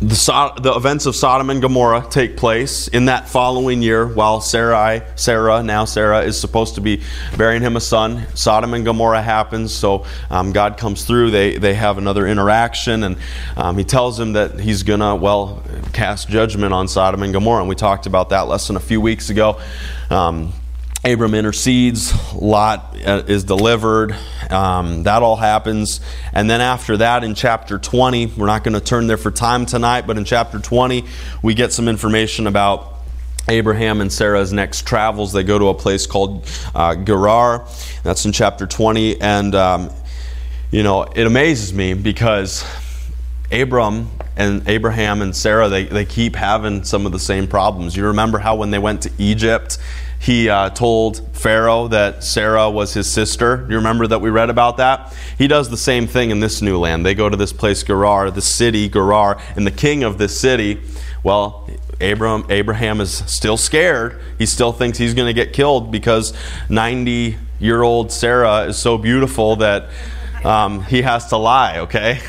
the, 0.00 0.52
the, 0.60 0.74
events 0.74 1.06
of 1.06 1.16
Sodom 1.16 1.50
and 1.50 1.62
Gomorrah 1.62 2.06
take 2.10 2.36
place 2.36 2.88
in 2.88 3.06
that 3.06 3.28
following 3.28 3.80
year 3.80 4.06
while 4.06 4.40
Sarai, 4.40 5.02
Sarah, 5.16 5.62
now 5.62 5.84
Sarah, 5.84 6.20
is 6.22 6.38
supposed 6.38 6.74
to 6.74 6.80
be 6.80 7.02
bearing 7.36 7.62
him 7.62 7.76
a 7.76 7.80
son. 7.80 8.26
Sodom 8.34 8.74
and 8.74 8.84
Gomorrah 8.84 9.22
happens, 9.22 9.72
so 9.72 10.04
um, 10.30 10.52
God 10.52 10.78
comes 10.78 11.04
through. 11.04 11.30
They, 11.30 11.56
they 11.56 11.74
have 11.74 11.96
another 11.96 12.26
interaction, 12.26 13.02
and 13.02 13.16
um, 13.56 13.78
he 13.78 13.84
tells 13.84 14.20
him 14.20 14.34
that 14.34 14.60
he's 14.60 14.82
going 14.82 15.00
to, 15.00 15.14
well, 15.14 15.62
cast 15.92 16.28
judgment 16.28 16.72
on 16.72 16.86
Sodom 16.86 17.22
and 17.22 17.32
Gomorrah. 17.32 17.60
And 17.60 17.68
we 17.68 17.74
talked 17.74 18.06
about 18.06 18.28
that 18.28 18.42
lesson 18.42 18.76
a 18.76 18.80
few 18.80 19.00
weeks 19.00 19.30
ago. 19.30 19.60
Um, 20.10 20.52
Abram 21.04 21.34
intercedes, 21.34 22.14
Lot 22.32 22.96
uh, 23.04 23.24
is 23.26 23.44
delivered. 23.44 24.16
Um, 24.48 25.02
that 25.02 25.22
all 25.22 25.36
happens. 25.36 26.00
And 26.32 26.48
then 26.48 26.62
after 26.62 26.96
that, 26.96 27.22
in 27.24 27.34
chapter 27.34 27.78
20, 27.78 28.26
we're 28.38 28.46
not 28.46 28.64
going 28.64 28.72
to 28.72 28.80
turn 28.80 29.06
there 29.06 29.18
for 29.18 29.30
time 29.30 29.66
tonight, 29.66 30.06
but 30.06 30.16
in 30.16 30.24
chapter 30.24 30.58
20, 30.58 31.04
we 31.42 31.52
get 31.52 31.74
some 31.74 31.88
information 31.88 32.46
about 32.46 32.94
Abraham 33.48 34.00
and 34.00 34.10
Sarah's 34.10 34.50
next 34.50 34.86
travels. 34.86 35.34
They 35.34 35.44
go 35.44 35.58
to 35.58 35.68
a 35.68 35.74
place 35.74 36.06
called 36.06 36.48
uh, 36.74 36.94
Gerar. 36.94 37.68
That's 38.02 38.24
in 38.24 38.32
chapter 38.32 38.66
20. 38.66 39.20
And, 39.20 39.54
um, 39.54 39.90
you 40.70 40.82
know, 40.82 41.02
it 41.02 41.26
amazes 41.26 41.74
me 41.74 41.92
because 41.92 42.64
Abram 43.52 44.10
and 44.38 44.66
Abraham 44.66 45.20
and 45.20 45.36
Sarah, 45.36 45.68
they, 45.68 45.84
they 45.84 46.06
keep 46.06 46.34
having 46.34 46.82
some 46.82 47.04
of 47.04 47.12
the 47.12 47.18
same 47.18 47.46
problems. 47.46 47.94
You 47.94 48.06
remember 48.06 48.38
how 48.38 48.56
when 48.56 48.70
they 48.70 48.78
went 48.78 49.02
to 49.02 49.10
Egypt, 49.18 49.78
he 50.24 50.48
uh, 50.48 50.70
told 50.70 51.20
Pharaoh 51.36 51.88
that 51.88 52.24
Sarah 52.24 52.70
was 52.70 52.94
his 52.94 53.12
sister. 53.12 53.66
You 53.68 53.76
remember 53.76 54.06
that 54.06 54.22
we 54.22 54.30
read 54.30 54.48
about 54.48 54.78
that? 54.78 55.14
He 55.36 55.46
does 55.46 55.68
the 55.68 55.76
same 55.76 56.06
thing 56.06 56.30
in 56.30 56.40
this 56.40 56.62
new 56.62 56.78
land. 56.78 57.04
They 57.04 57.14
go 57.14 57.28
to 57.28 57.36
this 57.36 57.52
place, 57.52 57.82
Gerar, 57.82 58.30
the 58.30 58.40
city, 58.40 58.88
Gerar, 58.88 59.38
and 59.54 59.66
the 59.66 59.70
king 59.70 60.02
of 60.02 60.16
this 60.16 60.40
city, 60.40 60.80
well, 61.22 61.68
Abraham, 62.00 62.46
Abraham 62.48 63.02
is 63.02 63.12
still 63.12 63.58
scared. 63.58 64.18
He 64.38 64.46
still 64.46 64.72
thinks 64.72 64.96
he's 64.96 65.12
going 65.12 65.26
to 65.26 65.34
get 65.34 65.52
killed 65.52 65.92
because 65.92 66.32
90 66.70 67.36
year 67.60 67.82
old 67.82 68.10
Sarah 68.10 68.62
is 68.62 68.78
so 68.78 68.96
beautiful 68.96 69.56
that 69.56 69.90
um, 70.42 70.84
he 70.84 71.02
has 71.02 71.26
to 71.28 71.36
lie, 71.36 71.80
okay? 71.80 72.20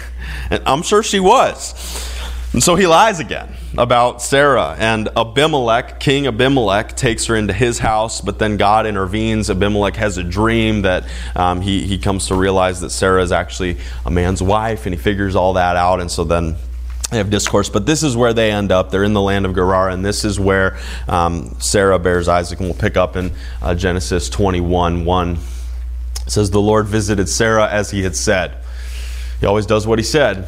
And 0.50 0.62
I'm 0.66 0.82
sure 0.82 1.02
she 1.02 1.22
was. 1.22 2.14
And 2.56 2.64
so 2.64 2.76
he 2.76 2.88
lies 2.88 3.20
again 3.20 3.51
about 3.78 4.22
Sarah. 4.22 4.78
And 4.80 5.10
Abimelech, 5.18 5.99
King 5.99 6.26
Abimelech, 6.26 6.95
takes 6.95 7.26
her 7.26 7.36
into 7.36 7.51
his 7.51 7.80
house, 7.80 8.22
but 8.22 8.39
then 8.39 8.56
God 8.56 8.86
intervenes. 8.86 9.49
Abimelech 9.49 9.97
has 9.97 10.18
a 10.18 10.24
dream 10.24 10.84
that 10.84 11.03
um, 11.36 11.60
he, 11.60 11.86
he 11.86 11.97
comes 11.97 12.28
to 12.28 12.36
realize 12.36 12.80
that 12.80 12.91
Sarah 12.91 13.22
is 13.22 13.34
actually 13.34 13.76
a 14.06 14.10
man's 14.10 14.41
wife, 14.41 14.86
and 14.86 14.95
he 14.95 15.01
figures 15.01 15.36
all 15.36 15.51
that 15.56 15.76
out. 15.76 15.99
And 15.99 16.10
so 16.10 16.24
then 16.24 16.56
they 17.12 17.18
have 17.18 17.30
discourse, 17.30 17.68
but 17.68 17.86
this 17.86 18.03
is 18.03 18.16
where 18.16 18.32
they 18.32 18.53
end 18.53 18.72
up. 18.72 18.89
They're 18.89 19.03
in 19.03 19.12
the 19.12 19.22
land 19.22 19.45
of 19.45 19.53
Gerar, 19.53 19.89
and 19.89 20.06
this 20.06 20.24
is 20.24 20.39
where 20.39 20.78
um, 21.10 21.58
Sarah 21.60 21.99
bears 21.99 22.30
Isaac, 22.30 22.60
and 22.60 22.70
we'll 22.70 22.80
pick 22.80 22.95
up 22.95 23.18
in 23.18 23.34
uh, 23.62 23.76
Genesis 23.76 24.30
21 24.30 25.03
1. 25.03 25.32
It 25.34 26.32
says, 26.32 26.51
The 26.51 26.62
Lord 26.62 26.86
visited 26.86 27.28
Sarah 27.28 27.70
as 27.70 27.91
he 27.91 28.03
had 28.03 28.16
said. 28.16 28.56
He 29.41 29.45
always 29.45 29.66
does 29.66 29.86
what 29.86 29.99
he 29.99 30.06
said. 30.06 30.47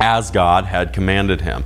as 0.00 0.30
God 0.30 0.64
had 0.64 0.92
commanded 0.92 1.40
him. 1.40 1.64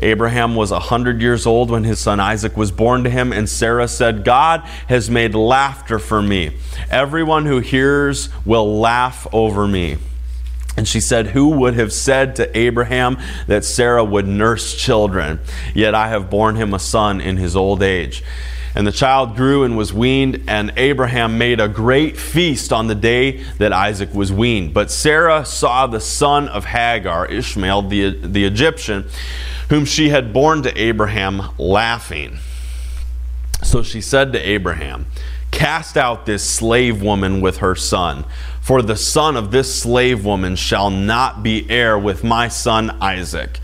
Abraham 0.00 0.54
was 0.54 0.70
a 0.70 0.78
hundred 0.78 1.20
years 1.20 1.46
old 1.46 1.70
when 1.70 1.84
his 1.84 1.98
son 1.98 2.20
Isaac 2.20 2.56
was 2.56 2.70
born 2.70 3.04
to 3.04 3.10
him, 3.10 3.32
and 3.32 3.48
Sarah 3.48 3.88
said, 3.88 4.24
God 4.24 4.60
has 4.88 5.10
made 5.10 5.34
laughter 5.34 5.98
for 5.98 6.22
me. 6.22 6.56
Everyone 6.90 7.46
who 7.46 7.58
hears 7.58 8.28
will 8.44 8.80
laugh 8.80 9.26
over 9.32 9.68
me. 9.68 9.98
And 10.76 10.88
she 10.88 11.00
said, 11.00 11.28
Who 11.28 11.48
would 11.48 11.74
have 11.74 11.92
said 11.92 12.36
to 12.36 12.56
Abraham 12.56 13.18
that 13.46 13.64
Sarah 13.64 14.04
would 14.04 14.26
nurse 14.26 14.74
children? 14.74 15.40
Yet 15.74 15.94
I 15.94 16.08
have 16.08 16.30
borne 16.30 16.56
him 16.56 16.72
a 16.72 16.78
son 16.78 17.20
in 17.20 17.36
his 17.36 17.54
old 17.56 17.82
age. 17.82 18.22
And 18.74 18.86
the 18.86 18.92
child 18.92 19.34
grew 19.34 19.64
and 19.64 19.76
was 19.76 19.92
weaned, 19.92 20.44
and 20.46 20.72
Abraham 20.76 21.38
made 21.38 21.60
a 21.60 21.68
great 21.68 22.16
feast 22.16 22.72
on 22.72 22.86
the 22.86 22.94
day 22.94 23.42
that 23.58 23.72
Isaac 23.72 24.14
was 24.14 24.32
weaned. 24.32 24.72
But 24.72 24.90
Sarah 24.90 25.44
saw 25.44 25.86
the 25.86 26.00
son 26.00 26.48
of 26.48 26.66
Hagar, 26.66 27.26
Ishmael, 27.26 27.82
the, 27.82 28.10
the 28.10 28.44
Egyptian, 28.44 29.06
whom 29.70 29.84
she 29.84 30.10
had 30.10 30.32
borne 30.32 30.62
to 30.62 30.80
Abraham, 30.80 31.50
laughing. 31.58 32.38
So 33.62 33.82
she 33.82 34.00
said 34.00 34.32
to 34.32 34.38
Abraham, 34.38 35.06
Cast 35.50 35.96
out 35.96 36.26
this 36.26 36.48
slave 36.48 37.02
woman 37.02 37.40
with 37.40 37.58
her 37.58 37.74
son, 37.74 38.24
for 38.60 38.82
the 38.82 38.96
son 38.96 39.36
of 39.36 39.50
this 39.50 39.82
slave 39.82 40.24
woman 40.24 40.54
shall 40.54 40.90
not 40.90 41.42
be 41.42 41.68
heir 41.68 41.98
with 41.98 42.22
my 42.22 42.46
son 42.48 42.90
Isaac. 43.00 43.58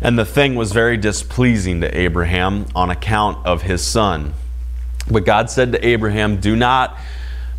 And 0.00 0.18
the 0.18 0.24
thing 0.24 0.54
was 0.54 0.72
very 0.72 0.96
displeasing 0.96 1.80
to 1.82 1.98
Abraham 1.98 2.66
on 2.74 2.90
account 2.90 3.44
of 3.46 3.62
his 3.62 3.84
son. 3.84 4.34
But 5.10 5.24
God 5.24 5.50
said 5.50 5.72
to 5.72 5.86
Abraham, 5.86 6.40
Do 6.40 6.56
not 6.56 6.96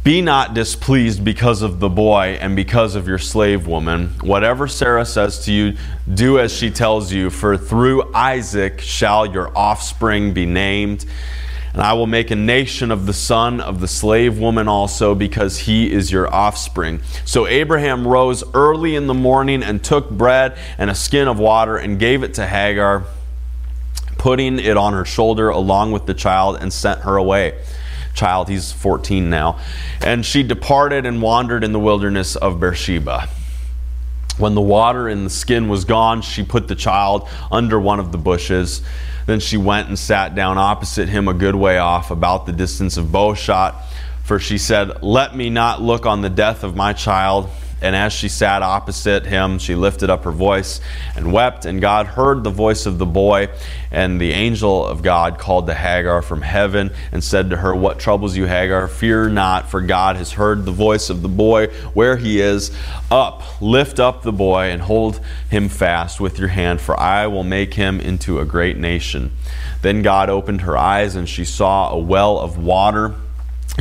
be 0.04 0.20
not 0.22 0.56
displeased 0.56 1.24
because 1.24 1.62
of 1.62 1.80
the 1.80 1.90
boy 1.90 2.40
and 2.42 2.56
because 2.56 2.96
of 2.96 3.08
your 3.08 3.20
slave 3.20 3.68
woman. 3.68 4.08
Whatever 4.22 4.68
Sarah 4.68 5.06
says 5.06 5.46
to 5.46 5.54
you, 5.54 5.78
do 6.12 6.40
as 6.40 6.52
she 6.52 6.72
tells 6.72 7.14
you, 7.14 7.30
for 7.30 7.56
through 7.56 8.12
Isaac 8.14 8.82
shall 8.82 9.28
your 9.28 9.56
offspring 9.56 10.34
be 10.34 10.48
named. 10.48 11.06
And 11.74 11.82
I 11.82 11.94
will 11.94 12.08
make 12.08 12.32
a 12.32 12.36
nation 12.36 12.92
of 12.92 13.06
the 13.06 13.14
son 13.14 13.62
of 13.62 13.80
the 13.80 13.88
slave 13.88 14.38
woman 14.38 14.68
also, 14.68 15.16
because 15.16 15.60
he 15.60 15.92
is 15.92 16.12
your 16.12 16.34
offspring. 16.34 17.02
So 17.24 17.48
Abraham 17.48 18.06
rose 18.08 18.44
early 18.54 18.96
in 18.96 19.08
the 19.08 19.14
morning 19.14 19.64
and 19.64 19.84
took 19.84 20.10
bread 20.10 20.58
and 20.78 20.90
a 20.90 20.96
skin 20.96 21.28
of 21.28 21.40
water 21.40 21.78
and 21.78 21.98
gave 21.98 22.24
it 22.24 22.34
to 22.36 22.46
Hagar, 22.46 23.06
putting 24.18 24.60
it 24.60 24.76
on 24.76 24.94
her 24.94 25.06
shoulder 25.06 25.50
along 25.50 25.94
with 25.94 26.06
the 26.06 26.14
child, 26.14 26.58
and 26.60 26.74
sent 26.74 27.02
her 27.02 27.16
away 27.16 27.58
child. 28.14 28.50
He's 28.50 28.72
14 28.72 29.30
now. 29.30 29.60
And 30.02 30.26
she 30.26 30.44
departed 30.44 31.06
and 31.06 31.22
wandered 31.22 31.64
in 31.64 31.72
the 31.72 31.80
wilderness 31.80 32.36
of 32.36 32.60
Beersheba. 32.60 33.30
When 34.38 34.56
the 34.56 34.62
water 34.62 35.08
in 35.08 35.24
the 35.24 35.30
skin 35.30 35.70
was 35.70 35.86
gone, 35.86 36.22
she 36.22 36.44
put 36.44 36.68
the 36.68 36.76
child 36.76 37.28
under 37.52 37.80
one 37.80 38.00
of 38.00 38.12
the 38.12 38.18
bushes. 38.18 38.82
Then 39.32 39.40
she 39.40 39.56
went 39.56 39.88
and 39.88 39.98
sat 39.98 40.36
down 40.36 40.58
opposite 40.58 41.08
him 41.08 41.30
a 41.30 41.34
good 41.34 41.56
way 41.56 41.78
off, 41.78 42.12
about 42.12 42.46
the 42.46 42.52
distance 42.52 42.98
of 42.98 43.14
bow 43.14 43.34
shot. 43.34 43.82
For 44.26 44.40
she 44.40 44.58
said, 44.58 45.02
Let 45.02 45.34
me 45.34 45.50
not 45.50 45.82
look 45.82 46.06
on 46.06 46.20
the 46.20 46.30
death 46.30 46.66
of 46.66 46.76
my 46.76 46.92
child. 46.92 47.50
And 47.82 47.96
as 47.96 48.14
she 48.14 48.30
sat 48.30 48.62
opposite 48.62 49.26
him, 49.26 49.58
she 49.58 49.74
lifted 49.74 50.10
up 50.10 50.24
her 50.24 50.32
voice 50.32 50.80
and 51.16 51.34
wept. 51.34 51.66
And 51.66 51.82
God 51.82 52.06
heard 52.06 52.44
the 52.44 52.52
voice 52.52 52.86
of 52.86 53.00
the 53.00 53.06
boy. 53.06 53.50
And 53.90 54.22
the 54.22 54.32
angel 54.32 54.86
of 54.86 55.02
God 55.02 55.40
called 55.40 55.68
to 55.68 55.74
Hagar 55.74 56.22
from 56.22 56.42
heaven 56.42 56.92
and 57.12 57.24
said 57.24 57.50
to 57.50 57.58
her, 57.58 57.76
What 57.76 58.00
troubles 58.00 58.38
you, 58.38 58.46
Hagar? 58.46 58.88
Fear 58.88 59.30
not, 59.30 59.70
for 59.70 59.82
God 59.82 60.16
has 60.16 60.34
heard 60.34 60.64
the 60.64 60.72
voice 60.72 61.10
of 61.10 61.22
the 61.22 61.28
boy 61.28 61.68
where 61.94 62.18
he 62.18 62.40
is. 62.40 62.72
Up, 63.10 63.62
lift 63.62 64.00
up 64.00 64.22
the 64.22 64.32
boy, 64.32 64.70
and 64.70 64.82
hold 64.82 65.20
him 65.50 65.68
fast 65.68 66.22
with 66.22 66.40
your 66.40 66.48
hand, 66.48 66.80
for 66.80 66.98
I 66.98 67.28
will 67.28 67.44
make 67.44 67.74
him 67.74 68.00
into 68.00 68.40
a 68.40 68.46
great 68.46 68.78
nation. 68.78 69.34
Then 69.82 70.02
God 70.02 70.30
opened 70.30 70.62
her 70.62 70.78
eyes, 70.78 71.16
and 71.16 71.28
she 71.28 71.44
saw 71.44 71.92
a 71.92 72.00
well 72.00 72.40
of 72.40 72.58
water 72.58 73.16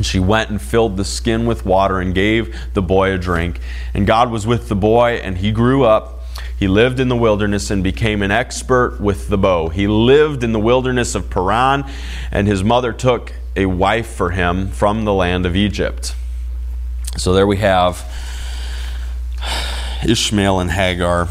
and 0.01 0.07
she 0.07 0.19
went 0.19 0.49
and 0.49 0.63
filled 0.63 0.97
the 0.97 1.05
skin 1.05 1.45
with 1.45 1.67
water 1.67 2.01
and 2.01 2.15
gave 2.15 2.57
the 2.73 2.81
boy 2.81 3.13
a 3.13 3.19
drink. 3.19 3.61
And 3.93 4.07
God 4.07 4.31
was 4.31 4.47
with 4.47 4.71
the 4.71 4.75
boy, 4.75 5.21
and 5.23 5.37
he 5.37 5.53
grew 5.53 5.85
up. 5.85 6.25
He 6.59 6.69
lived 6.69 7.01
in 7.01 7.09
the 7.09 7.17
wilderness 7.17 7.71
and 7.71 7.85
became 7.85 8.23
an 8.23 8.31
expert 8.31 8.99
with 8.99 9.29
the 9.29 9.37
bow. 9.37 9.69
He 9.69 9.87
lived 9.87 10.43
in 10.43 10.53
the 10.53 10.59
wilderness 10.59 11.15
of 11.15 11.29
Paran, 11.29 11.85
and 12.33 12.49
his 12.49 12.65
mother 12.65 12.95
took 12.95 13.35
a 13.55 13.67
wife 13.67 14.07
for 14.07 14.31
him 14.31 14.69
from 14.69 15.05
the 15.05 15.13
land 15.13 15.45
of 15.45 15.55
Egypt. 15.55 16.15
So 17.19 17.35
there 17.35 17.47
we 17.47 17.59
have 17.59 18.03
Ishmael 20.03 20.61
and 20.61 20.71
Hagar 20.71 21.29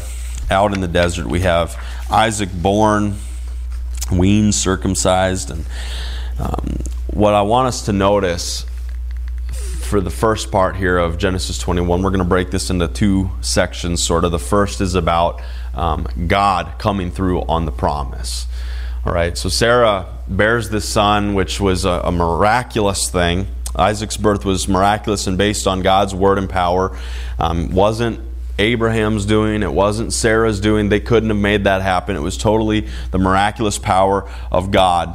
out 0.48 0.72
in 0.72 0.80
the 0.80 0.86
desert. 0.86 1.26
We 1.26 1.40
have 1.40 1.76
Isaac 2.08 2.50
born, 2.54 3.16
weaned, 4.12 4.54
circumcised, 4.54 5.50
and 5.50 5.66
um, 6.38 6.79
what 7.20 7.34
I 7.34 7.42
want 7.42 7.68
us 7.68 7.84
to 7.84 7.92
notice 7.92 8.64
for 9.52 10.00
the 10.00 10.08
first 10.08 10.50
part 10.50 10.74
here 10.74 10.96
of 10.96 11.18
Genesis 11.18 11.58
21, 11.58 12.02
we're 12.02 12.08
going 12.08 12.20
to 12.20 12.24
break 12.24 12.50
this 12.50 12.70
into 12.70 12.88
two 12.88 13.30
sections, 13.42 14.02
sort 14.02 14.24
of. 14.24 14.32
The 14.32 14.38
first 14.38 14.80
is 14.80 14.94
about 14.94 15.42
um, 15.74 16.08
God 16.28 16.78
coming 16.78 17.10
through 17.10 17.42
on 17.42 17.66
the 17.66 17.72
promise. 17.72 18.46
All 19.04 19.12
right, 19.12 19.36
so 19.36 19.50
Sarah 19.50 20.06
bears 20.28 20.70
this 20.70 20.88
son, 20.88 21.34
which 21.34 21.60
was 21.60 21.84
a, 21.84 22.00
a 22.04 22.10
miraculous 22.10 23.10
thing. 23.10 23.48
Isaac's 23.76 24.16
birth 24.16 24.46
was 24.46 24.66
miraculous 24.66 25.26
and 25.26 25.36
based 25.36 25.66
on 25.66 25.82
God's 25.82 26.14
word 26.14 26.38
and 26.38 26.48
power. 26.48 26.96
Um, 27.38 27.70
wasn't 27.70 28.18
Abraham's 28.58 29.26
doing, 29.26 29.62
it 29.62 29.74
wasn't 29.74 30.14
Sarah's 30.14 30.58
doing. 30.58 30.88
They 30.88 31.00
couldn't 31.00 31.28
have 31.28 31.38
made 31.38 31.64
that 31.64 31.82
happen. 31.82 32.16
It 32.16 32.20
was 32.20 32.38
totally 32.38 32.88
the 33.10 33.18
miraculous 33.18 33.76
power 33.76 34.26
of 34.50 34.70
God 34.70 35.14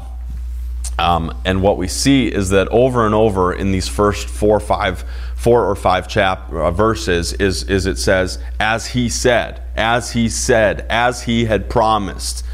Um, 0.98 1.38
and 1.44 1.62
what 1.62 1.78
we 1.78 1.88
see 1.88 2.28
is 2.28 2.50
that 2.50 2.68
over 2.70 3.06
and 3.06 3.14
over 3.14 3.54
in 3.54 3.72
these 3.72 3.88
first 3.88 4.30
four 4.30 4.58
or 4.58 4.62
five, 4.62 5.04
four 5.36 5.66
or 5.66 5.76
five 5.76 6.08
chap 6.08 6.52
uh, 6.52 6.72
verses 6.72 7.34
is, 7.34 7.64
is 7.64 7.86
it 7.86 7.98
says, 7.98 8.40
as 8.60 8.88
he 8.88 9.10
said, 9.10 9.62
as 9.76 10.12
he 10.12 10.30
said, 10.30 10.86
as 10.90 11.24
he 11.24 11.46
had 11.46 11.70
promised, 11.70 12.46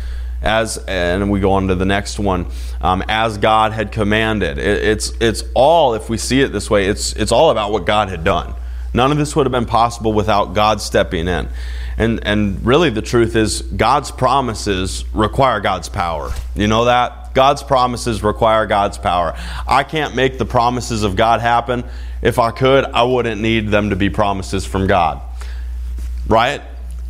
as 0.42 0.78
and 0.88 1.30
we 1.30 1.40
go 1.40 1.52
on 1.52 1.68
to 1.68 1.76
the 1.76 1.86
next 1.86 2.18
one, 2.18 2.48
um, 2.82 3.04
as 3.08 3.38
God 3.38 3.74
had 3.74 3.92
commanded. 3.92 4.58
It, 4.58 4.84
it's 4.84 5.14
it's 5.22 5.44
all 5.54 5.94
if 5.94 6.10
we 6.10 6.18
see 6.18 6.42
it 6.42 6.52
this 6.52 6.68
way, 6.68 6.88
it's 6.88 7.14
it's 7.14 7.32
all 7.32 7.52
about 7.52 7.72
what 7.72 7.86
God 7.86 8.10
had 8.10 8.24
done. 8.24 8.56
None 8.94 9.12
of 9.12 9.18
this 9.18 9.36
would 9.36 9.46
have 9.46 9.52
been 9.52 9.66
possible 9.66 10.14
without 10.14 10.54
God 10.54 10.82
stepping 10.82 11.28
in. 11.28 11.48
And, 11.98 12.20
and 12.26 12.66
really, 12.66 12.90
the 12.90 13.02
truth 13.02 13.36
is, 13.36 13.62
God's 13.62 14.12
promises 14.12 15.06
require 15.14 15.62
God's 15.62 15.88
power. 15.88 16.32
You 16.56 16.68
know 16.68 16.86
that? 16.86 17.21
God's 17.34 17.64
promises 17.64 18.24
require 18.24 18.66
God's 18.66 18.98
power. 18.98 19.36
I 19.68 19.84
can't 19.84 20.16
make 20.16 20.38
the 20.38 20.46
promises 20.46 21.04
of 21.04 21.16
God 21.16 21.42
happen. 21.42 21.84
If 22.22 22.40
I 22.40 22.52
could, 22.52 22.86
I 22.86 23.04
wouldn't 23.04 23.42
need 23.42 23.70
them 23.70 23.90
to 23.90 23.96
be 23.96 24.10
promises 24.10 24.66
from 24.66 24.88
God. 24.88 25.22
Right? 26.28 26.62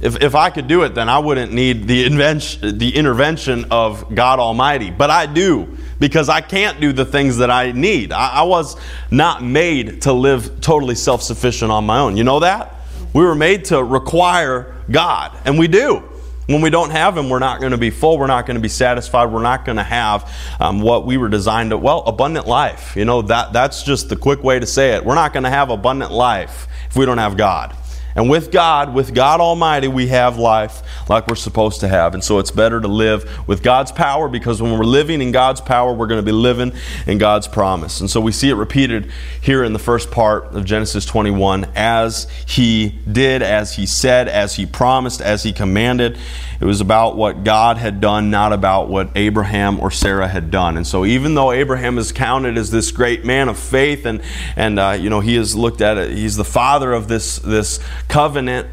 If, 0.01 0.21
if 0.21 0.33
I 0.33 0.49
could 0.49 0.67
do 0.67 0.81
it, 0.81 0.95
then 0.95 1.09
I 1.09 1.19
wouldn't 1.19 1.53
need 1.53 1.87
the, 1.87 2.05
invention, 2.05 2.79
the 2.79 2.95
intervention 2.95 3.65
of 3.69 4.15
God 4.15 4.39
Almighty. 4.39 4.89
But 4.89 5.11
I 5.11 5.27
do 5.27 5.77
because 5.99 6.27
I 6.27 6.41
can't 6.41 6.81
do 6.81 6.91
the 6.91 7.05
things 7.05 7.37
that 7.37 7.51
I 7.51 7.71
need. 7.71 8.11
I, 8.11 8.29
I 8.29 8.43
was 8.43 8.75
not 9.11 9.43
made 9.43 10.03
to 10.03 10.13
live 10.13 10.59
totally 10.59 10.95
self 10.95 11.21
sufficient 11.21 11.71
on 11.71 11.85
my 11.85 11.99
own. 11.99 12.17
You 12.17 12.23
know 12.23 12.39
that? 12.39 12.75
We 13.13 13.23
were 13.23 13.35
made 13.35 13.65
to 13.65 13.83
require 13.83 14.75
God, 14.89 15.37
and 15.45 15.59
we 15.59 15.67
do. 15.67 16.10
When 16.51 16.61
we 16.61 16.69
don't 16.69 16.89
have 16.89 17.17
Him, 17.17 17.29
we're 17.29 17.39
not 17.39 17.59
going 17.59 17.71
to 17.71 17.77
be 17.77 17.89
full. 17.89 18.17
We're 18.17 18.27
not 18.27 18.45
going 18.45 18.55
to 18.55 18.61
be 18.61 18.69
satisfied. 18.69 19.31
We're 19.31 19.41
not 19.41 19.65
going 19.65 19.77
to 19.77 19.83
have 19.83 20.29
um, 20.59 20.81
what 20.81 21.05
we 21.05 21.17
were 21.17 21.29
designed 21.29 21.69
to. 21.69 21.77
Well, 21.77 22.03
abundant 22.05 22.47
life. 22.47 22.95
You 22.95 23.05
know 23.05 23.21
that 23.23 23.53
that's 23.53 23.83
just 23.83 24.09
the 24.09 24.15
quick 24.15 24.43
way 24.43 24.59
to 24.59 24.65
say 24.65 24.91
it. 24.95 25.05
We're 25.05 25.15
not 25.15 25.33
going 25.33 25.43
to 25.43 25.49
have 25.49 25.69
abundant 25.69 26.11
life 26.11 26.67
if 26.89 26.95
we 26.95 27.05
don't 27.05 27.19
have 27.19 27.37
God. 27.37 27.75
And 28.15 28.29
with 28.29 28.51
God, 28.51 28.93
with 28.93 29.13
God 29.13 29.39
Almighty, 29.39 29.87
we 29.87 30.07
have 30.07 30.37
life 30.37 30.81
like 31.09 31.27
we're 31.27 31.35
supposed 31.35 31.79
to 31.81 31.87
have. 31.87 32.13
And 32.13 32.23
so 32.23 32.39
it's 32.39 32.51
better 32.51 32.81
to 32.81 32.87
live 32.87 33.47
with 33.47 33.63
God's 33.63 33.91
power 33.91 34.27
because 34.27 34.61
when 34.61 34.77
we're 34.77 34.85
living 34.85 35.21
in 35.21 35.31
God's 35.31 35.61
power, 35.61 35.93
we're 35.93 36.07
going 36.07 36.19
to 36.19 36.25
be 36.25 36.31
living 36.31 36.73
in 37.07 37.17
God's 37.17 37.47
promise. 37.47 38.01
And 38.01 38.09
so 38.09 38.19
we 38.19 38.31
see 38.31 38.49
it 38.49 38.55
repeated 38.55 39.11
here 39.39 39.63
in 39.63 39.73
the 39.73 39.79
first 39.79 40.11
part 40.11 40.45
of 40.55 40.65
Genesis 40.65 41.05
21 41.05 41.67
as 41.75 42.27
He 42.45 42.99
did, 43.11 43.41
as 43.41 43.75
He 43.75 43.85
said, 43.85 44.27
as 44.27 44.55
He 44.55 44.65
promised, 44.65 45.21
as 45.21 45.43
He 45.43 45.53
commanded. 45.53 46.17
It 46.61 46.65
was 46.65 46.79
about 46.79 47.17
what 47.17 47.43
God 47.43 47.77
had 47.77 48.01
done, 48.01 48.29
not 48.29 48.53
about 48.53 48.87
what 48.87 49.09
Abraham 49.15 49.79
or 49.79 49.89
Sarah 49.89 50.27
had 50.27 50.51
done. 50.51 50.77
And 50.77 50.85
so 50.85 51.05
even 51.05 51.33
though 51.33 51.51
Abraham 51.51 51.97
is 51.97 52.11
counted 52.11 52.55
as 52.55 52.69
this 52.69 52.91
great 52.91 53.25
man 53.25 53.49
of 53.49 53.57
faith 53.57 54.05
and, 54.05 54.21
and 54.55 54.79
uh, 54.79 54.91
you 54.91 55.09
know, 55.09 55.21
he 55.21 55.35
is 55.35 55.55
looked 55.55 55.81
at 55.81 56.11
he's 56.11 56.35
the 56.35 56.45
father 56.45 56.93
of 56.93 57.07
this, 57.07 57.39
this 57.39 57.79
covenant 58.11 58.67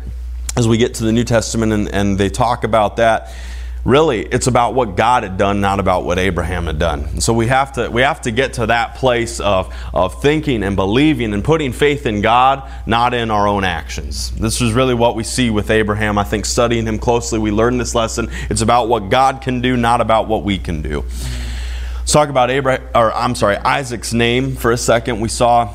as 0.57 0.67
we 0.67 0.77
get 0.77 0.95
to 0.95 1.05
the 1.05 1.13
New 1.13 1.23
Testament 1.23 1.73
and, 1.73 1.89
and 1.95 2.19
they 2.19 2.29
talk 2.29 2.65
about 2.65 2.97
that. 2.97 3.33
Really 3.85 4.23
it's 4.23 4.49
about 4.49 4.75
what 4.75 4.97
god 4.97 5.23
had 5.23 5.39
done 5.39 5.61
not 5.61 5.79
about 5.79 6.05
what 6.05 6.19
abraham 6.19 6.67
had 6.67 6.81
done. 6.81 7.05
And 7.05 7.23
so 7.23 7.33
we 7.33 7.47
have 7.47 7.73
to 7.75 7.89
we 7.89 8.03
have 8.03 8.21
to 8.23 8.33
get 8.33 8.55
to 8.55 8.67
that 8.67 8.97
place 8.97 9.39
of 9.39 9.73
of 9.95 10.21
thinking 10.21 10.65
and 10.65 10.75
believing 10.75 11.33
and 11.33 11.45
putting 11.45 11.73
faith 11.73 12.05
in 12.05 12.21
god 12.21 12.69
not 12.87 13.15
in 13.15 13.31
our 13.31 13.47
own 13.47 13.63
actions. 13.63 14.33
This 14.33 14.61
is 14.61 14.73
really 14.73 14.95
what 14.95 15.15
we 15.15 15.23
see 15.23 15.49
with 15.49 15.71
abraham. 15.71 16.19
I 16.19 16.25
think 16.25 16.45
studying 16.45 16.87
him 16.87 16.99
closely 16.99 17.39
we 17.39 17.53
learn 17.53 17.79
this 17.79 17.95
lesson. 17.95 18.29
It's 18.51 18.61
about 18.61 18.89
what 18.89 19.09
god 19.09 19.41
can 19.41 19.61
do 19.63 19.77
not 19.77 20.01
about 20.01 20.27
what 20.27 20.43
we 20.43 20.59
can 20.59 20.83
do. 20.83 21.05
Let's 22.01 22.13
talk 22.13 22.29
about 22.29 22.51
abraham 22.51 22.87
or 22.95 23.13
i'm 23.15 23.37
sorry 23.37 23.57
isaac's 23.59 24.13
name 24.13 24.57
for 24.57 24.73
a 24.73 24.77
second. 24.77 25.21
We 25.21 25.29
saw 25.29 25.73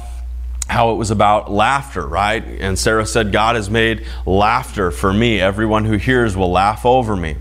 how 0.67 0.91
it 0.91 0.95
was 0.95 1.11
about 1.11 1.51
laughter, 1.51 2.05
right? 2.05 2.43
And 2.43 2.79
Sarah 2.79 3.05
said, 3.05 3.31
God 3.31 3.55
has 3.55 3.69
made 3.69 4.05
laughter 4.25 4.91
for 4.91 5.13
me. 5.13 5.39
Everyone 5.39 5.85
who 5.85 5.97
hears 5.97 6.35
will 6.37 6.51
laugh 6.51 6.85
over 6.85 7.15
me. 7.15 7.35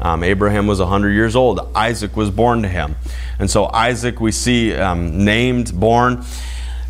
Um, 0.00 0.24
Abraham 0.24 0.66
was 0.66 0.80
100 0.80 1.10
years 1.10 1.36
old. 1.36 1.60
Isaac 1.76 2.16
was 2.16 2.30
born 2.30 2.62
to 2.62 2.68
him. 2.68 2.96
And 3.38 3.50
so, 3.50 3.66
Isaac, 3.66 4.20
we 4.20 4.32
see 4.32 4.74
um, 4.74 5.24
named, 5.24 5.78
born, 5.78 6.24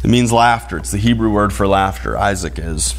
it 0.03 0.09
means 0.09 0.33
laughter. 0.33 0.79
It's 0.79 0.91
the 0.91 0.99
Hebrew 0.99 1.31
word 1.31 1.53
for 1.53 1.67
laughter, 1.67 2.17
Isaac 2.17 2.59
is. 2.59 2.95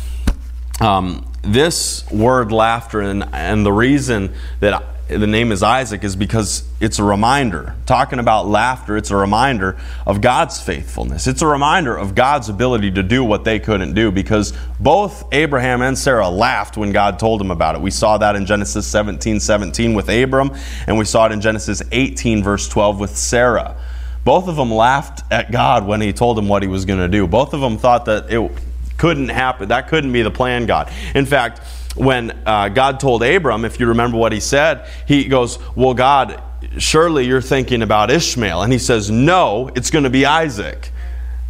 Um, 0.79 1.25
this 1.41 2.09
word 2.11 2.51
laughter, 2.51 3.01
and, 3.01 3.23
and 3.33 3.65
the 3.65 3.73
reason 3.73 4.33
that 4.59 4.92
the 5.07 5.27
name 5.27 5.51
is 5.51 5.61
Isaac 5.61 6.03
is 6.03 6.15
because 6.15 6.63
it's 6.79 6.97
a 6.97 7.03
reminder. 7.03 7.75
Talking 7.85 8.19
about 8.19 8.47
laughter, 8.47 8.95
it's 8.95 9.11
a 9.11 9.15
reminder 9.15 9.77
of 10.07 10.21
God's 10.21 10.61
faithfulness. 10.61 11.27
It's 11.27 11.41
a 11.41 11.47
reminder 11.47 11.95
of 11.95 12.15
God's 12.15 12.47
ability 12.47 12.91
to 12.91 13.03
do 13.03 13.23
what 13.23 13.43
they 13.43 13.59
couldn't 13.59 13.93
do 13.93 14.11
because 14.11 14.53
both 14.79 15.25
Abraham 15.33 15.81
and 15.81 15.97
Sarah 15.97 16.29
laughed 16.29 16.77
when 16.77 16.91
God 16.91 17.19
told 17.19 17.41
them 17.41 17.51
about 17.51 17.75
it. 17.75 17.81
We 17.81 17.91
saw 17.91 18.17
that 18.19 18.35
in 18.35 18.45
Genesis 18.45 18.87
17 18.87 19.39
17 19.39 19.93
with 19.93 20.09
Abram, 20.09 20.51
and 20.87 20.97
we 20.97 21.05
saw 21.05 21.25
it 21.25 21.31
in 21.33 21.41
Genesis 21.41 21.81
18, 21.91 22.41
verse 22.41 22.69
12 22.69 22.99
with 22.99 23.17
Sarah. 23.17 23.75
Both 24.23 24.47
of 24.47 24.55
them 24.55 24.71
laughed 24.71 25.23
at 25.31 25.51
God 25.51 25.85
when 25.85 25.99
He 25.99 26.13
told 26.13 26.37
them 26.37 26.47
what 26.47 26.63
He 26.63 26.69
was 26.69 26.85
going 26.85 26.99
to 26.99 27.09
do. 27.09 27.27
Both 27.27 27.53
of 27.53 27.59
them 27.59 27.77
thought 27.77 28.05
that 28.05 28.31
it 28.31 28.51
couldn't 28.97 29.29
happen. 29.29 29.67
That 29.67 29.89
couldn't 29.89 30.13
be 30.13 30.21
the 30.21 30.31
plan, 30.31 30.65
God. 30.65 30.89
In 31.13 31.25
fact, 31.25 31.59
when 31.95 32.31
uh, 32.45 32.69
God 32.69 32.99
told 32.99 33.23
Abram, 33.23 33.65
if 33.65 33.79
you 33.79 33.87
remember 33.87 34.17
what 34.17 34.31
he 34.31 34.39
said, 34.39 34.87
he 35.07 35.25
goes, 35.25 35.59
Well, 35.75 35.93
God, 35.93 36.41
surely 36.77 37.25
you're 37.25 37.41
thinking 37.41 37.81
about 37.81 38.09
Ishmael. 38.09 38.63
And 38.63 38.73
he 38.73 38.79
says, 38.79 39.11
No, 39.11 39.69
it's 39.75 39.91
going 39.91 40.03
to 40.03 40.09
be 40.09 40.25
Isaac. 40.25 40.91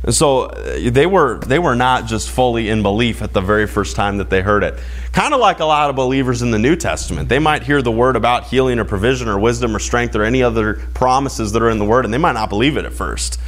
And 0.04 0.14
so 0.14 0.41
uh, 0.41 0.89
they 0.91 1.06
were, 1.06 1.39
they 1.39 1.60
were 1.60 1.76
not 1.76 2.08
just 2.08 2.30
fully 2.30 2.68
in 2.68 2.82
belief 2.82 3.22
at 3.22 3.32
the 3.32 3.39
very 3.39 3.68
first 3.68 3.96
time 3.96 4.18
that 4.18 4.30
they 4.30 4.41
heard 4.41 4.64
it. 4.64 4.78
Kind 5.14 5.34
of 5.34 5.39
like 5.39 5.60
a 5.60 5.66
lot 5.66 5.89
of 5.89 5.96
believers 5.96 6.41
in 6.41 6.52
the 6.52 6.60
New 6.60 6.76
Testament. 6.76 7.30
They 7.30 7.39
might 7.39 7.64
hear 7.64 7.82
the 7.82 7.91
word 7.91 8.18
about 8.18 8.46
healing 8.46 8.80
or 8.80 8.86
provision 8.86 9.30
or 9.30 9.39
wisdom 9.39 9.74
or 9.74 9.80
strength 9.80 10.16
or 10.16 10.24
any 10.24 10.44
other 10.44 10.74
promises 10.94 11.54
that 11.54 11.62
are 11.62 11.70
in 11.70 11.80
the 11.80 11.86
word, 11.86 12.04
and 12.04 12.14
they 12.14 12.18
might 12.18 12.34
not 12.34 12.50
believe 12.50 12.76
it 12.76 12.84
at 12.84 12.91
first. 12.91 13.39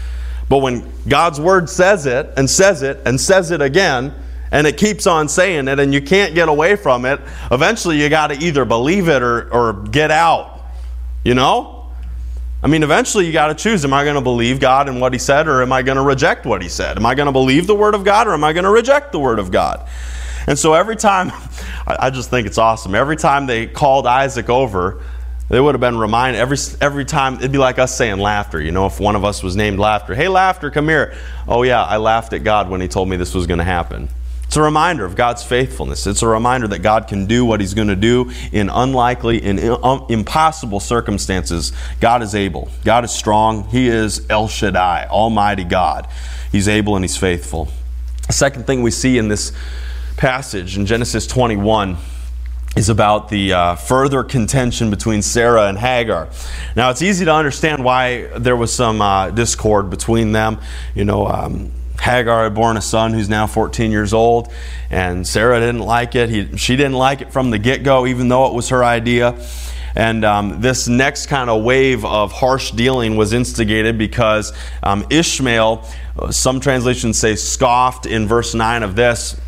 But 0.47 0.59
when 0.59 0.89
God's 1.07 1.41
word 1.41 1.69
says 1.69 2.05
it 2.05 2.31
and 2.37 2.49
says 2.49 2.83
it 2.83 3.01
and 3.05 3.19
says 3.19 3.51
it 3.51 3.61
again, 3.61 4.13
and 4.51 4.67
it 4.67 4.77
keeps 4.77 5.07
on 5.07 5.27
saying 5.27 5.67
it 5.67 5.79
and 5.79 5.93
you 5.93 6.01
can't 6.01 6.35
get 6.35 6.49
away 6.49 6.75
from 6.75 7.05
it, 7.05 7.19
eventually 7.51 8.01
you 8.01 8.09
got 8.09 8.27
to 8.27 8.37
either 8.37 8.65
believe 8.65 9.09
it 9.09 9.21
or, 9.21 9.51
or 9.51 9.73
get 9.73 10.11
out. 10.11 10.61
You 11.23 11.33
know? 11.33 11.91
I 12.63 12.67
mean, 12.67 12.83
eventually 12.83 13.25
you 13.25 13.33
got 13.33 13.47
to 13.47 13.55
choose 13.55 13.83
am 13.85 13.93
I 13.93 14.03
going 14.03 14.15
to 14.15 14.21
believe 14.21 14.59
God 14.59 14.89
and 14.89 14.99
what 15.01 15.13
He 15.13 15.19
said 15.19 15.47
or 15.47 15.61
am 15.61 15.71
I 15.71 15.81
going 15.81 15.97
to 15.97 16.03
reject 16.03 16.45
what 16.45 16.61
He 16.61 16.69
said? 16.69 16.97
Am 16.97 17.05
I 17.05 17.15
going 17.15 17.27
to 17.27 17.31
believe 17.31 17.67
the 17.67 17.75
Word 17.75 17.95
of 17.95 18.03
God 18.03 18.27
or 18.27 18.33
am 18.33 18.43
I 18.43 18.53
going 18.53 18.63
to 18.63 18.71
reject 18.71 19.11
the 19.11 19.19
Word 19.19 19.39
of 19.39 19.51
God? 19.51 19.87
And 20.47 20.57
so 20.57 20.73
every 20.73 20.95
time, 20.95 21.31
I 21.87 22.09
just 22.09 22.29
think 22.29 22.47
it's 22.47 22.57
awesome. 22.57 22.95
Every 22.95 23.17
time 23.17 23.45
they 23.45 23.67
called 23.67 24.07
Isaac 24.07 24.49
over, 24.49 25.01
they 25.49 25.59
would 25.59 25.75
have 25.75 25.81
been 25.81 25.97
reminded 25.97 26.39
every 26.39 26.57
every 26.81 27.05
time 27.05 27.35
it'd 27.35 27.51
be 27.51 27.57
like 27.57 27.77
us 27.77 27.95
saying 27.95 28.17
laughter 28.17 28.59
you 28.59 28.71
know 28.71 28.87
if 28.87 28.99
one 28.99 29.15
of 29.15 29.23
us 29.23 29.43
was 29.43 29.55
named 29.55 29.77
laughter 29.77 30.15
hey 30.15 30.27
laughter 30.27 30.71
come 30.71 30.87
here 30.87 31.15
oh 31.47 31.61
yeah 31.61 31.83
i 31.83 31.97
laughed 31.97 32.33
at 32.33 32.43
god 32.43 32.67
when 32.67 32.81
he 32.81 32.87
told 32.87 33.07
me 33.07 33.15
this 33.15 33.35
was 33.35 33.45
going 33.45 33.59
to 33.59 33.63
happen 33.63 34.09
it's 34.55 34.59
a 34.61 34.63
reminder 34.63 35.03
of 35.03 35.17
God's 35.17 35.43
faithfulness. 35.43 36.07
It's 36.07 36.21
a 36.21 36.27
reminder 36.29 36.65
that 36.69 36.79
God 36.79 37.09
can 37.09 37.25
do 37.25 37.43
what 37.43 37.59
He's 37.59 37.73
going 37.73 37.89
to 37.89 37.95
do 37.97 38.31
in 38.53 38.69
unlikely 38.69 39.43
and 39.43 39.59
impossible 40.09 40.79
circumstances. 40.79 41.73
God 41.99 42.23
is 42.23 42.33
able. 42.33 42.69
God 42.85 43.03
is 43.03 43.11
strong. 43.11 43.65
He 43.65 43.89
is 43.89 44.25
El 44.29 44.47
Shaddai, 44.47 45.07
Almighty 45.09 45.65
God. 45.65 46.07
He's 46.53 46.69
able 46.69 46.95
and 46.95 47.03
He's 47.03 47.17
faithful. 47.17 47.67
The 48.27 48.31
second 48.31 48.65
thing 48.65 48.81
we 48.81 48.91
see 48.91 49.17
in 49.17 49.27
this 49.27 49.51
passage 50.15 50.77
in 50.77 50.85
Genesis 50.85 51.27
21 51.27 51.97
is 52.77 52.87
about 52.87 53.27
the 53.27 53.51
uh, 53.51 53.75
further 53.75 54.23
contention 54.23 54.89
between 54.89 55.21
Sarah 55.21 55.67
and 55.67 55.77
Hagar. 55.77 56.29
Now, 56.77 56.91
it's 56.91 57.01
easy 57.01 57.25
to 57.25 57.33
understand 57.33 57.83
why 57.83 58.27
there 58.37 58.55
was 58.55 58.73
some 58.73 59.01
uh, 59.01 59.31
discord 59.31 59.89
between 59.89 60.31
them. 60.31 60.61
You 60.93 61.03
know, 61.03 61.27
um, 61.27 61.73
Hagar 62.05 62.43
had 62.43 62.53
born 62.53 62.77
a 62.77 62.81
son 62.81 63.13
who's 63.13 63.29
now 63.29 63.47
14 63.47 63.89
years 63.89 64.13
old, 64.13 64.53
and 64.91 65.27
Sarah 65.27 65.59
didn't 65.59 65.81
like 65.81 66.13
it. 66.13 66.29
He, 66.29 66.55
she 66.55 66.75
didn't 66.75 66.93
like 66.93 67.21
it 67.21 67.33
from 67.33 67.49
the 67.49 67.57
get 67.57 67.81
go, 67.81 68.05
even 68.05 68.27
though 68.27 68.45
it 68.45 68.53
was 68.53 68.69
her 68.69 68.83
idea. 68.83 69.35
And 69.95 70.23
um, 70.23 70.61
this 70.61 70.87
next 70.87 71.25
kind 71.25 71.49
of 71.49 71.63
wave 71.63 72.05
of 72.05 72.31
harsh 72.31 72.71
dealing 72.71 73.15
was 73.15 73.33
instigated 73.33 73.97
because 73.97 74.53
um, 74.83 75.07
Ishmael, 75.09 75.83
uh, 76.19 76.31
some 76.31 76.59
translations 76.59 77.17
say 77.17 77.35
scoffed 77.35 78.05
in 78.05 78.27
verse 78.27 78.53
9 78.53 78.83
of 78.83 78.95
this. 78.95 79.39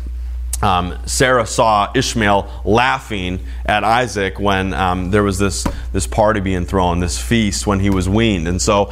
Um, 0.60 0.98
Sarah 1.06 1.46
saw 1.46 1.92
Ishmael 1.94 2.62
laughing 2.64 3.38
at 3.64 3.84
Isaac 3.84 4.40
when 4.40 4.74
um, 4.74 5.12
there 5.12 5.22
was 5.22 5.38
this, 5.38 5.64
this 5.92 6.08
party 6.08 6.40
being 6.40 6.66
thrown, 6.66 6.98
this 6.98 7.20
feast 7.20 7.68
when 7.68 7.78
he 7.78 7.90
was 7.90 8.08
weaned. 8.08 8.48
And 8.48 8.60
so 8.60 8.90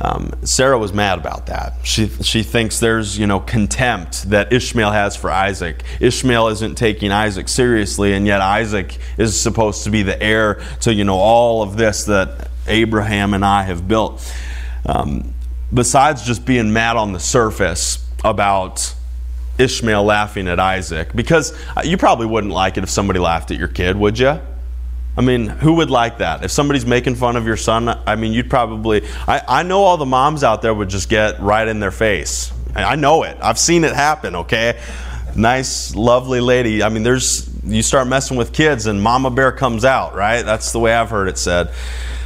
um, 0.00 0.32
Sarah 0.44 0.78
was 0.78 0.92
mad 0.92 1.18
about 1.18 1.46
that. 1.46 1.74
She, 1.82 2.08
she 2.22 2.42
thinks 2.42 2.80
there's, 2.80 3.18
you 3.18 3.26
know, 3.26 3.40
contempt 3.40 4.30
that 4.30 4.52
Ishmael 4.52 4.90
has 4.90 5.16
for 5.16 5.30
Isaac. 5.30 5.82
Ishmael 6.00 6.48
isn't 6.48 6.76
taking 6.76 7.12
Isaac 7.12 7.48
seriously, 7.48 8.12
and 8.12 8.26
yet 8.26 8.40
Isaac 8.40 8.98
is 9.16 9.40
supposed 9.40 9.84
to 9.84 9.90
be 9.90 10.02
the 10.02 10.22
heir 10.22 10.60
to, 10.80 10.92
you 10.92 11.04
know, 11.04 11.16
all 11.16 11.62
of 11.62 11.76
this 11.76 12.04
that 12.04 12.50
Abraham 12.66 13.32
and 13.32 13.44
I 13.44 13.62
have 13.62 13.88
built. 13.88 14.20
um, 14.86 15.34
besides 15.72 16.22
just 16.22 16.44
being 16.44 16.72
mad 16.72 16.96
on 16.96 17.12
the 17.12 17.20
surface 17.20 18.04
about 18.24 18.94
Ishmael 19.58 20.04
laughing 20.04 20.48
at 20.48 20.60
Isaac, 20.60 21.12
because 21.14 21.52
uh, 21.76 21.82
you 21.84 21.96
probably 21.96 22.26
wouldn't 22.26 22.52
like 22.52 22.76
it 22.76 22.84
if 22.84 22.90
somebody 22.90 23.18
laughed 23.18 23.50
at 23.50 23.58
your 23.58 23.68
kid, 23.68 23.96
would 23.96 24.18
you? 24.18 24.38
I 25.16 25.22
mean, 25.22 25.46
who 25.46 25.74
would 25.74 25.90
like 25.90 26.18
that? 26.18 26.44
If 26.44 26.50
somebody's 26.50 26.84
making 26.84 27.14
fun 27.14 27.36
of 27.36 27.46
your 27.46 27.56
son, 27.56 27.88
I 27.88 28.16
mean, 28.16 28.32
you'd 28.32 28.50
probably. 28.50 29.06
I, 29.26 29.40
I 29.48 29.62
know 29.62 29.82
all 29.82 29.96
the 29.96 30.06
moms 30.06 30.44
out 30.44 30.60
there 30.60 30.74
would 30.74 30.90
just 30.90 31.08
get 31.08 31.40
right 31.40 31.66
in 31.66 31.80
their 31.80 31.90
face. 31.90 32.52
I 32.74 32.96
know 32.96 33.22
it. 33.22 33.38
I've 33.40 33.58
seen 33.58 33.84
it 33.84 33.94
happen, 33.94 34.36
okay? 34.36 34.78
Nice, 35.34 35.94
lovely 35.94 36.40
lady. 36.40 36.82
I 36.82 36.90
mean, 36.90 37.02
there's. 37.02 37.48
You 37.64 37.82
start 37.82 38.06
messing 38.06 38.36
with 38.36 38.52
kids 38.52 38.86
and 38.86 39.02
Mama 39.02 39.30
Bear 39.30 39.50
comes 39.50 39.84
out, 39.84 40.14
right? 40.14 40.42
That's 40.42 40.70
the 40.70 40.78
way 40.78 40.94
I've 40.94 41.10
heard 41.10 41.28
it 41.28 41.36
said. 41.36 41.72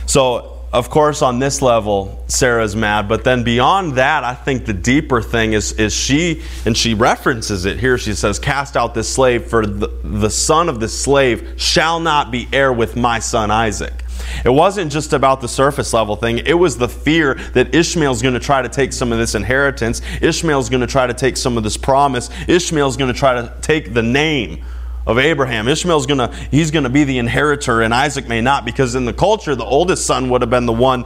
So 0.05 0.50
of 0.73 0.89
course, 0.89 1.21
on 1.21 1.41
this 1.41 1.63
level, 1.63 2.25
Sarah's 2.29 2.77
mad. 2.77 3.09
But 3.09 3.25
then 3.25 3.43
beyond 3.43 3.95
that, 3.95 4.23
I 4.23 4.35
think 4.35 4.67
the 4.67 4.73
deeper 4.73 5.21
thing 5.21 5.53
is, 5.53 5.73
is 5.73 5.93
she, 5.93 6.43
and 6.65 6.77
she 6.77 6.95
references 6.95 7.65
it 7.65 7.81
here. 7.81 7.99
She 7.99 8.15
says, 8.15 8.39
Cast 8.39 8.77
out 8.77 8.95
this 8.95 9.13
slave, 9.13 9.47
for 9.47 9.67
the, 9.67 9.89
the 10.05 10.31
son 10.31 10.69
of 10.69 10.79
this 10.79 10.97
slave 10.97 11.55
shall 11.57 11.99
not 11.99 12.31
be 12.31 12.49
heir 12.53 12.73
with 12.73 12.95
my 12.95 13.19
son 13.19 13.51
Isaac. 13.51 14.05
It 14.45 14.51
wasn't 14.51 14.93
just 14.93 15.13
about 15.13 15.41
the 15.41 15.49
surface 15.49 15.93
level 15.93 16.15
thing. 16.15 16.39
It 16.39 16.55
was 16.55 16.79
the 16.79 16.89
fear 16.89 17.35
that 17.55 17.75
Ishmael's 17.75 18.23
going 18.23 18.35
to 18.35 18.41
try 18.41 18.63
to 18.63 18.69
take 18.69 18.93
some 18.93 19.11
of 19.13 19.19
this 19.19 19.35
inheritance. 19.35 20.03
Ishmael's 20.23 20.69
going 20.69 20.83
to 20.83 20.87
try 20.87 21.07
to 21.07 21.15
take 21.15 21.37
some 21.37 21.57
of 21.57 21.65
this 21.65 21.77
promise. 21.77 22.31
Ishmael's 22.47 22.97
going 22.97 23.13
to 23.13 23.19
try 23.19 23.35
to 23.35 23.53
take 23.61 23.93
the 23.93 24.03
name 24.03 24.63
of 25.11 25.19
Abraham. 25.19 25.69
Ishmael's 25.69 26.07
gonna 26.07 26.35
he's 26.51 26.71
gonna 26.71 26.89
be 26.89 27.05
the 27.05 27.19
inheritor, 27.19 27.83
and 27.83 27.93
Isaac 27.93 28.29
may 28.29 28.41
not, 28.41 28.65
because 28.65 28.95
in 28.95 29.05
the 29.05 29.13
culture, 29.13 29.55
the 29.55 29.65
oldest 29.65 30.07
son 30.07 30.31
would 30.31 30.41
have 30.41 30.51
been 30.51 30.67
the 30.67 30.73
one 30.73 31.05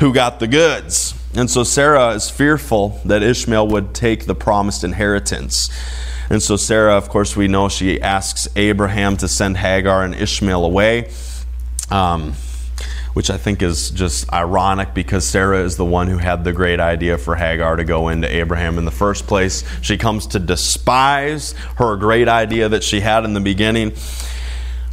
who 0.00 0.12
got 0.12 0.38
the 0.38 0.46
goods. 0.46 1.14
And 1.34 1.50
so 1.50 1.64
Sarah 1.64 2.10
is 2.10 2.30
fearful 2.30 3.00
that 3.04 3.22
Ishmael 3.22 3.68
would 3.68 3.94
take 3.94 4.26
the 4.26 4.34
promised 4.34 4.84
inheritance. 4.84 5.70
And 6.30 6.42
so 6.42 6.56
Sarah, 6.56 6.96
of 6.96 7.08
course, 7.08 7.36
we 7.36 7.48
know 7.48 7.68
she 7.68 8.00
asks 8.00 8.48
Abraham 8.54 9.16
to 9.18 9.28
send 9.28 9.56
Hagar 9.56 10.04
and 10.04 10.14
Ishmael 10.14 10.64
away. 10.64 11.10
Um, 11.90 12.34
which 13.18 13.30
I 13.30 13.36
think 13.36 13.62
is 13.62 13.90
just 13.90 14.32
ironic 14.32 14.94
because 14.94 15.26
Sarah 15.26 15.64
is 15.64 15.76
the 15.76 15.84
one 15.84 16.06
who 16.06 16.18
had 16.18 16.44
the 16.44 16.52
great 16.52 16.78
idea 16.78 17.18
for 17.18 17.34
Hagar 17.34 17.74
to 17.74 17.82
go 17.82 18.10
into 18.10 18.32
Abraham 18.32 18.78
in 18.78 18.84
the 18.84 18.92
first 18.92 19.26
place. 19.26 19.64
She 19.82 19.98
comes 19.98 20.28
to 20.28 20.38
despise 20.38 21.50
her 21.78 21.96
great 21.96 22.28
idea 22.28 22.68
that 22.68 22.84
she 22.84 23.00
had 23.00 23.24
in 23.24 23.34
the 23.34 23.40
beginning. 23.40 23.94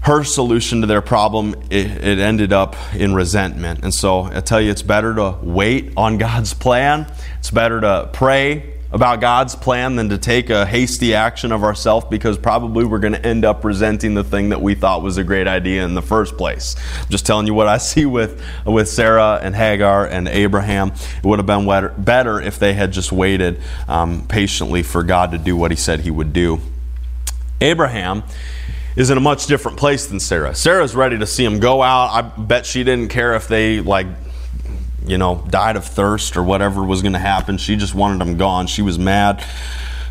Her 0.01 0.23
solution 0.23 0.81
to 0.81 0.87
their 0.87 1.03
problem, 1.03 1.53
it, 1.69 1.85
it 1.85 2.17
ended 2.17 2.51
up 2.51 2.75
in 2.95 3.13
resentment. 3.13 3.83
And 3.83 3.93
so 3.93 4.23
I 4.23 4.39
tell 4.39 4.59
you, 4.59 4.71
it's 4.71 4.81
better 4.81 5.13
to 5.13 5.37
wait 5.43 5.93
on 5.95 6.17
God's 6.17 6.55
plan. 6.55 7.05
It's 7.37 7.51
better 7.51 7.79
to 7.79 8.09
pray 8.11 8.74
about 8.95 9.19
God's 9.19 9.57
plan 9.57 9.97
than 9.97 10.07
to 10.07 10.17
take 10.17 10.49
a 10.49 10.65
hasty 10.65 11.13
action 11.13 11.51
of 11.51 11.65
ourselves 11.65 12.05
because 12.09 12.37
probably 12.37 12.85
we're 12.85 12.99
going 12.99 13.11
to 13.11 13.25
end 13.25 13.43
up 13.43 13.65
resenting 13.65 14.13
the 14.13 14.23
thing 14.23 14.49
that 14.49 14.61
we 14.61 14.73
thought 14.73 15.01
was 15.01 15.17
a 15.17 15.23
great 15.23 15.49
idea 15.49 15.83
in 15.83 15.95
the 15.95 16.01
first 16.01 16.37
place. 16.37 16.77
I'm 17.01 17.09
just 17.09 17.25
telling 17.25 17.45
you 17.45 17.53
what 17.53 17.67
I 17.67 17.77
see 17.79 18.05
with, 18.05 18.41
with 18.65 18.87
Sarah 18.87 19.37
and 19.43 19.53
Hagar 19.53 20.07
and 20.07 20.29
Abraham. 20.29 20.93
It 21.17 21.25
would 21.25 21.39
have 21.39 21.45
been 21.45 21.65
better 22.01 22.39
if 22.39 22.57
they 22.57 22.73
had 22.73 22.93
just 22.93 23.11
waited 23.11 23.61
um, 23.89 24.25
patiently 24.27 24.81
for 24.81 25.03
God 25.03 25.31
to 25.31 25.37
do 25.37 25.57
what 25.57 25.71
he 25.71 25.77
said 25.77 25.99
he 25.99 26.11
would 26.11 26.31
do. 26.31 26.61
Abraham 27.59 28.23
is 28.95 29.09
in 29.09 29.17
a 29.17 29.21
much 29.21 29.45
different 29.47 29.77
place 29.77 30.05
than 30.05 30.21
Sarah. 30.21 30.55
Sarah's 30.55 30.95
ready 30.95 31.17
to 31.19 31.27
see 31.27 31.43
him 31.43 31.59
go 31.59 31.81
out. 31.81 32.11
I 32.11 32.21
bet 32.21 32.65
she 32.65 32.85
didn't 32.85 33.09
care 33.09 33.35
if 33.35 33.49
they 33.49 33.81
like 33.81 34.07
you 35.07 35.17
know, 35.17 35.45
died 35.49 35.75
of 35.75 35.85
thirst 35.85 36.37
or 36.37 36.43
whatever 36.43 36.83
was 36.83 37.01
going 37.01 37.13
to 37.13 37.19
happen. 37.19 37.57
She 37.57 37.75
just 37.75 37.95
wanted 37.95 38.25
him 38.25 38.37
gone. 38.37 38.67
She 38.67 38.81
was 38.81 38.99
mad. 38.99 39.43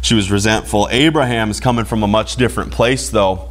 She 0.01 0.15
was 0.15 0.31
resentful. 0.31 0.89
Abraham 0.91 1.51
is 1.51 1.61
coming 1.61 1.85
from 1.85 2.03
a 2.03 2.07
much 2.07 2.37
different 2.37 2.73
place, 2.73 3.09
though. 3.09 3.49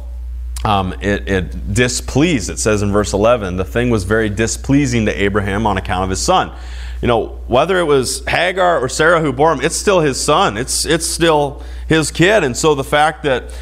Um, 0.64 0.94
it, 1.02 1.28
it 1.28 1.74
displeased, 1.74 2.48
it 2.48 2.58
says 2.58 2.80
in 2.80 2.90
verse 2.90 3.12
11, 3.12 3.56
the 3.56 3.66
thing 3.66 3.90
was 3.90 4.04
very 4.04 4.30
displeasing 4.30 5.04
to 5.06 5.22
Abraham 5.22 5.66
on 5.66 5.76
account 5.76 6.04
of 6.04 6.10
his 6.10 6.20
son. 6.20 6.56
You 7.02 7.08
know, 7.08 7.40
whether 7.48 7.78
it 7.78 7.84
was 7.84 8.24
Hagar 8.26 8.80
or 8.80 8.88
Sarah 8.88 9.20
who 9.20 9.30
bore 9.30 9.52
him, 9.52 9.60
it's 9.60 9.76
still 9.76 10.00
his 10.00 10.18
son. 10.18 10.56
It's, 10.56 10.86
it's 10.86 11.06
still 11.06 11.62
his 11.86 12.10
kid. 12.10 12.44
And 12.44 12.56
so 12.56 12.74
the 12.74 12.84
fact 12.84 13.24
that 13.24 13.54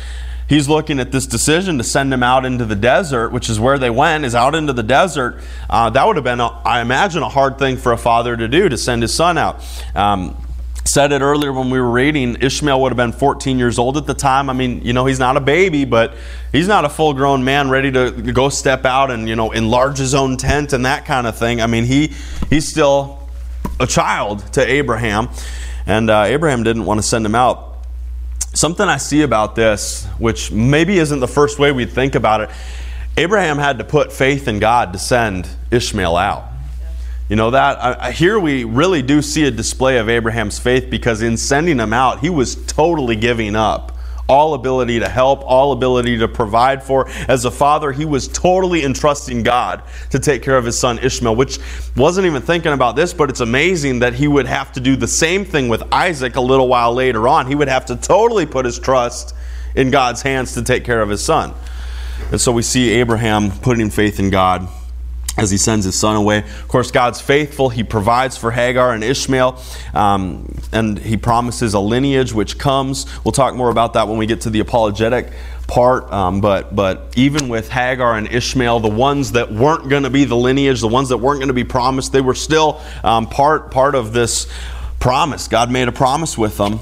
he's 0.53 0.69
looking 0.69 1.01
at 1.01 1.11
this 1.11 1.27
decision 1.27 1.79
to 1.79 1.85
send 1.85 2.13
him 2.13 2.23
out 2.23 2.45
into 2.45 2.67
the 2.67 2.77
desert, 2.77 3.31
which 3.31 3.49
is 3.49 3.59
where 3.59 3.79
they 3.79 3.89
went, 3.89 4.23
is 4.27 4.35
out 4.35 4.55
into 4.55 4.75
the 4.75 4.83
desert. 4.83 5.41
Uh, 5.71 5.89
that 5.89 6.07
would 6.07 6.17
have 6.17 6.25
been, 6.25 6.41
a, 6.41 6.49
I 6.49 6.83
imagine, 6.83 7.23
a 7.23 7.29
hard 7.31 7.59
thing 7.59 7.79
for 7.79 7.93
a 7.93 7.97
father 7.97 8.37
to 8.37 8.49
do 8.49 8.69
to 8.69 8.77
send 8.77 9.01
his 9.01 9.15
son 9.15 9.39
out. 9.39 9.65
Um, 9.95 10.37
said 10.85 11.11
it 11.13 11.23
earlier 11.23 11.55
when 11.55 11.71
we 11.71 11.81
were 11.81 11.91
reading 11.91 12.37
ishmael 12.41 12.83
would 12.83 12.91
have 12.91 12.97
been 12.97 13.13
14 13.13 13.57
years 13.57 13.79
old 13.79 13.97
at 13.97 14.05
the 14.05 14.15
time 14.15 14.51
i 14.51 14.53
mean 14.53 14.83
you 14.83 14.93
know 14.93 15.07
he's 15.07 15.21
not 15.21 15.37
a 15.37 15.41
baby 15.41 15.85
but 15.85 16.13
he's 16.51 16.67
not 16.67 16.85
a 16.85 16.89
full 16.89 17.15
grown 17.15 17.45
man 17.45 17.71
ready 17.71 17.93
to 17.93 18.11
go 18.11 18.49
step 18.49 18.85
out 18.85 19.13
and 19.13 19.29
you 19.29 19.37
know 19.37 19.53
enlarge 19.53 19.97
his 19.97 20.13
own 20.13 20.37
tent 20.37 20.73
and 20.73 20.85
that 20.85 21.05
kind 21.05 21.29
of 21.29 21.39
thing 21.39 21.63
i 21.63 21.69
mean 21.69 21.85
he 21.85 22.13
he's 22.51 22.69
still 22.69 23.21
a 23.79 23.87
child 23.87 24.41
to 24.53 24.61
abraham 24.61 25.29
and 25.87 26.11
uh, 26.11 26.25
abraham 26.25 26.65
didn't 26.65 26.85
want 26.85 26.99
to 26.99 27.07
send 27.07 27.25
him 27.25 27.37
out 27.37 27.72
Something 28.55 28.87
I 28.89 28.99
see 28.99 29.23
about 29.23 29.55
this, 29.55 30.07
which 30.19 30.53
maybe 30.53 30.99
isn't 30.99 31.21
the 31.21 31.29
first 31.29 31.59
way 31.59 31.73
we'd 31.73 31.91
think 31.91 32.15
about 32.15 32.43
it, 32.43 32.51
Abraham 33.17 33.59
had 33.59 33.79
to 33.79 33.85
put 33.85 34.13
faith 34.13 34.47
in 34.49 34.59
God 34.59 34.93
to 34.93 34.99
send 34.99 35.49
Ishmael 35.71 36.17
out. 36.17 36.45
You 37.29 37.37
know 37.37 37.53
that? 37.53 37.79
I, 37.83 38.13
here 38.13 38.39
we 38.39 38.65
really 38.65 39.01
do 39.01 39.23
see 39.23 39.45
a 39.45 39.51
display 39.51 39.97
of 39.97 40.11
Abraham's 40.11 40.59
faith 40.59 40.91
because 40.91 41.23
in 41.23 41.39
sending 41.39 41.79
him 41.79 41.95
out, 41.95 42.21
he 42.21 42.29
was 42.29 42.57
totally 42.67 43.17
giving 43.17 43.57
up 43.57 43.92
all 44.29 44.55
ability 44.55 45.01
to 45.01 45.09
help, 45.09 45.43
all 45.45 45.73
ability 45.73 46.19
to 46.19 46.29
provide 46.29 46.83
for. 46.83 47.09
As 47.29 47.45
a 47.45 47.51
father, 47.51 47.93
he 47.93 48.05
was 48.05 48.29
totally 48.29 48.85
entrusting 48.85 49.43
God 49.43 49.83
to 50.11 50.19
take 50.19 50.43
care 50.43 50.57
of 50.57 50.65
his 50.65 50.79
son 50.79 50.99
Ishmael, 50.99 51.37
which 51.37 51.59
wasn't 51.97 52.27
even 52.27 52.43
thinking 52.43 52.73
about 52.73 52.97
this, 52.97 53.13
but 53.13 53.31
it's 53.31 53.41
amazing 53.41 53.99
that 54.01 54.15
he 54.15 54.29
would 54.29 54.47
have 54.47 54.73
to 54.73 54.81
do 54.81 54.97
the 54.97 55.09
same 55.09 55.45
thing 55.45 55.69
with 55.69 55.83
Isaac 55.93 56.37
a 56.37 56.41
little 56.41 56.69
while 56.69 56.95
later 56.95 57.29
on. 57.29 57.47
He 57.47 57.55
would 57.55 57.69
have 57.69 57.87
to 57.87 57.97
totally 57.97 58.47
put 58.47 58.65
his 58.65 58.79
trust 58.79 59.35
in 59.75 59.91
God's 59.91 60.23
hands 60.23 60.55
to 60.55 60.63
take 60.63 60.85
care 60.85 61.03
of 61.03 61.09
his 61.09 61.25
son. 61.25 61.55
And 62.31 62.41
so 62.41 62.53
we 62.53 62.63
see 62.63 62.91
Abraham 62.91 63.51
putting 63.51 63.91
faith 63.91 64.19
in 64.19 64.31
God 64.31 64.69
as 65.37 65.51
he 65.51 65.57
sends 65.57 65.85
his 65.85 65.95
son 65.95 66.17
away. 66.17 66.39
Of 66.39 66.69
course, 66.69 66.91
God's 66.91 67.21
faithful. 67.21 67.71
He 67.71 67.85
provides 67.85 68.37
for 68.37 68.51
Hagar 68.51 68.93
and 68.93 69.03
Ishmael, 69.03 69.61
um, 69.95 70.55
and 70.73 70.99
he 70.99 71.17
promises 71.17 71.75
a 71.75 71.81
lineage 71.81 72.33
which 72.33 72.59
comes. 72.59 73.07
We'll 73.25 73.33
talk 73.33 73.55
more 73.55 73.71
about 73.71 73.95
that 73.95 74.09
when 74.09 74.19
we 74.19 74.27
get 74.27 74.43
to 74.43 74.51
the 74.51 74.61
apologetic 74.61 75.33
part. 75.67 76.13
Um, 76.13 76.41
but, 76.43 76.77
but 76.77 77.15
even 77.17 77.49
with 77.49 77.71
Hagar 77.71 78.17
and 78.17 78.31
Ishmael, 78.31 78.81
the 78.81 78.89
ones 78.89 79.33
that 79.33 79.51
weren't 79.51 79.89
going 79.89 80.03
to 80.03 80.11
be 80.11 80.25
the 80.25 80.37
lineage, 80.37 80.81
the 80.81 80.89
ones 80.89 81.09
that 81.09 81.19
weren't 81.19 81.39
going 81.39 81.49
to 81.49 81.55
be 81.55 81.65
promised, 81.65 82.13
they 82.13 82.21
were 82.21 82.35
still 82.35 82.81
um, 83.03 83.27
part, 83.27 83.71
part 83.71 83.95
of 83.95 84.13
this 84.13 84.53
promise. 85.01 85.49
God 85.49 85.71
made 85.71 85.89
a 85.89 85.93
promise 85.93 86.37
with 86.37 86.59
them. 86.59 86.81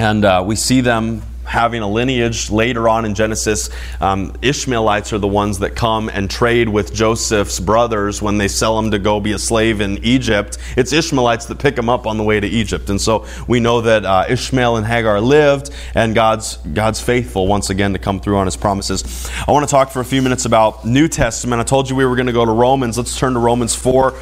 And 0.00 0.24
uh, 0.24 0.44
we 0.46 0.54
see 0.54 0.80
them 0.80 1.22
having 1.48 1.82
a 1.82 1.88
lineage 1.88 2.50
later 2.50 2.88
on 2.88 3.04
in 3.04 3.14
Genesis. 3.14 3.70
Um, 4.00 4.34
Ishmaelites 4.42 5.12
are 5.12 5.18
the 5.18 5.26
ones 5.26 5.60
that 5.60 5.74
come 5.74 6.08
and 6.08 6.30
trade 6.30 6.68
with 6.68 6.92
Joseph's 6.92 7.58
brothers 7.58 8.22
when 8.22 8.38
they 8.38 8.48
sell 8.48 8.78
him 8.78 8.90
to 8.90 8.98
go 8.98 9.18
be 9.18 9.32
a 9.32 9.38
slave 9.38 9.80
in 9.80 10.04
Egypt. 10.04 10.58
It's 10.76 10.92
Ishmaelites 10.92 11.46
that 11.46 11.58
pick 11.58 11.76
him 11.76 11.88
up 11.88 12.06
on 12.06 12.18
the 12.18 12.24
way 12.24 12.38
to 12.38 12.46
Egypt. 12.46 12.90
And 12.90 13.00
so 13.00 13.26
we 13.48 13.60
know 13.60 13.80
that 13.80 14.04
uh, 14.04 14.26
Ishmael 14.28 14.76
and 14.76 14.86
Hagar 14.86 15.20
lived, 15.20 15.70
and 15.94 16.14
God's, 16.14 16.58
God's 16.58 17.00
faithful 17.00 17.46
once 17.46 17.70
again 17.70 17.94
to 17.94 17.98
come 17.98 18.20
through 18.20 18.36
on 18.36 18.46
his 18.46 18.56
promises. 18.56 19.28
I 19.46 19.52
want 19.52 19.66
to 19.66 19.70
talk 19.70 19.90
for 19.90 20.00
a 20.00 20.04
few 20.04 20.22
minutes 20.22 20.44
about 20.44 20.84
New 20.84 21.08
Testament. 21.08 21.60
I 21.60 21.64
told 21.64 21.88
you 21.88 21.96
we 21.96 22.04
were 22.04 22.16
going 22.16 22.26
to 22.26 22.32
go 22.32 22.44
to 22.44 22.52
Romans. 22.52 22.98
Let's 22.98 23.18
turn 23.18 23.32
to 23.32 23.40
Romans 23.40 23.74
4 23.74 24.14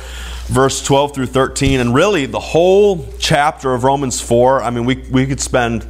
verse 0.46 0.80
12 0.84 1.12
through 1.12 1.26
13 1.26 1.80
and 1.80 1.92
really 1.92 2.24
the 2.24 2.38
whole 2.38 3.04
chapter 3.18 3.74
of 3.74 3.82
romans 3.82 4.20
4 4.20 4.62
i 4.62 4.70
mean 4.70 4.84
we, 4.84 4.94
we 5.10 5.26
could 5.26 5.40
spend 5.40 5.84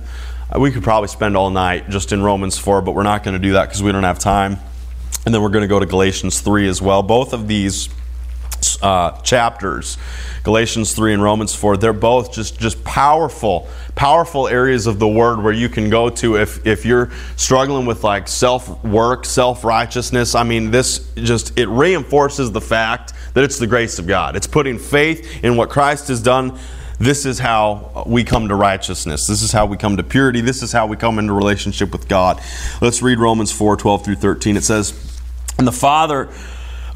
we 0.54 0.70
could 0.70 0.82
probably 0.82 1.08
spend 1.08 1.36
all 1.36 1.50
night 1.50 1.90
just 1.90 2.12
in 2.12 2.22
Romans 2.22 2.56
4, 2.56 2.82
but 2.82 2.92
we're 2.92 3.02
not 3.02 3.24
going 3.24 3.34
to 3.34 3.42
do 3.42 3.54
that 3.54 3.66
because 3.66 3.82
we 3.82 3.90
don't 3.92 4.04
have 4.04 4.18
time. 4.18 4.58
And 5.24 5.34
then 5.34 5.42
we're 5.42 5.50
going 5.50 5.62
to 5.62 5.68
go 5.68 5.80
to 5.80 5.86
Galatians 5.86 6.40
3 6.40 6.68
as 6.68 6.80
well. 6.80 7.02
Both 7.02 7.32
of 7.32 7.48
these 7.48 7.88
uh, 8.80 9.20
chapters, 9.22 9.98
Galatians 10.44 10.94
3 10.94 11.14
and 11.14 11.22
Romans 11.22 11.52
4, 11.54 11.76
they're 11.78 11.92
both 11.92 12.32
just, 12.32 12.60
just 12.60 12.82
powerful, 12.84 13.68
powerful 13.96 14.46
areas 14.46 14.86
of 14.86 15.00
the 15.00 15.08
Word 15.08 15.42
where 15.42 15.52
you 15.52 15.68
can 15.68 15.90
go 15.90 16.08
to 16.10 16.36
if, 16.36 16.64
if 16.64 16.86
you're 16.86 17.10
struggling 17.34 17.84
with 17.84 18.04
like 18.04 18.28
self 18.28 18.82
work, 18.84 19.24
self 19.24 19.64
righteousness. 19.64 20.36
I 20.36 20.44
mean, 20.44 20.70
this 20.70 21.10
just, 21.16 21.58
it 21.58 21.66
reinforces 21.66 22.52
the 22.52 22.60
fact 22.60 23.12
that 23.34 23.42
it's 23.42 23.58
the 23.58 23.66
grace 23.66 23.98
of 23.98 24.06
God. 24.06 24.36
It's 24.36 24.46
putting 24.46 24.78
faith 24.78 25.44
in 25.44 25.56
what 25.56 25.70
Christ 25.70 26.06
has 26.08 26.22
done 26.22 26.58
this 26.98 27.26
is 27.26 27.38
how 27.38 28.04
we 28.06 28.24
come 28.24 28.48
to 28.48 28.54
righteousness. 28.54 29.26
This 29.26 29.42
is 29.42 29.52
how 29.52 29.66
we 29.66 29.76
come 29.76 29.96
to 29.98 30.02
purity. 30.02 30.40
This 30.40 30.62
is 30.62 30.72
how 30.72 30.86
we 30.86 30.96
come 30.96 31.18
into 31.18 31.32
relationship 31.32 31.92
with 31.92 32.08
God. 32.08 32.40
Let's 32.80 33.02
read 33.02 33.18
Romans 33.18 33.52
4 33.52 33.76
12 33.76 34.04
through 34.04 34.16
13. 34.16 34.56
It 34.56 34.64
says, 34.64 35.20
And 35.58 35.66
the 35.66 35.72
Father 35.72 36.30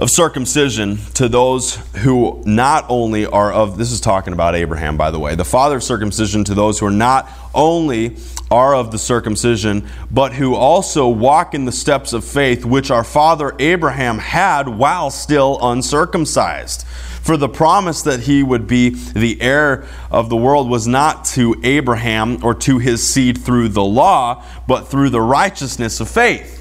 of 0.01 0.11
circumcision 0.11 0.96
to 1.12 1.28
those 1.28 1.76
who 1.98 2.42
not 2.46 2.86
only 2.88 3.26
are 3.26 3.53
of 3.53 3.76
this 3.76 3.92
is 3.92 4.01
talking 4.01 4.32
about 4.32 4.55
Abraham 4.55 4.96
by 4.96 5.11
the 5.11 5.18
way 5.18 5.34
the 5.34 5.44
father 5.44 5.76
of 5.76 5.82
circumcision 5.82 6.42
to 6.44 6.55
those 6.55 6.78
who 6.78 6.86
are 6.86 6.90
not 6.90 7.28
only 7.55 8.16
are 8.51 8.74
of 8.74 8.92
the 8.92 8.98
circumcision 8.98 9.86
but 10.11 10.32
who 10.32 10.55
also 10.55 11.07
walk 11.07 11.53
in 11.53 11.66
the 11.66 11.72
steps 11.72 12.14
of 12.14 12.24
faith 12.24 12.64
which 12.64 12.90
our 12.90 13.05
father 13.05 13.55
Abraham 13.59 14.16
had 14.18 14.66
while 14.68 15.11
still 15.11 15.59
uncircumcised 15.61 16.86
for 17.22 17.36
the 17.36 17.48
promise 17.48 18.02
that 18.02 18.20
he 18.20 18.42
would 18.42 18.66
be 18.66 18.90
the 18.90 19.40
heir 19.40 19.86
of 20.10 20.28
the 20.28 20.36
world 20.36 20.68
was 20.68 20.86
not 20.86 21.24
to 21.24 21.54
Abraham 21.62 22.42
or 22.44 22.54
to 22.54 22.78
his 22.78 23.06
seed 23.06 23.38
through 23.38 23.68
the 23.68 23.84
law 23.84 24.44
but 24.66 24.88
through 24.88 25.10
the 25.10 25.20
righteousness 25.20 26.00
of 26.00 26.08
faith 26.08 26.60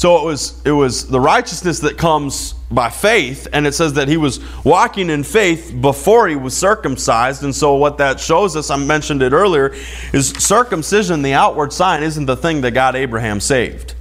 so 0.00 0.16
it 0.16 0.24
was 0.24 0.62
it 0.64 0.70
was 0.70 1.08
the 1.08 1.20
righteousness 1.20 1.80
that 1.80 1.98
comes 1.98 2.54
by 2.70 2.88
faith, 2.88 3.46
and 3.52 3.66
it 3.66 3.74
says 3.74 3.92
that 3.92 4.08
he 4.08 4.16
was 4.16 4.40
walking 4.64 5.10
in 5.10 5.24
faith 5.24 5.74
before 5.78 6.26
he 6.26 6.36
was 6.36 6.56
circumcised. 6.56 7.44
And 7.44 7.54
so 7.54 7.74
what 7.74 7.98
that 7.98 8.18
shows 8.18 8.56
us, 8.56 8.70
I 8.70 8.76
mentioned 8.76 9.22
it 9.22 9.34
earlier, 9.34 9.74
is 10.14 10.30
circumcision, 10.30 11.20
the 11.20 11.34
outward 11.34 11.74
sign, 11.74 12.02
isn't 12.02 12.24
the 12.24 12.36
thing 12.38 12.62
that 12.62 12.70
got 12.70 12.96
Abraham 12.96 13.40
saved. 13.40 13.92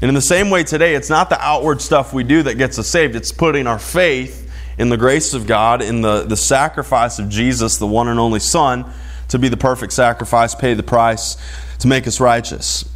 And 0.00 0.08
in 0.08 0.14
the 0.14 0.22
same 0.22 0.48
way 0.48 0.64
today, 0.64 0.94
it's 0.94 1.10
not 1.10 1.28
the 1.28 1.38
outward 1.38 1.82
stuff 1.82 2.14
we 2.14 2.24
do 2.24 2.42
that 2.44 2.56
gets 2.56 2.78
us 2.78 2.88
saved, 2.88 3.14
it's 3.14 3.30
putting 3.30 3.66
our 3.66 3.78
faith 3.78 4.43
in 4.78 4.88
the 4.88 4.96
grace 4.96 5.34
of 5.34 5.46
God, 5.46 5.82
in 5.82 6.00
the, 6.00 6.22
the 6.22 6.36
sacrifice 6.36 7.18
of 7.18 7.28
Jesus, 7.28 7.76
the 7.78 7.86
one 7.86 8.08
and 8.08 8.18
only 8.18 8.40
Son, 8.40 8.90
to 9.28 9.38
be 9.38 9.48
the 9.48 9.56
perfect 9.56 9.92
sacrifice, 9.92 10.54
pay 10.54 10.74
the 10.74 10.82
price 10.82 11.36
to 11.78 11.88
make 11.88 12.06
us 12.06 12.20
righteous. 12.20 12.88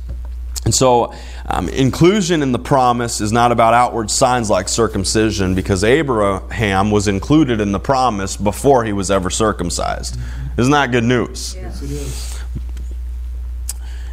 And 0.64 0.74
so, 0.74 1.14
um, 1.46 1.68
inclusion 1.70 2.42
in 2.42 2.52
the 2.52 2.58
promise 2.58 3.20
is 3.20 3.32
not 3.32 3.52
about 3.52 3.72
outward 3.72 4.10
signs 4.10 4.50
like 4.50 4.68
circumcision 4.68 5.54
because 5.54 5.82
Abraham 5.82 6.90
was 6.90 7.08
included 7.08 7.60
in 7.60 7.72
the 7.72 7.78
promise 7.78 8.36
before 8.36 8.84
he 8.84 8.92
was 8.92 9.10
ever 9.10 9.30
circumcised. 9.30 10.18
Isn't 10.58 10.72
that 10.72 10.90
good 10.90 11.04
news? 11.04 11.54
Yes, 11.54 11.82
it 11.82 11.90
is. 11.90 12.38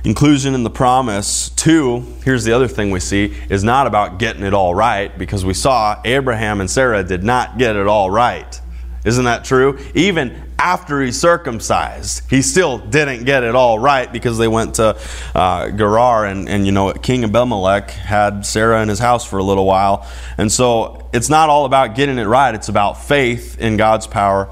Inclusion 0.05 0.53
in 0.53 0.61
the 0.61 0.69
promise, 0.69 1.49
two, 1.49 2.05
here's 2.23 2.43
the 2.43 2.53
other 2.53 2.67
thing 2.67 2.91
we 2.91 2.99
see, 2.99 3.35
is 3.49 3.63
not 3.63 3.87
about 3.87 4.19
getting 4.19 4.43
it 4.43 4.53
all 4.53 4.75
right 4.75 5.17
because 5.17 5.43
we 5.43 5.55
saw 5.55 5.99
Abraham 6.05 6.61
and 6.61 6.69
Sarah 6.69 7.03
did 7.03 7.23
not 7.23 7.57
get 7.57 7.75
it 7.75 7.87
all 7.87 8.11
right. 8.11 8.61
Isn't 9.03 9.25
that 9.25 9.45
true? 9.45 9.79
Even 9.95 10.39
after 10.59 11.01
he's 11.01 11.19
circumcised, 11.19 12.29
he 12.29 12.43
still 12.43 12.77
didn't 12.77 13.25
get 13.25 13.43
it 13.43 13.55
all 13.55 13.79
right 13.79 14.11
because 14.11 14.37
they 14.37 14.47
went 14.47 14.75
to 14.75 14.95
uh, 15.33 15.69
Gerar 15.71 16.25
and, 16.25 16.47
and, 16.49 16.67
you 16.67 16.71
know, 16.71 16.93
King 16.93 17.23
Abimelech 17.23 17.89
had 17.89 18.45
Sarah 18.45 18.83
in 18.83 18.89
his 18.89 18.99
house 18.99 19.25
for 19.25 19.39
a 19.39 19.43
little 19.43 19.65
while. 19.65 20.07
And 20.37 20.51
so 20.51 21.09
it's 21.13 21.29
not 21.29 21.49
all 21.49 21.65
about 21.65 21.95
getting 21.95 22.19
it 22.19 22.25
right, 22.25 22.53
it's 22.53 22.69
about 22.69 23.03
faith 23.03 23.59
in 23.59 23.75
God's 23.75 24.05
power. 24.05 24.51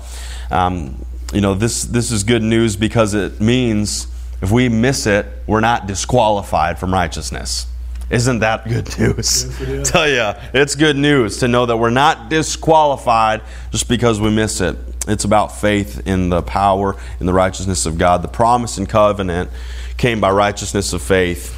Um, 0.49 1.05
you 1.31 1.41
know, 1.41 1.53
this, 1.53 1.83
this 1.83 2.11
is 2.11 2.23
good 2.23 2.43
news 2.43 2.75
because 2.75 3.13
it 3.13 3.39
means 3.39 4.07
if 4.43 4.51
we 4.51 4.67
miss 4.67 5.05
it, 5.07 5.25
we're 5.47 5.61
not 5.61 5.87
disqualified 5.87 6.77
from 6.77 6.93
righteousness. 6.93 7.65
Isn't 8.09 8.39
that 8.39 8.67
good 8.67 8.99
news? 8.99 9.57
Yes, 9.61 9.89
Tell 9.89 10.07
you, 10.07 10.33
it's 10.53 10.75
good 10.75 10.97
news 10.97 11.37
to 11.37 11.47
know 11.47 11.65
that 11.65 11.77
we're 11.77 11.89
not 11.89 12.29
disqualified 12.29 13.41
just 13.71 13.87
because 13.87 14.19
we 14.19 14.29
miss 14.29 14.59
it. 14.59 14.75
It's 15.07 15.23
about 15.23 15.55
faith 15.55 16.05
in 16.05 16.27
the 16.27 16.41
power 16.41 16.97
in 17.21 17.25
the 17.25 17.31
righteousness 17.31 17.85
of 17.85 17.97
God. 17.97 18.21
The 18.21 18.27
promise 18.27 18.77
and 18.77 18.87
covenant 18.87 19.49
came 19.95 20.19
by 20.19 20.31
righteousness 20.31 20.91
of 20.91 21.01
faith. 21.01 21.57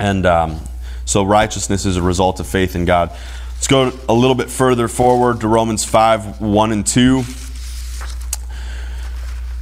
And 0.00 0.26
um, 0.26 0.60
so 1.04 1.22
righteousness 1.22 1.86
is 1.86 1.96
a 1.96 2.02
result 2.02 2.40
of 2.40 2.48
faith 2.48 2.74
in 2.74 2.84
God. 2.84 3.10
Let's 3.54 3.68
go 3.68 3.92
a 4.08 4.12
little 4.12 4.34
bit 4.34 4.50
further 4.50 4.88
forward 4.88 5.42
to 5.42 5.46
Romans 5.46 5.84
5 5.84 6.40
1 6.40 6.72
and 6.72 6.84
2. 6.84 7.22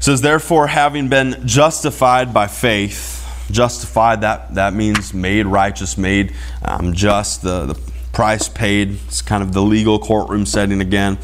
Says, 0.00 0.22
Therefore, 0.22 0.66
having 0.66 1.08
been 1.08 1.46
justified 1.46 2.32
by 2.32 2.46
faith, 2.46 3.18
justified, 3.50 4.22
that, 4.22 4.54
that 4.54 4.72
means 4.72 5.12
made 5.12 5.46
righteous, 5.46 5.98
made 5.98 6.34
um, 6.62 6.94
just, 6.94 7.42
the, 7.42 7.66
the 7.66 7.80
price 8.12 8.48
paid. 8.48 8.98
It's 9.06 9.20
kind 9.20 9.42
of 9.42 9.52
the 9.52 9.60
legal 9.60 9.98
courtroom 9.98 10.46
setting 10.46 10.80
again. 10.80 11.18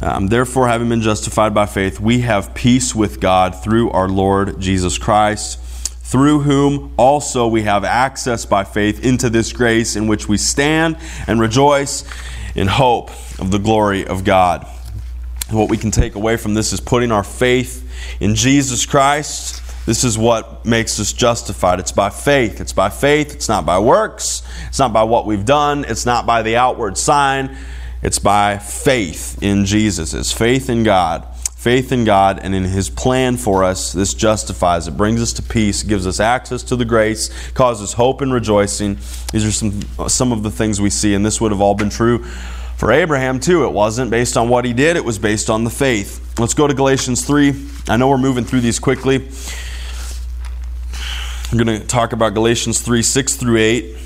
Um, 0.00 0.26
Therefore, 0.26 0.66
having 0.66 0.88
been 0.88 1.02
justified 1.02 1.54
by 1.54 1.66
faith, 1.66 2.00
we 2.00 2.22
have 2.22 2.52
peace 2.52 2.94
with 2.96 3.20
God 3.20 3.62
through 3.62 3.90
our 3.90 4.08
Lord 4.08 4.60
Jesus 4.60 4.98
Christ, 4.98 5.60
through 5.60 6.40
whom 6.40 6.92
also 6.96 7.46
we 7.46 7.62
have 7.62 7.84
access 7.84 8.44
by 8.44 8.64
faith 8.64 9.04
into 9.04 9.30
this 9.30 9.52
grace 9.52 9.94
in 9.94 10.08
which 10.08 10.28
we 10.28 10.36
stand 10.36 10.96
and 11.28 11.40
rejoice 11.40 12.04
in 12.56 12.66
hope 12.66 13.10
of 13.38 13.52
the 13.52 13.58
glory 13.58 14.04
of 14.04 14.24
God. 14.24 14.66
What 15.50 15.68
we 15.68 15.76
can 15.76 15.90
take 15.90 16.14
away 16.14 16.36
from 16.36 16.54
this 16.54 16.72
is 16.72 16.80
putting 16.80 17.10
our 17.10 17.24
faith 17.24 17.86
in 18.20 18.36
Jesus 18.36 18.86
Christ. 18.86 19.62
This 19.84 20.04
is 20.04 20.16
what 20.16 20.64
makes 20.64 21.00
us 21.00 21.12
justified. 21.12 21.80
It's 21.80 21.90
by 21.90 22.10
faith. 22.10 22.60
It's 22.60 22.72
by 22.72 22.88
faith. 22.88 23.34
It's 23.34 23.48
not 23.48 23.66
by 23.66 23.80
works. 23.80 24.42
It's 24.68 24.78
not 24.78 24.92
by 24.92 25.02
what 25.02 25.26
we've 25.26 25.44
done. 25.44 25.84
It's 25.88 26.06
not 26.06 26.24
by 26.24 26.42
the 26.42 26.56
outward 26.56 26.96
sign. 26.96 27.56
It's 28.00 28.20
by 28.20 28.58
faith 28.58 29.42
in 29.42 29.64
Jesus. 29.64 30.14
It's 30.14 30.32
faith 30.32 30.70
in 30.70 30.84
God. 30.84 31.26
Faith 31.56 31.90
in 31.90 32.04
God 32.04 32.38
and 32.40 32.54
in 32.54 32.64
His 32.64 32.88
plan 32.88 33.36
for 33.36 33.64
us, 33.64 33.92
this 33.92 34.14
justifies. 34.14 34.86
It 34.86 34.96
brings 34.96 35.20
us 35.20 35.32
to 35.34 35.42
peace, 35.42 35.82
gives 35.82 36.06
us 36.06 36.20
access 36.20 36.62
to 36.62 36.76
the 36.76 36.86
grace, 36.86 37.28
causes 37.52 37.92
hope 37.92 38.22
and 38.22 38.32
rejoicing. 38.32 38.98
These 39.32 39.44
are 39.44 39.52
some, 39.52 40.08
some 40.08 40.32
of 40.32 40.42
the 40.42 40.50
things 40.50 40.80
we 40.80 40.88
see, 40.88 41.12
and 41.12 41.26
this 41.26 41.38
would 41.40 41.50
have 41.50 41.60
all 41.60 41.74
been 41.74 41.90
true 41.90 42.24
for 42.80 42.90
Abraham 42.92 43.38
too. 43.38 43.66
It 43.66 43.72
wasn't 43.74 44.10
based 44.10 44.38
on 44.38 44.48
what 44.48 44.64
he 44.64 44.72
did, 44.72 44.96
it 44.96 45.04
was 45.04 45.18
based 45.18 45.50
on 45.50 45.64
the 45.64 45.70
faith. 45.70 46.38
Let's 46.38 46.54
go 46.54 46.66
to 46.66 46.72
Galatians 46.72 47.26
3. 47.26 47.52
I 47.90 47.98
know 47.98 48.08
we're 48.08 48.16
moving 48.16 48.44
through 48.44 48.62
these 48.62 48.78
quickly. 48.78 49.28
I'm 51.52 51.58
going 51.58 51.78
to 51.78 51.86
talk 51.86 52.14
about 52.14 52.32
Galatians 52.32 52.80
3 52.80 53.02
6 53.02 53.36
through 53.36 53.58
8. 53.58 53.96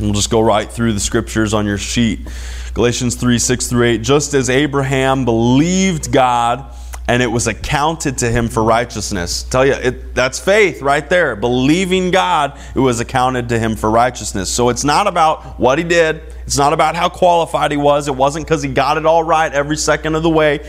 We'll 0.00 0.12
just 0.12 0.28
go 0.28 0.40
right 0.40 0.68
through 0.68 0.94
the 0.94 1.00
scriptures 1.00 1.54
on 1.54 1.66
your 1.66 1.78
sheet. 1.78 2.26
Galatians 2.74 3.14
3 3.14 3.38
6 3.38 3.68
through 3.68 3.84
8. 3.84 4.02
Just 4.02 4.34
as 4.34 4.50
Abraham 4.50 5.24
believed 5.24 6.10
God 6.10 6.74
and 7.08 7.22
it 7.22 7.28
was 7.28 7.46
accounted 7.46 8.18
to 8.18 8.30
him 8.30 8.48
for 8.48 8.62
righteousness. 8.62 9.44
Tell 9.44 9.64
you, 9.64 9.74
it, 9.74 10.14
that's 10.14 10.40
faith 10.40 10.82
right 10.82 11.08
there. 11.08 11.36
Believing 11.36 12.10
God, 12.10 12.58
it 12.74 12.80
was 12.80 12.98
accounted 13.00 13.48
to 13.50 13.58
him 13.58 13.76
for 13.76 13.90
righteousness. 13.90 14.50
So 14.50 14.70
it's 14.70 14.84
not 14.84 15.06
about 15.06 15.60
what 15.60 15.78
he 15.78 15.84
did, 15.84 16.22
it's 16.46 16.58
not 16.58 16.72
about 16.72 16.96
how 16.96 17.08
qualified 17.08 17.70
he 17.70 17.76
was. 17.76 18.08
It 18.08 18.16
wasn't 18.16 18.46
because 18.46 18.62
he 18.62 18.72
got 18.72 18.98
it 18.98 19.06
all 19.06 19.22
right 19.22 19.52
every 19.52 19.76
second 19.76 20.14
of 20.14 20.22
the 20.22 20.30
way. 20.30 20.60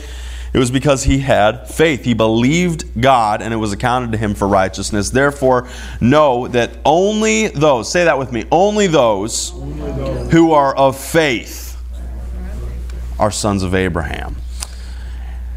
It 0.53 0.59
was 0.59 0.71
because 0.71 1.03
he 1.03 1.19
had 1.19 1.69
faith. 1.69 2.03
He 2.03 2.13
believed 2.13 2.99
God 2.99 3.41
and 3.41 3.53
it 3.53 3.57
was 3.57 3.73
accounted 3.73 4.11
to 4.13 4.17
him 4.17 4.33
for 4.33 4.47
righteousness. 4.47 5.09
Therefore, 5.09 5.67
know 5.99 6.47
that 6.47 6.71
only 6.85 7.47
those, 7.49 7.91
say 7.91 8.05
that 8.05 8.17
with 8.17 8.31
me, 8.31 8.45
only 8.51 8.87
those, 8.87 9.51
only 9.53 9.91
those. 9.91 10.31
who 10.31 10.53
are 10.53 10.75
of 10.75 10.97
faith 10.97 11.77
are 13.19 13.29
sons 13.29 13.61
of 13.61 13.75
Abraham. 13.75 14.35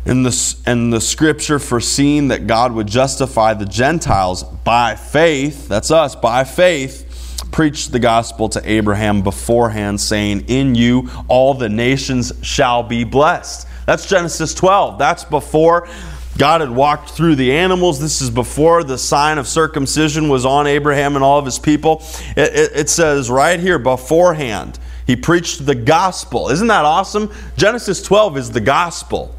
And 0.06 0.24
the, 0.24 0.56
and 0.66 0.92
the 0.92 1.00
scripture 1.00 1.58
foreseen 1.58 2.28
that 2.28 2.46
God 2.46 2.72
would 2.72 2.86
justify 2.86 3.54
the 3.54 3.66
Gentiles 3.66 4.42
by 4.42 4.96
faith, 4.96 5.68
that's 5.68 5.90
us, 5.90 6.16
by 6.16 6.44
faith, 6.44 7.06
preached 7.52 7.92
the 7.92 7.98
gospel 7.98 8.48
to 8.50 8.70
Abraham 8.70 9.22
beforehand, 9.22 10.00
saying, 10.00 10.46
In 10.48 10.74
you 10.74 11.10
all 11.28 11.54
the 11.54 11.68
nations 11.68 12.32
shall 12.42 12.82
be 12.82 13.04
blessed. 13.04 13.66
That's 13.86 14.06
Genesis 14.06 14.54
12. 14.54 14.98
That's 14.98 15.24
before 15.24 15.88
God 16.38 16.62
had 16.62 16.70
walked 16.70 17.10
through 17.10 17.36
the 17.36 17.52
animals. 17.52 18.00
This 18.00 18.22
is 18.22 18.30
before 18.30 18.82
the 18.82 18.96
sign 18.96 19.36
of 19.36 19.46
circumcision 19.46 20.28
was 20.28 20.46
on 20.46 20.66
Abraham 20.66 21.16
and 21.16 21.24
all 21.24 21.38
of 21.38 21.44
his 21.44 21.58
people. 21.58 22.02
It, 22.36 22.54
it, 22.54 22.72
it 22.74 22.88
says 22.88 23.30
right 23.30 23.60
here, 23.60 23.78
beforehand 23.78 24.78
he 25.06 25.16
preached 25.16 25.66
the 25.66 25.74
gospel. 25.74 26.48
Isn't 26.50 26.68
that 26.68 26.84
awesome? 26.84 27.32
Genesis 27.56 28.00
12 28.02 28.38
is 28.38 28.50
the 28.52 28.60
gospel. 28.60 29.34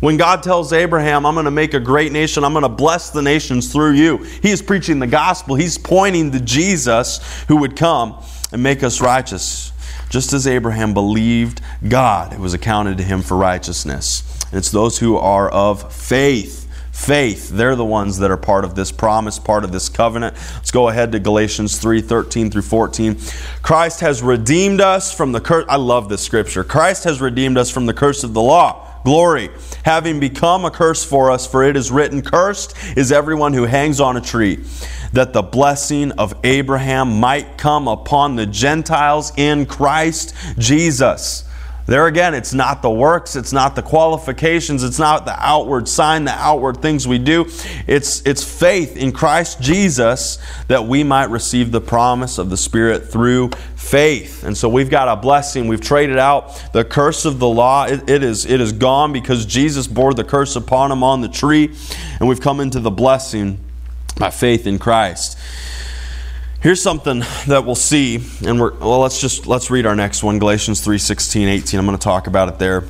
When 0.00 0.16
God 0.16 0.42
tells 0.42 0.72
Abraham, 0.72 1.24
I'm 1.24 1.34
going 1.34 1.46
to 1.46 1.50
make 1.50 1.72
a 1.74 1.80
great 1.80 2.12
nation, 2.12 2.44
I'm 2.44 2.52
going 2.52 2.62
to 2.62 2.68
bless 2.68 3.10
the 3.10 3.22
nations 3.22 3.72
through 3.72 3.92
you, 3.92 4.18
he 4.18 4.50
is 4.50 4.60
preaching 4.60 4.98
the 4.98 5.06
gospel. 5.06 5.54
He's 5.54 5.78
pointing 5.78 6.32
to 6.32 6.40
Jesus 6.40 7.20
who 7.44 7.56
would 7.58 7.76
come 7.76 8.22
and 8.52 8.62
make 8.62 8.82
us 8.82 9.00
righteous. 9.00 9.72
Just 10.08 10.32
as 10.32 10.46
Abraham 10.46 10.94
believed 10.94 11.60
God, 11.88 12.32
it 12.32 12.38
was 12.38 12.54
accounted 12.54 12.98
to 12.98 13.04
him 13.04 13.22
for 13.22 13.36
righteousness. 13.36 14.22
And 14.50 14.54
it's 14.54 14.70
those 14.70 14.98
who 14.98 15.16
are 15.16 15.50
of 15.50 15.92
faith 15.92 16.66
faith. 16.96 17.50
They're 17.50 17.76
the 17.76 17.84
ones 17.84 18.18
that 18.18 18.30
are 18.30 18.38
part 18.38 18.64
of 18.64 18.74
this 18.74 18.90
promise, 18.90 19.38
part 19.38 19.64
of 19.64 19.72
this 19.72 19.90
covenant. 19.90 20.34
Let's 20.54 20.70
go 20.70 20.88
ahead 20.88 21.12
to 21.12 21.18
Galatians 21.18 21.78
3 21.78 22.00
13 22.00 22.50
through 22.50 22.62
14. 22.62 23.18
Christ 23.62 24.00
has 24.00 24.22
redeemed 24.22 24.80
us 24.80 25.12
from 25.12 25.32
the 25.32 25.40
curse. 25.40 25.66
I 25.68 25.76
love 25.76 26.08
this 26.08 26.22
scripture. 26.22 26.64
Christ 26.64 27.04
has 27.04 27.20
redeemed 27.20 27.58
us 27.58 27.70
from 27.70 27.84
the 27.84 27.92
curse 27.92 28.24
of 28.24 28.32
the 28.32 28.40
law. 28.40 28.85
Glory, 29.06 29.50
having 29.84 30.18
become 30.18 30.64
a 30.64 30.70
curse 30.72 31.04
for 31.04 31.30
us, 31.30 31.46
for 31.46 31.62
it 31.62 31.76
is 31.76 31.92
written, 31.92 32.22
Cursed 32.22 32.74
is 32.96 33.12
everyone 33.12 33.52
who 33.52 33.62
hangs 33.62 34.00
on 34.00 34.16
a 34.16 34.20
tree, 34.20 34.64
that 35.12 35.32
the 35.32 35.42
blessing 35.42 36.10
of 36.10 36.34
Abraham 36.42 37.20
might 37.20 37.56
come 37.56 37.86
upon 37.86 38.34
the 38.34 38.46
Gentiles 38.46 39.32
in 39.36 39.64
Christ 39.64 40.34
Jesus 40.58 41.45
There 41.86 42.08
again, 42.08 42.34
it's 42.34 42.52
not 42.52 42.82
the 42.82 42.90
works, 42.90 43.36
it's 43.36 43.52
not 43.52 43.76
the 43.76 43.82
qualifications, 43.82 44.82
it's 44.82 44.98
not 44.98 45.24
the 45.24 45.36
outward 45.38 45.88
sign, 45.88 46.24
the 46.24 46.32
outward 46.32 46.82
things 46.82 47.06
we 47.06 47.18
do. 47.18 47.46
It's, 47.86 48.26
it's 48.26 48.42
faith 48.42 48.96
in 48.96 49.12
Christ 49.12 49.60
Jesus 49.60 50.38
that 50.66 50.84
we 50.84 51.04
might 51.04 51.30
receive 51.30 51.70
the 51.70 51.80
promise 51.80 52.38
of 52.38 52.50
the 52.50 52.56
Spirit 52.56 53.08
through 53.08 53.50
faith. 53.76 54.42
And 54.42 54.56
so 54.56 54.68
we've 54.68 54.90
got 54.90 55.06
a 55.06 55.14
blessing. 55.14 55.68
We've 55.68 55.80
traded 55.80 56.18
out 56.18 56.60
the 56.72 56.84
curse 56.84 57.24
of 57.24 57.38
the 57.38 57.48
law. 57.48 57.84
It, 57.84 58.10
it, 58.10 58.24
is, 58.24 58.46
it 58.46 58.60
is 58.60 58.72
gone 58.72 59.12
because 59.12 59.46
Jesus 59.46 59.86
bore 59.86 60.12
the 60.12 60.24
curse 60.24 60.56
upon 60.56 60.90
him 60.90 61.04
on 61.04 61.20
the 61.20 61.28
tree. 61.28 61.72
And 62.18 62.28
we've 62.28 62.40
come 62.40 62.58
into 62.58 62.80
the 62.80 62.90
blessing 62.90 63.60
by 64.18 64.30
faith 64.30 64.66
in 64.66 64.80
Christ. 64.80 65.38
Here's 66.62 66.82
something 66.82 67.20
that 67.48 67.64
we'll 67.66 67.74
see, 67.74 68.16
and 68.44 68.58
we're 68.58 68.74
well. 68.78 69.00
Let's 69.00 69.20
just 69.20 69.46
let's 69.46 69.70
read 69.70 69.84
our 69.84 69.94
next 69.94 70.22
one, 70.22 70.38
Galatians 70.38 70.80
3, 70.80 70.96
16, 70.96 71.48
18. 71.48 71.78
I'm 71.78 71.86
going 71.86 71.96
to 71.98 72.02
talk 72.02 72.26
about 72.26 72.48
it 72.48 72.58
there. 72.58 72.84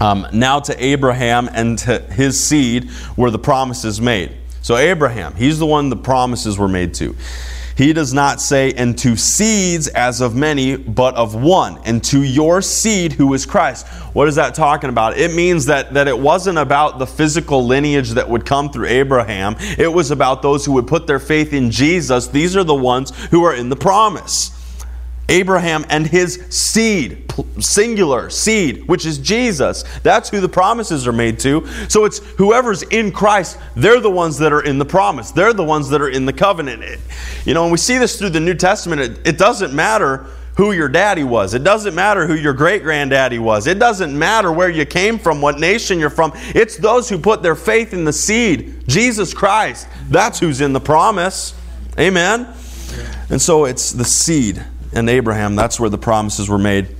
Um, 0.00 0.26
now 0.32 0.60
to 0.60 0.84
Abraham 0.84 1.48
and 1.52 1.78
to 1.80 1.98
his 1.98 2.42
seed 2.42 2.90
were 3.16 3.30
the 3.30 3.38
promises 3.38 4.00
made. 4.00 4.36
So 4.60 4.76
Abraham, 4.76 5.34
he's 5.34 5.58
the 5.58 5.66
one 5.66 5.88
the 5.88 5.96
promises 5.96 6.58
were 6.58 6.68
made 6.68 6.92
to. 6.94 7.16
He 7.80 7.94
does 7.94 8.12
not 8.12 8.42
say, 8.42 8.74
and 8.74 8.98
to 8.98 9.16
seeds 9.16 9.88
as 9.88 10.20
of 10.20 10.36
many, 10.36 10.76
but 10.76 11.14
of 11.14 11.34
one, 11.34 11.78
and 11.86 12.04
to 12.04 12.22
your 12.22 12.60
seed 12.60 13.14
who 13.14 13.32
is 13.32 13.46
Christ. 13.46 13.88
What 14.12 14.28
is 14.28 14.34
that 14.34 14.54
talking 14.54 14.90
about? 14.90 15.16
It 15.16 15.32
means 15.32 15.64
that, 15.64 15.94
that 15.94 16.06
it 16.06 16.18
wasn't 16.18 16.58
about 16.58 16.98
the 16.98 17.06
physical 17.06 17.64
lineage 17.64 18.10
that 18.10 18.28
would 18.28 18.44
come 18.44 18.68
through 18.70 18.88
Abraham, 18.88 19.56
it 19.78 19.90
was 19.90 20.10
about 20.10 20.42
those 20.42 20.66
who 20.66 20.72
would 20.72 20.88
put 20.88 21.06
their 21.06 21.18
faith 21.18 21.54
in 21.54 21.70
Jesus. 21.70 22.26
These 22.26 22.54
are 22.54 22.64
the 22.64 22.74
ones 22.74 23.16
who 23.28 23.44
are 23.44 23.54
in 23.54 23.70
the 23.70 23.76
promise. 23.76 24.50
Abraham 25.30 25.86
and 25.88 26.06
his 26.06 26.44
seed, 26.50 27.32
singular 27.60 28.28
seed, 28.28 28.86
which 28.88 29.06
is 29.06 29.18
Jesus. 29.18 29.84
That's 30.02 30.28
who 30.28 30.40
the 30.40 30.48
promises 30.48 31.06
are 31.06 31.12
made 31.12 31.38
to. 31.40 31.66
So 31.88 32.04
it's 32.04 32.18
whoever's 32.18 32.82
in 32.82 33.12
Christ, 33.12 33.56
they're 33.76 34.00
the 34.00 34.10
ones 34.10 34.38
that 34.38 34.52
are 34.52 34.62
in 34.62 34.78
the 34.78 34.84
promise. 34.84 35.30
They're 35.30 35.52
the 35.52 35.64
ones 35.64 35.88
that 35.90 36.02
are 36.02 36.08
in 36.08 36.26
the 36.26 36.32
covenant. 36.32 37.00
You 37.44 37.54
know, 37.54 37.62
when 37.62 37.70
we 37.70 37.78
see 37.78 37.96
this 37.96 38.18
through 38.18 38.30
the 38.30 38.40
New 38.40 38.54
Testament, 38.54 39.00
it, 39.00 39.28
it 39.28 39.38
doesn't 39.38 39.72
matter 39.72 40.26
who 40.56 40.72
your 40.72 40.88
daddy 40.88 41.22
was. 41.22 41.54
It 41.54 41.62
doesn't 41.62 41.94
matter 41.94 42.26
who 42.26 42.34
your 42.34 42.52
great 42.52 42.82
granddaddy 42.82 43.38
was. 43.38 43.68
It 43.68 43.78
doesn't 43.78 44.18
matter 44.18 44.50
where 44.50 44.68
you 44.68 44.84
came 44.84 45.18
from, 45.18 45.40
what 45.40 45.60
nation 45.60 46.00
you're 46.00 46.10
from. 46.10 46.32
It's 46.34 46.76
those 46.76 47.08
who 47.08 47.18
put 47.18 47.42
their 47.42 47.54
faith 47.54 47.94
in 47.94 48.04
the 48.04 48.12
seed, 48.12 48.84
Jesus 48.88 49.32
Christ. 49.32 49.88
That's 50.08 50.40
who's 50.40 50.60
in 50.60 50.72
the 50.72 50.80
promise. 50.80 51.54
Amen. 51.98 52.52
And 53.30 53.40
so 53.40 53.64
it's 53.64 53.92
the 53.92 54.04
seed 54.04 54.64
and 54.92 55.08
Abraham. 55.08 55.56
That's 55.56 55.78
where 55.78 55.90
the 55.90 55.98
promises 55.98 56.48
were 56.48 56.58
made. 56.58 56.94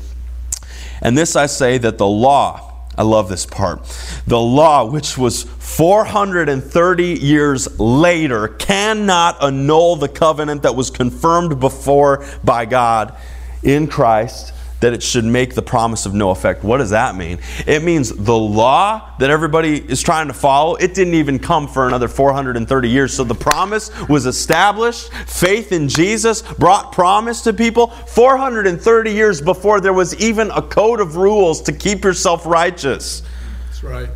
And 1.02 1.16
this 1.16 1.36
I 1.36 1.46
say 1.46 1.78
that 1.78 1.98
the 1.98 2.06
law, 2.06 2.86
I 2.96 3.02
love 3.02 3.28
this 3.28 3.46
part, 3.46 3.84
the 4.26 4.40
law, 4.40 4.84
which 4.84 5.16
was 5.16 5.44
430 5.44 7.04
years 7.04 7.80
later, 7.80 8.48
cannot 8.48 9.42
annul 9.42 9.96
the 9.96 10.08
covenant 10.08 10.62
that 10.62 10.74
was 10.76 10.90
confirmed 10.90 11.58
before 11.60 12.26
by 12.44 12.66
God 12.66 13.16
in 13.62 13.86
Christ 13.86 14.52
that 14.80 14.92
it 14.92 15.02
should 15.02 15.24
make 15.24 15.54
the 15.54 15.62
promise 15.62 16.06
of 16.06 16.14
no 16.14 16.30
effect. 16.30 16.64
What 16.64 16.78
does 16.78 16.90
that 16.90 17.14
mean? 17.14 17.38
It 17.66 17.82
means 17.82 18.10
the 18.10 18.36
law 18.36 19.14
that 19.18 19.30
everybody 19.30 19.76
is 19.76 20.02
trying 20.02 20.28
to 20.28 20.34
follow, 20.34 20.74
it 20.76 20.94
didn't 20.94 21.14
even 21.14 21.38
come 21.38 21.68
for 21.68 21.86
another 21.86 22.08
430 22.08 22.88
years. 22.88 23.14
So 23.14 23.24
the 23.24 23.34
promise 23.34 23.90
was 24.08 24.26
established. 24.26 25.12
Faith 25.26 25.72
in 25.72 25.88
Jesus 25.88 26.42
brought 26.42 26.92
promise 26.92 27.42
to 27.42 27.52
people 27.52 27.88
430 27.88 29.12
years 29.12 29.40
before 29.40 29.80
there 29.80 29.92
was 29.92 30.14
even 30.16 30.50
a 30.50 30.62
code 30.62 31.00
of 31.00 31.16
rules 31.16 31.60
to 31.62 31.72
keep 31.72 32.02
yourself 32.02 32.46
righteous. 32.46 33.22
That's 33.66 33.84
right. 33.84 34.08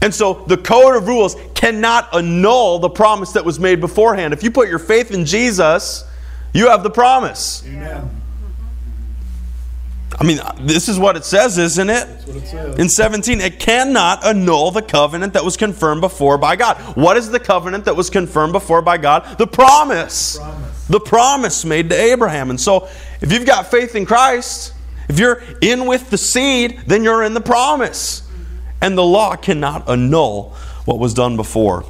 And 0.00 0.14
so 0.14 0.44
the 0.46 0.56
code 0.56 0.96
of 0.96 1.08
rules 1.08 1.36
cannot 1.54 2.14
annul 2.14 2.78
the 2.78 2.88
promise 2.88 3.32
that 3.32 3.44
was 3.44 3.58
made 3.58 3.80
beforehand. 3.80 4.32
If 4.32 4.42
you 4.42 4.50
put 4.50 4.68
your 4.68 4.78
faith 4.78 5.10
in 5.10 5.24
Jesus, 5.24 6.04
you 6.52 6.68
have 6.68 6.82
the 6.82 6.90
promise. 6.90 7.64
Amen. 7.66 8.10
I 10.20 10.24
mean, 10.24 10.40
this 10.60 10.88
is 10.88 10.98
what 10.98 11.16
it 11.16 11.24
says, 11.24 11.58
isn't 11.58 11.88
it? 11.88 12.08
it 12.26 12.46
says. 12.46 12.78
In 12.78 12.88
17, 12.88 13.40
it 13.40 13.60
cannot 13.60 14.24
annul 14.24 14.72
the 14.72 14.82
covenant 14.82 15.32
that 15.34 15.44
was 15.44 15.56
confirmed 15.56 16.00
before 16.00 16.36
by 16.38 16.56
God. 16.56 16.76
What 16.96 17.16
is 17.16 17.30
the 17.30 17.38
covenant 17.38 17.84
that 17.84 17.94
was 17.94 18.10
confirmed 18.10 18.52
before 18.52 18.82
by 18.82 18.98
God? 18.98 19.38
The 19.38 19.46
promise. 19.46 20.38
Promise. 20.38 20.86
The 20.88 21.00
promise 21.00 21.64
made 21.64 21.90
to 21.90 21.96
Abraham. 21.96 22.50
And 22.50 22.60
so, 22.60 22.88
if 23.20 23.32
you've 23.32 23.46
got 23.46 23.70
faith 23.70 23.94
in 23.94 24.06
Christ, 24.06 24.74
if 25.08 25.20
you're 25.20 25.40
in 25.60 25.86
with 25.86 26.10
the 26.10 26.18
seed, 26.18 26.80
then 26.86 27.04
you're 27.04 27.22
in 27.22 27.34
the 27.34 27.40
promise. 27.40 28.28
And 28.80 28.98
the 28.98 29.04
law 29.04 29.36
cannot 29.36 29.88
annul 29.88 30.56
what 30.84 30.98
was 30.98 31.14
done 31.14 31.36
before 31.36 31.84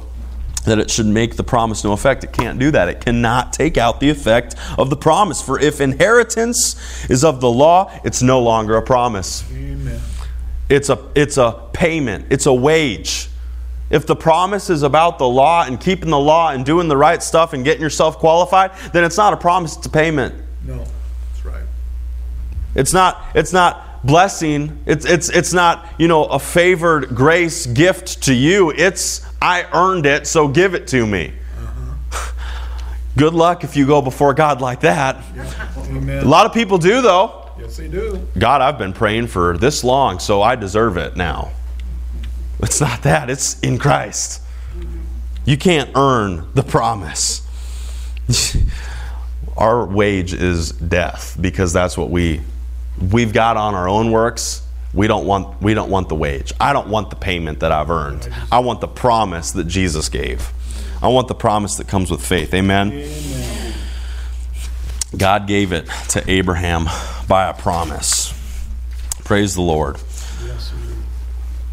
that 0.65 0.79
it 0.79 0.91
should 0.91 1.05
make 1.05 1.35
the 1.35 1.43
promise 1.43 1.83
no 1.83 1.93
effect. 1.93 2.23
It 2.23 2.31
can't 2.31 2.59
do 2.59 2.71
that. 2.71 2.89
It 2.89 3.01
cannot 3.01 3.53
take 3.53 3.77
out 3.77 3.99
the 3.99 4.09
effect 4.09 4.55
of 4.77 4.89
the 4.89 4.97
promise. 4.97 5.41
For 5.41 5.59
if 5.59 5.81
inheritance 5.81 7.09
is 7.09 7.23
of 7.23 7.41
the 7.41 7.49
law, 7.49 7.91
it's 8.03 8.21
no 8.21 8.41
longer 8.41 8.75
a 8.75 8.81
promise. 8.81 9.49
Amen. 9.51 10.01
It's 10.69 10.89
a, 10.89 10.99
it's 11.15 11.37
a 11.37 11.59
payment, 11.73 12.27
it's 12.29 12.45
a 12.45 12.53
wage. 12.53 13.29
If 13.89 14.05
the 14.05 14.15
promise 14.15 14.69
is 14.69 14.83
about 14.83 15.17
the 15.17 15.27
law 15.27 15.65
and 15.65 15.79
keeping 15.79 16.11
the 16.11 16.19
law 16.19 16.51
and 16.51 16.63
doing 16.63 16.87
the 16.87 16.97
right 16.97 17.23
stuff 17.23 17.53
and 17.53 17.63
getting 17.63 17.81
yourself 17.81 18.19
qualified, 18.19 18.71
then 18.93 19.03
it's 19.03 19.17
not 19.17 19.33
a 19.33 19.37
promise, 19.37 19.75
it's 19.77 19.87
a 19.87 19.89
payment. 19.89 20.35
No, 20.63 20.77
that's 20.77 21.43
right. 21.43 21.63
It's 22.75 22.93
not, 22.93 23.23
it's 23.33 23.51
not 23.51 23.88
blessing. 24.03 24.81
It's, 24.85 25.05
it's, 25.05 25.29
it's 25.29 25.53
not, 25.53 25.87
you 25.97 26.07
know, 26.07 26.25
a 26.25 26.39
favored 26.39 27.09
grace 27.09 27.65
gift 27.65 28.23
to 28.23 28.33
you. 28.33 28.71
It's 28.71 29.25
I 29.41 29.65
earned 29.73 30.05
it, 30.05 30.27
so 30.27 30.47
give 30.47 30.73
it 30.73 30.87
to 30.89 31.05
me. 31.05 31.33
Uh-huh. 31.57 32.31
Good 33.17 33.33
luck 33.33 33.63
if 33.63 33.75
you 33.75 33.85
go 33.85 34.01
before 34.01 34.33
God 34.33 34.61
like 34.61 34.81
that. 34.81 35.23
Amen. 35.77 36.23
A 36.23 36.27
lot 36.27 36.45
of 36.45 36.53
people 36.53 36.77
do, 36.77 37.01
though. 37.01 37.49
Yes, 37.59 37.77
they 37.77 37.87
do. 37.87 38.25
God, 38.37 38.61
I've 38.61 38.77
been 38.77 38.93
praying 38.93 39.27
for 39.27 39.57
this 39.57 39.83
long, 39.83 40.19
so 40.19 40.41
I 40.41 40.55
deserve 40.55 40.97
it 40.97 41.15
now. 41.15 41.51
It's 42.61 42.81
not 42.81 43.03
that, 43.03 43.29
it's 43.29 43.59
in 43.61 43.77
Christ. 43.77 44.41
You 45.45 45.57
can't 45.57 45.89
earn 45.95 46.47
the 46.53 46.63
promise. 46.63 47.45
Our 49.57 49.85
wage 49.85 50.33
is 50.33 50.71
death 50.71 51.37
because 51.39 51.73
that's 51.73 51.97
what 51.97 52.09
we 52.09 52.41
we've 53.01 53.33
got 53.33 53.57
on 53.57 53.75
our 53.75 53.87
own 53.87 54.11
works. 54.11 54.65
We 54.93 55.07
don't 55.07 55.25
want 55.25 55.61
we 55.61 55.73
don't 55.73 55.89
want 55.89 56.09
the 56.09 56.15
wage. 56.15 56.53
I 56.59 56.73
don't 56.73 56.87
want 56.87 57.09
the 57.09 57.15
payment 57.15 57.59
that 57.59 57.71
I've 57.71 57.91
earned. 57.91 58.27
I 58.51 58.59
want 58.59 58.81
the 58.81 58.87
promise 58.87 59.51
that 59.51 59.67
Jesus 59.67 60.09
gave. 60.09 60.51
I 61.01 61.07
want 61.09 61.27
the 61.27 61.35
promise 61.35 61.75
that 61.75 61.87
comes 61.87 62.09
with 62.11 62.25
faith. 62.25 62.53
Amen. 62.53 62.91
Amen. 62.91 63.73
God 65.15 65.47
gave 65.47 65.71
it 65.71 65.87
to 66.09 66.29
Abraham 66.29 66.87
by 67.27 67.47
a 67.47 67.53
promise. 67.53 68.33
Praise 69.23 69.55
the 69.55 69.61
Lord. 69.61 69.97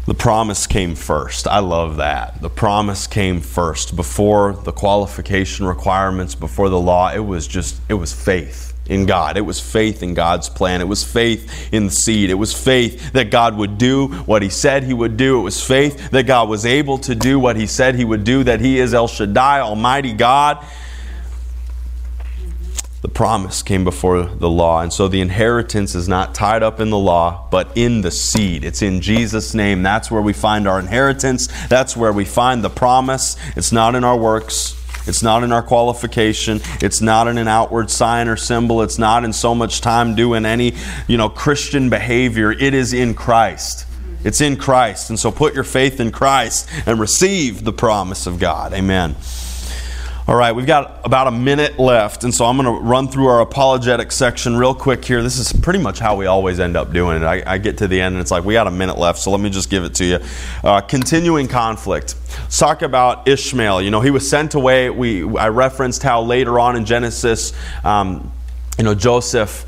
The 0.05 0.13
promise 0.13 0.67
came 0.67 0.95
first. 0.95 1.47
I 1.47 1.59
love 1.59 1.97
that. 1.97 2.41
The 2.41 2.49
promise 2.49 3.07
came 3.07 3.41
first 3.41 3.95
before 3.95 4.53
the 4.53 4.71
qualification 4.71 5.65
requirements, 5.65 6.33
before 6.33 6.69
the 6.69 6.79
law. 6.79 7.11
It 7.13 7.19
was 7.19 7.45
just, 7.45 7.81
it 7.89 7.95
was 7.95 8.13
faith 8.13 8.66
in 8.89 9.05
God. 9.05 9.37
It 9.37 9.41
was 9.41 9.59
faith 9.59 10.03
in 10.03 10.13
God's 10.13 10.49
plan. 10.49 10.81
It 10.81 10.87
was 10.87 11.03
faith 11.03 11.73
in 11.73 11.85
the 11.85 11.91
seed. 11.91 12.29
It 12.29 12.35
was 12.35 12.53
faith 12.53 13.13
that 13.13 13.31
God 13.31 13.57
would 13.57 13.77
do 13.77 14.07
what 14.07 14.41
He 14.41 14.49
said 14.49 14.83
He 14.83 14.93
would 14.93 15.17
do. 15.17 15.39
It 15.39 15.43
was 15.43 15.65
faith 15.65 16.11
that 16.11 16.23
God 16.25 16.49
was 16.49 16.65
able 16.65 16.97
to 16.99 17.15
do 17.15 17.39
what 17.39 17.55
He 17.55 17.67
said 17.67 17.95
He 17.95 18.05
would 18.05 18.23
do, 18.23 18.43
that 18.43 18.61
He 18.61 18.79
is 18.79 18.93
El 18.93 19.07
Shaddai, 19.07 19.59
Almighty 19.59 20.13
God. 20.13 20.65
The 23.01 23.07
promise 23.09 23.61
came 23.61 23.83
before 23.83 24.23
the 24.23 24.49
law. 24.49 24.81
And 24.81 24.91
so 24.91 25.07
the 25.07 25.21
inheritance 25.21 25.93
is 25.93 26.09
not 26.09 26.33
tied 26.33 26.63
up 26.63 26.79
in 26.79 26.89
the 26.89 26.97
law, 26.97 27.47
but 27.51 27.71
in 27.77 28.01
the 28.01 28.09
seed. 28.09 28.63
It's 28.63 28.81
in 28.81 29.01
Jesus' 29.01 29.53
name. 29.53 29.83
That's 29.83 30.09
where 30.09 30.21
we 30.21 30.33
find 30.33 30.67
our 30.67 30.79
inheritance. 30.79 31.47
That's 31.67 31.95
where 31.95 32.11
we 32.11 32.25
find 32.25 32.63
the 32.63 32.69
promise. 32.69 33.37
It's 33.55 33.71
not 33.71 33.93
in 33.93 34.03
our 34.03 34.17
works. 34.17 34.75
It's 35.07 35.23
not 35.23 35.43
in 35.43 35.51
our 35.51 35.63
qualification. 35.63 36.59
It's 36.81 37.01
not 37.01 37.27
in 37.27 37.37
an 37.37 37.47
outward 37.47 37.89
sign 37.89 38.27
or 38.27 38.35
symbol. 38.35 38.81
It's 38.81 38.97
not 38.97 39.23
in 39.23 39.33
so 39.33 39.55
much 39.55 39.81
time 39.81 40.15
doing 40.15 40.45
any, 40.45 40.73
you 41.07 41.17
know, 41.17 41.29
Christian 41.29 41.89
behavior. 41.89 42.51
It 42.51 42.73
is 42.73 42.93
in 42.93 43.13
Christ. 43.13 43.85
It's 44.23 44.41
in 44.41 44.57
Christ. 44.57 45.09
And 45.09 45.19
so 45.19 45.31
put 45.31 45.53
your 45.53 45.63
faith 45.63 45.99
in 45.99 46.11
Christ 46.11 46.67
and 46.85 46.99
receive 46.99 47.63
the 47.63 47.73
promise 47.73 48.27
of 48.27 48.39
God. 48.39 48.73
Amen. 48.73 49.15
All 50.27 50.35
right, 50.35 50.51
we've 50.51 50.67
got 50.67 50.99
about 51.05 51.27
a 51.27 51.31
minute 51.31 51.79
left, 51.79 52.25
and 52.25 52.35
so 52.35 52.43
I'm 52.43 52.57
going 52.57 52.65
to 52.65 52.83
run 52.83 53.07
through 53.07 53.27
our 53.27 53.39
apologetic 53.39 54.11
section 54.11 54.57
real 54.57 54.75
quick 54.75 55.05
here. 55.05 55.23
This 55.23 55.39
is 55.39 55.53
pretty 55.53 55.79
much 55.79 55.99
how 55.99 56.17
we 56.17 56.25
always 56.25 56.59
end 56.59 56.75
up 56.75 56.91
doing 56.91 57.21
it. 57.21 57.25
I, 57.25 57.41
I 57.53 57.57
get 57.59 57.77
to 57.77 57.87
the 57.87 58.01
end, 58.01 58.15
and 58.15 58.21
it's 58.21 58.29
like, 58.29 58.43
we 58.43 58.51
got 58.53 58.67
a 58.67 58.71
minute 58.71 58.97
left, 58.97 59.19
so 59.19 59.31
let 59.31 59.39
me 59.39 59.49
just 59.49 59.69
give 59.69 59.85
it 59.85 59.95
to 59.95 60.03
you. 60.03 60.19
Uh, 60.65 60.81
continuing 60.81 61.47
conflict. 61.47 62.15
Let's 62.41 62.59
talk 62.59 62.81
about 62.81 63.25
Ishmael. 63.25 63.81
You 63.81 63.89
know, 63.89 64.01
he 64.01 64.11
was 64.11 64.29
sent 64.29 64.53
away. 64.53 64.89
We 64.89 65.23
I 65.37 65.47
referenced 65.47 66.03
how 66.03 66.23
later 66.23 66.59
on 66.59 66.75
in 66.75 66.83
Genesis, 66.83 67.53
um, 67.85 68.29
you 68.77 68.83
know, 68.83 68.95
Joseph 68.95 69.65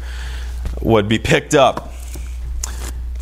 would 0.82 1.07
be 1.07 1.20
picked 1.20 1.55
up 1.55 1.93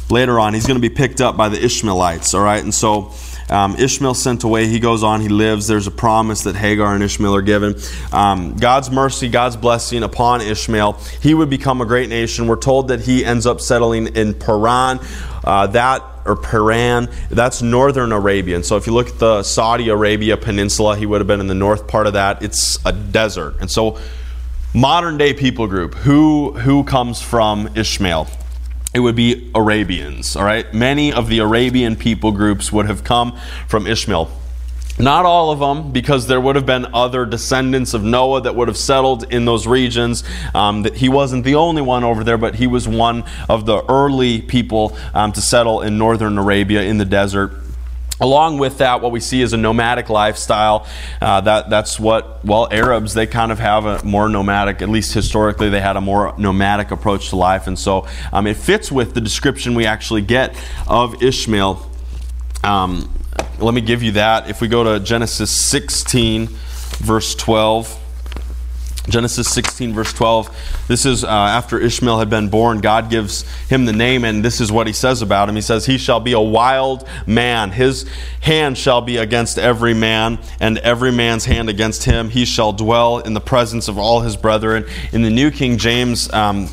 later 0.10 0.40
on, 0.40 0.56
he's 0.56 0.66
going 0.66 0.82
to 0.82 0.90
be 0.90 0.94
picked 0.94 1.22
up 1.22 1.38
by 1.38 1.50
the 1.50 1.64
Ishmaelites, 1.64 2.34
all 2.34 2.42
right? 2.42 2.64
And 2.64 2.74
so 2.74 3.14
um, 3.50 3.76
Ishmael 3.76 4.14
sent 4.14 4.44
away. 4.44 4.68
He 4.68 4.80
goes 4.80 5.04
on, 5.04 5.22
he 5.22 5.30
lives. 5.30 5.68
There's 5.68 5.88
a 5.88 5.92
promise 5.92 6.44
that 6.44 6.56
Hagar 6.56 6.94
and 6.94 7.04
Ishmael 7.04 7.36
are 7.36 7.42
given. 7.42 7.76
Um, 8.12 8.56
God's 8.58 8.92
mercy, 8.92 9.30
God's 9.30 9.56
blessing 9.56 10.04
upon 10.04 10.42
Ishmael. 10.42 10.94
He 11.22 11.34
would 11.34 11.50
become 11.50 11.82
a 11.82 11.86
great 11.86 12.10
nation. 12.10 12.48
We're 12.48 12.58
told 12.58 12.90
that 12.90 13.02
he 13.02 13.24
ends 13.24 13.46
up 13.46 13.62
settling 13.62 14.08
in 14.16 14.34
Paran. 14.34 15.00
Uh, 15.44 15.68
that 15.68 16.04
or 16.26 16.36
Paran, 16.36 17.08
that's 17.30 17.62
northern 17.62 18.12
Arabia. 18.12 18.56
And 18.58 18.66
so 18.66 18.76
if 18.76 18.86
you 18.86 18.94
look 18.94 19.08
at 19.08 19.20
the 19.20 19.44
Saudi 19.44 19.88
Arabia 19.88 20.36
peninsula, 20.36 20.98
he 20.98 21.06
would 21.06 21.22
have 21.22 21.28
been 21.28 21.40
in 21.40 21.48
the 21.48 21.56
north 21.56 21.88
part 21.88 22.06
of 22.06 22.14
that. 22.14 22.44
It's 22.44 22.78
a 22.86 22.92
desert. 22.92 23.56
And 23.62 23.72
so 23.72 23.98
modern 24.74 25.18
day 25.18 25.34
people 25.34 25.68
group, 25.68 25.96
who 25.96 26.52
who 26.52 26.84
comes 26.84 27.22
from 27.22 27.70
Ishmael? 27.76 28.28
It 28.98 29.02
would 29.02 29.16
be 29.16 29.52
Arabians, 29.54 30.36
all 30.36 30.44
right? 30.44 30.74
Many 30.74 31.14
of 31.14 31.30
the 31.30 31.38
Arabian 31.38 31.96
people 31.96 32.32
groups 32.32 32.72
would 32.72 32.88
have 32.88 33.04
come 33.04 33.38
from 33.68 33.86
Ishmael. 33.86 34.28
Not 34.98 35.24
all 35.24 35.52
of 35.52 35.60
them, 35.60 35.92
because 35.92 36.26
there 36.26 36.42
would 36.42 36.56
have 36.56 36.66
been 36.66 36.88
other 36.96 37.24
descendants 37.28 37.94
of 37.94 38.04
Noah 38.04 38.42
that 38.42 38.56
would 38.56 38.68
have 38.68 38.78
settled 38.78 39.32
in 39.32 39.46
those 39.46 39.68
regions. 39.68 40.24
Um, 40.56 40.82
that 40.82 40.96
he 40.96 41.10
wasn't 41.10 41.44
the 41.44 41.54
only 41.54 41.84
one 41.84 42.04
over 42.04 42.24
there, 42.24 42.40
but 42.40 42.56
he 42.56 42.66
was 42.66 42.88
one 42.88 43.24
of 43.48 43.68
the 43.68 43.86
early 43.86 44.42
people 44.42 44.98
um, 45.14 45.32
to 45.34 45.42
settle 45.42 45.84
in 45.84 46.00
northern 46.00 46.40
Arabia 46.40 46.82
in 46.82 46.98
the 46.98 47.06
desert. 47.06 47.52
Along 48.20 48.58
with 48.58 48.80
that, 48.80 49.02
what 49.02 49.12
we 49.12 49.20
see 49.20 49.42
is 49.42 49.54
a 49.54 49.58
nomadic 49.58 50.10
lifestyle. 50.10 50.88
Uh, 51.22 51.42
that 51.42 51.70
that's 51.70 52.00
what 52.00 52.44
well 52.44 52.68
Arabs 52.72 53.14
they 53.14 53.28
kind 53.28 53.52
of 53.52 53.60
have 53.60 53.86
a 53.86 54.04
more 54.04 54.28
nomadic, 54.28 54.82
at 54.82 54.90
least 54.90 55.14
historically 55.14 55.70
they 55.70 55.82
had 55.82 55.98
a 55.98 56.02
more 56.02 56.34
nomadic 56.38 56.90
approach 56.90 57.30
to 57.30 57.36
life, 57.36 57.68
and 57.68 57.78
so 57.78 58.08
um, 58.34 58.48
it 58.48 58.58
fits 58.58 58.92
with 58.92 59.14
the 59.14 59.22
description 59.22 59.76
we 59.76 59.86
actually 59.86 60.24
get 60.24 60.56
of 60.88 61.22
Ishmael. 61.22 61.90
Um, 62.64 63.14
let 63.60 63.74
me 63.74 63.82
give 63.82 64.02
you 64.02 64.14
that. 64.14 64.50
If 64.50 64.62
we 64.62 64.68
go 64.68 64.84
to 64.84 65.04
Genesis 65.04 65.52
16, 65.52 66.48
verse 66.48 67.36
12. 67.36 68.07
Genesis 69.10 69.50
16, 69.50 69.94
verse 69.94 70.12
12. 70.12 70.86
This 70.88 71.06
is 71.06 71.24
uh, 71.24 71.28
after 71.28 71.80
Ishmael 71.80 72.20
had 72.20 72.30
been 72.30 72.50
born. 72.50 72.80
God 72.82 73.10
gives 73.10 73.44
him 73.68 73.86
the 73.86 73.94
name, 73.94 74.26
and 74.26 74.44
this 74.44 74.60
is 74.60 74.72
what 74.72 74.86
he 74.88 74.94
says 74.94 75.22
about 75.22 75.48
him. 75.48 75.56
He 75.56 75.62
says, 75.62 75.86
He 75.86 75.98
shall 75.98 76.20
be 76.20 76.34
a 76.34 76.40
wild 76.40 77.08
man. 77.26 77.72
His 77.72 78.06
hand 78.42 78.78
shall 78.78 79.02
be 79.02 79.18
against 79.18 79.58
every 79.58 79.94
man, 79.94 80.40
and 80.60 80.78
every 80.80 81.12
man's 81.12 81.46
hand 81.46 81.70
against 81.70 82.04
him. 82.04 82.30
He 82.30 82.44
shall 82.44 82.74
dwell 82.74 83.20
in 83.20 83.34
the 83.34 83.42
presence 83.42 83.88
of 83.88 83.98
all 83.98 84.22
his 84.22 84.36
brethren. 84.36 84.86
In 85.14 85.22
the 85.22 85.30
New 85.30 85.52
King 85.52 85.78
James, 85.78 86.32
um, 86.34 86.68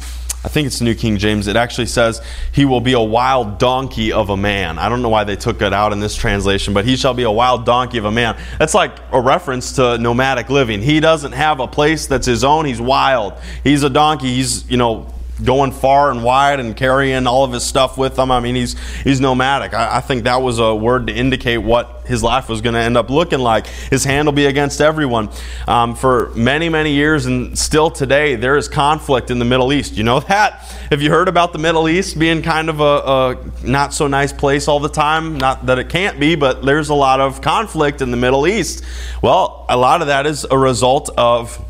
I 0.45 0.49
think 0.49 0.67
it's 0.67 0.83
New 0.83 0.95
King 0.95 1.17
James, 1.17 1.47
it 1.47 1.57
actually 1.57 1.87
says, 1.87 2.21
He 2.53 2.67
will 2.67 2.83
be 2.83 2.93
a 2.93 3.01
wild 3.01 3.59
donkey 3.59 4.13
of 4.13 4.29
a 4.29 4.37
man. 4.37 4.79
I 4.79 4.91
don't 4.91 5.01
know 5.01 5.09
why 5.09 5.25
they 5.25 5.37
took 5.37 5.63
it 5.63 5.73
out 5.73 5.95
in 5.95 6.01
this 6.01 6.15
translation, 6.15 6.75
but 6.75 6.85
he 6.85 6.97
shall 6.97 7.15
be 7.15 7.23
a 7.23 7.31
wild 7.31 7.65
donkey 7.65 7.97
of 7.97 8.05
a 8.05 8.11
man. 8.11 8.37
That's 8.59 8.75
like 8.75 8.93
a 9.11 9.19
reference 9.19 9.73
to 9.77 9.97
nomadic 9.97 10.51
living. 10.51 10.83
He 10.83 11.01
doesn't 11.01 11.33
have 11.33 11.61
a 11.61 11.67
place 11.67 12.07
that's 12.07 12.27
his 12.27 12.45
own, 12.45 12.67
he's 12.67 12.81
wild. 12.81 13.33
He's 13.65 13.85
a 13.85 13.91
donkey, 13.91 14.35
he's, 14.35 14.71
you 14.71 14.77
know, 14.77 15.15
going 15.43 15.73
far 15.73 16.11
and 16.11 16.23
wide 16.23 16.61
and 16.61 16.77
carrying 16.77 17.27
all 17.27 17.45
of 17.45 17.53
his 17.53 17.65
stuff 17.65 17.99
with 17.99 18.19
him. 18.19 18.31
I 18.31 18.41
mean, 18.41 18.55
he's 18.55 18.79
he's 19.03 19.21
nomadic. 19.21 19.75
I, 19.75 19.97
I 19.97 20.01
think 20.01 20.25
that 20.25 20.43
was 20.43 20.59
a 20.59 20.75
word 20.75 21.09
to 21.09 21.15
indicate 21.15 21.59
what 21.59 22.03
his 22.07 22.23
life 22.23 22.49
was 22.49 22.61
going 22.61 22.75
to 22.75 22.81
end 22.81 22.97
up 22.97 23.11
looking 23.11 23.41
like. 23.41 23.67
His 23.67 24.05
hand 24.05 24.27
will 24.27 24.33
be 24.33 24.47
against 24.47 24.81
everyone. 24.81 25.31
Um, 25.67 25.97
for 25.97 26.31
many 26.35 26.69
many 26.69 26.93
years 26.93 27.27
and 27.27 27.59
still 27.59 27.91
today, 27.91 28.37
there 28.37 28.57
is 28.57 28.69
conflict 28.69 29.31
in 29.31 29.39
the 29.39 29.45
Middle 29.45 29.73
East. 29.73 29.97
You 29.97 30.05
know 30.05 30.21
that? 30.29 30.61
Have 30.91 31.03
you 31.03 31.11
heard 31.11 31.29
about 31.29 31.53
the 31.53 31.59
Middle 31.59 31.89
East 31.89 32.19
being 32.19 32.43
kind 32.43 32.69
of 32.69 32.81
a, 32.81 32.85
a 32.85 33.67
not 33.67 33.93
so 33.93 34.07
nice 34.07 34.33
place 34.33 34.69
all 34.69 34.79
the 34.79 34.89
time? 34.89 35.39
Not 35.39 35.67
that 35.67 35.79
it 35.79 35.89
can't 35.89 36.21
be, 36.21 36.37
but 36.37 36.65
there's 36.65 36.91
a 36.91 36.95
lot 36.95 37.21
of 37.21 37.41
conflict 37.41 38.03
in 38.03 38.11
the 38.11 38.17
Middle 38.17 38.47
East. 38.47 38.85
Well, 39.21 39.67
a 39.69 39.77
lot 39.77 40.01
of 40.01 40.07
that 40.07 40.27
is 40.27 40.45
a 40.49 40.57
result 40.57 41.11
of 41.17 41.63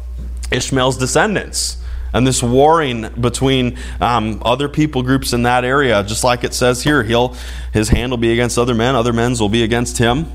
Ishmael's 0.50 0.98
descendants 0.98 1.78
and 2.14 2.26
this 2.26 2.42
warring 2.42 3.08
between 3.20 3.76
um, 4.00 4.40
other 4.44 4.68
people 4.68 5.02
groups 5.02 5.32
in 5.32 5.42
that 5.42 5.64
area, 5.64 6.02
just 6.04 6.24
like 6.24 6.44
it 6.44 6.54
says 6.54 6.82
here, 6.82 7.02
he'll 7.02 7.36
his 7.72 7.88
hand 7.88 8.12
will 8.12 8.16
be 8.16 8.32
against 8.32 8.56
other 8.56 8.74
men, 8.74 8.94
other 8.94 9.12
men's 9.12 9.40
will 9.40 9.48
be 9.48 9.64
against 9.64 9.98
him. 9.98 10.26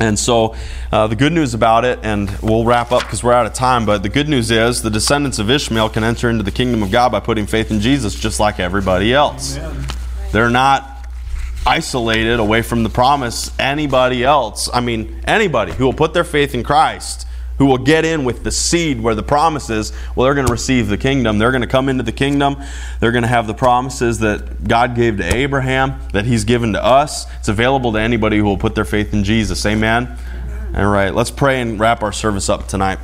And 0.00 0.16
so, 0.16 0.54
uh, 0.92 1.08
the 1.08 1.16
good 1.16 1.32
news 1.32 1.54
about 1.54 1.84
it, 1.84 1.98
and 2.04 2.30
we'll 2.40 2.64
wrap 2.64 2.92
up 2.92 3.02
because 3.02 3.24
we're 3.24 3.32
out 3.32 3.46
of 3.46 3.52
time, 3.52 3.84
but 3.84 4.04
the 4.04 4.08
good 4.08 4.28
news 4.28 4.48
is 4.52 4.80
the 4.80 4.90
descendants 4.90 5.40
of 5.40 5.50
Ishmael 5.50 5.88
can 5.88 6.04
enter 6.04 6.30
into 6.30 6.44
the 6.44 6.52
kingdom 6.52 6.84
of 6.84 6.92
God 6.92 7.10
by 7.10 7.18
putting 7.18 7.48
faith 7.48 7.72
in 7.72 7.80
Jesus 7.80 8.14
just 8.14 8.38
like 8.38 8.60
everybody 8.60 9.12
else. 9.12 9.58
Amen. 9.58 9.86
They're 10.30 10.50
not 10.50 11.08
isolated 11.66 12.38
away 12.38 12.62
from 12.62 12.84
the 12.84 12.90
promise. 12.90 13.50
Anybody 13.58 14.22
else, 14.22 14.70
I 14.72 14.78
mean, 14.78 15.20
anybody 15.24 15.72
who 15.72 15.84
will 15.84 15.92
put 15.92 16.14
their 16.14 16.22
faith 16.22 16.54
in 16.54 16.62
Christ 16.62 17.26
who 17.58 17.66
will 17.66 17.78
get 17.78 18.04
in 18.04 18.24
with 18.24 18.44
the 18.44 18.50
seed 18.50 19.00
where 19.00 19.14
the 19.14 19.22
promise 19.22 19.68
is, 19.68 19.92
well, 20.14 20.24
they're 20.24 20.34
going 20.34 20.46
to 20.46 20.52
receive 20.52 20.88
the 20.88 20.96
kingdom. 20.96 21.38
They're 21.38 21.50
going 21.50 21.62
to 21.62 21.68
come 21.68 21.88
into 21.88 22.04
the 22.04 22.12
kingdom. 22.12 22.56
They're 23.00 23.12
going 23.12 23.22
to 23.22 23.28
have 23.28 23.46
the 23.46 23.54
promises 23.54 24.20
that 24.20 24.66
God 24.66 24.94
gave 24.94 25.18
to 25.18 25.34
Abraham, 25.34 26.00
that 26.12 26.24
He's 26.24 26.44
given 26.44 26.72
to 26.72 26.84
us. 26.84 27.26
It's 27.38 27.48
available 27.48 27.92
to 27.92 27.98
anybody 27.98 28.38
who 28.38 28.44
will 28.44 28.58
put 28.58 28.74
their 28.74 28.84
faith 28.84 29.12
in 29.12 29.24
Jesus. 29.24 29.64
Amen? 29.66 30.16
All 30.74 30.86
right, 30.86 31.14
let's 31.14 31.30
pray 31.30 31.60
and 31.60 31.80
wrap 31.80 32.02
our 32.02 32.12
service 32.12 32.48
up 32.48 32.68
tonight. 32.68 32.98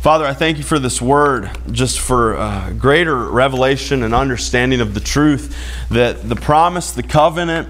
Father, 0.00 0.24
I 0.24 0.32
thank 0.32 0.56
you 0.56 0.64
for 0.64 0.78
this 0.78 1.02
word, 1.02 1.50
just 1.70 2.00
for 2.00 2.34
uh, 2.36 2.72
greater 2.72 3.28
revelation 3.28 4.02
and 4.02 4.14
understanding 4.14 4.80
of 4.80 4.94
the 4.94 5.00
truth 5.00 5.54
that 5.90 6.26
the 6.26 6.36
promise, 6.36 6.92
the 6.92 7.02
covenant, 7.02 7.68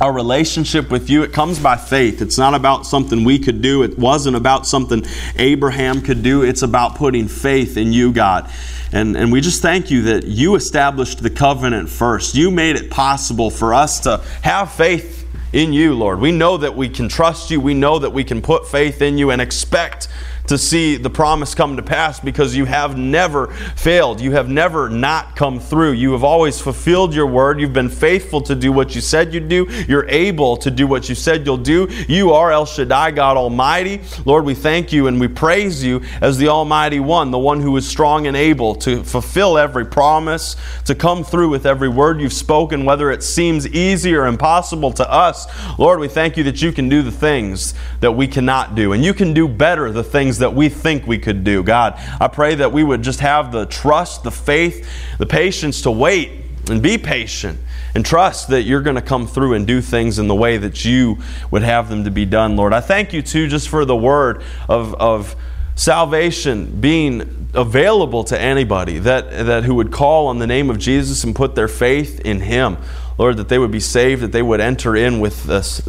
our 0.00 0.12
relationship 0.12 0.90
with 0.90 1.10
you, 1.10 1.22
it 1.22 1.32
comes 1.32 1.58
by 1.58 1.76
faith. 1.76 2.22
It's 2.22 2.38
not 2.38 2.54
about 2.54 2.86
something 2.86 3.24
we 3.24 3.38
could 3.38 3.60
do. 3.60 3.82
It 3.82 3.98
wasn't 3.98 4.36
about 4.36 4.66
something 4.66 5.04
Abraham 5.36 6.02
could 6.02 6.22
do. 6.22 6.42
It's 6.42 6.62
about 6.62 6.94
putting 6.94 7.26
faith 7.26 7.76
in 7.76 7.92
you, 7.92 8.12
God. 8.12 8.50
And, 8.92 9.16
and 9.16 9.32
we 9.32 9.40
just 9.40 9.60
thank 9.60 9.90
you 9.90 10.02
that 10.02 10.24
you 10.24 10.54
established 10.54 11.22
the 11.22 11.30
covenant 11.30 11.88
first. 11.88 12.34
You 12.36 12.50
made 12.50 12.76
it 12.76 12.90
possible 12.90 13.50
for 13.50 13.74
us 13.74 14.00
to 14.00 14.18
have 14.42 14.72
faith 14.72 15.26
in 15.52 15.72
you, 15.72 15.94
Lord. 15.94 16.20
We 16.20 16.30
know 16.30 16.58
that 16.58 16.76
we 16.76 16.88
can 16.88 17.08
trust 17.08 17.50
you. 17.50 17.60
We 17.60 17.74
know 17.74 17.98
that 17.98 18.10
we 18.10 18.22
can 18.22 18.40
put 18.40 18.68
faith 18.68 19.02
in 19.02 19.18
you 19.18 19.30
and 19.30 19.42
expect 19.42 20.08
to 20.48 20.58
see 20.58 20.96
the 20.96 21.10
promise 21.10 21.54
come 21.54 21.76
to 21.76 21.82
pass 21.82 22.18
because 22.18 22.56
you 22.56 22.64
have 22.64 22.98
never 22.98 23.48
failed. 23.76 24.20
You 24.20 24.32
have 24.32 24.48
never 24.48 24.88
not 24.88 25.36
come 25.36 25.60
through. 25.60 25.92
You 25.92 26.12
have 26.12 26.24
always 26.24 26.60
fulfilled 26.60 27.14
your 27.14 27.26
word. 27.26 27.60
You've 27.60 27.72
been 27.72 27.88
faithful 27.88 28.40
to 28.42 28.54
do 28.54 28.72
what 28.72 28.94
you 28.94 29.00
said 29.00 29.32
you'd 29.32 29.48
do. 29.48 29.66
You're 29.86 30.08
able 30.08 30.56
to 30.58 30.70
do 30.70 30.86
what 30.86 31.08
you 31.08 31.14
said 31.14 31.44
you'll 31.44 31.58
do. 31.58 31.88
You 32.08 32.32
are 32.32 32.50
El 32.50 32.64
Shaddai, 32.64 33.10
God 33.12 33.36
Almighty. 33.36 34.00
Lord, 34.24 34.44
we 34.44 34.54
thank 34.54 34.92
you 34.92 35.06
and 35.06 35.20
we 35.20 35.28
praise 35.28 35.84
you 35.84 36.02
as 36.22 36.38
the 36.38 36.48
Almighty 36.48 36.98
One, 36.98 37.30
the 37.30 37.38
one 37.38 37.60
who 37.60 37.76
is 37.76 37.86
strong 37.86 38.26
and 38.26 38.36
able 38.36 38.74
to 38.76 39.04
fulfill 39.04 39.58
every 39.58 39.84
promise, 39.84 40.56
to 40.86 40.94
come 40.94 41.24
through 41.24 41.50
with 41.50 41.66
every 41.66 41.88
word 41.88 42.20
you've 42.20 42.32
spoken, 42.32 42.86
whether 42.86 43.10
it 43.10 43.22
seems 43.22 43.66
easy 43.68 44.14
or 44.14 44.26
impossible 44.26 44.92
to 44.92 45.10
us. 45.10 45.46
Lord, 45.78 46.00
we 46.00 46.08
thank 46.08 46.36
you 46.38 46.44
that 46.44 46.62
you 46.62 46.72
can 46.72 46.88
do 46.88 47.02
the 47.02 47.12
things 47.12 47.74
that 48.00 48.12
we 48.12 48.26
cannot 48.26 48.74
do, 48.74 48.92
and 48.92 49.04
you 49.04 49.12
can 49.12 49.34
do 49.34 49.46
better 49.46 49.90
the 49.92 50.04
things 50.04 50.37
that 50.38 50.54
we 50.54 50.68
think 50.68 51.06
we 51.06 51.18
could 51.18 51.44
do. 51.44 51.62
God, 51.62 51.94
I 52.20 52.28
pray 52.28 52.54
that 52.56 52.72
we 52.72 52.84
would 52.84 53.02
just 53.02 53.20
have 53.20 53.52
the 53.52 53.66
trust, 53.66 54.22
the 54.22 54.30
faith, 54.30 54.88
the 55.18 55.26
patience 55.26 55.82
to 55.82 55.90
wait 55.90 56.30
and 56.68 56.82
be 56.82 56.98
patient 56.98 57.58
and 57.94 58.04
trust 58.04 58.48
that 58.48 58.62
you're 58.62 58.82
going 58.82 58.96
to 58.96 59.02
come 59.02 59.26
through 59.26 59.54
and 59.54 59.66
do 59.66 59.80
things 59.80 60.18
in 60.18 60.28
the 60.28 60.34
way 60.34 60.56
that 60.56 60.84
you 60.84 61.18
would 61.50 61.62
have 61.62 61.88
them 61.88 62.04
to 62.04 62.10
be 62.10 62.24
done, 62.24 62.56
Lord. 62.56 62.72
I 62.72 62.80
thank 62.80 63.12
you 63.12 63.22
too 63.22 63.48
just 63.48 63.68
for 63.68 63.84
the 63.84 63.96
word 63.96 64.42
of, 64.68 64.94
of 64.94 65.36
salvation 65.74 66.80
being 66.80 67.48
available 67.54 68.24
to 68.24 68.38
anybody 68.38 68.98
that, 68.98 69.30
that 69.46 69.64
who 69.64 69.74
would 69.76 69.90
call 69.90 70.26
on 70.26 70.38
the 70.38 70.46
name 70.46 70.70
of 70.70 70.78
Jesus 70.78 71.24
and 71.24 71.34
put 71.34 71.54
their 71.54 71.68
faith 71.68 72.20
in 72.20 72.40
him. 72.40 72.76
Lord, 73.16 73.36
that 73.38 73.48
they 73.48 73.58
would 73.58 73.72
be 73.72 73.80
saved, 73.80 74.22
that 74.22 74.32
they 74.32 74.42
would 74.42 74.60
enter 74.60 74.94
in 74.94 75.18
with 75.18 75.46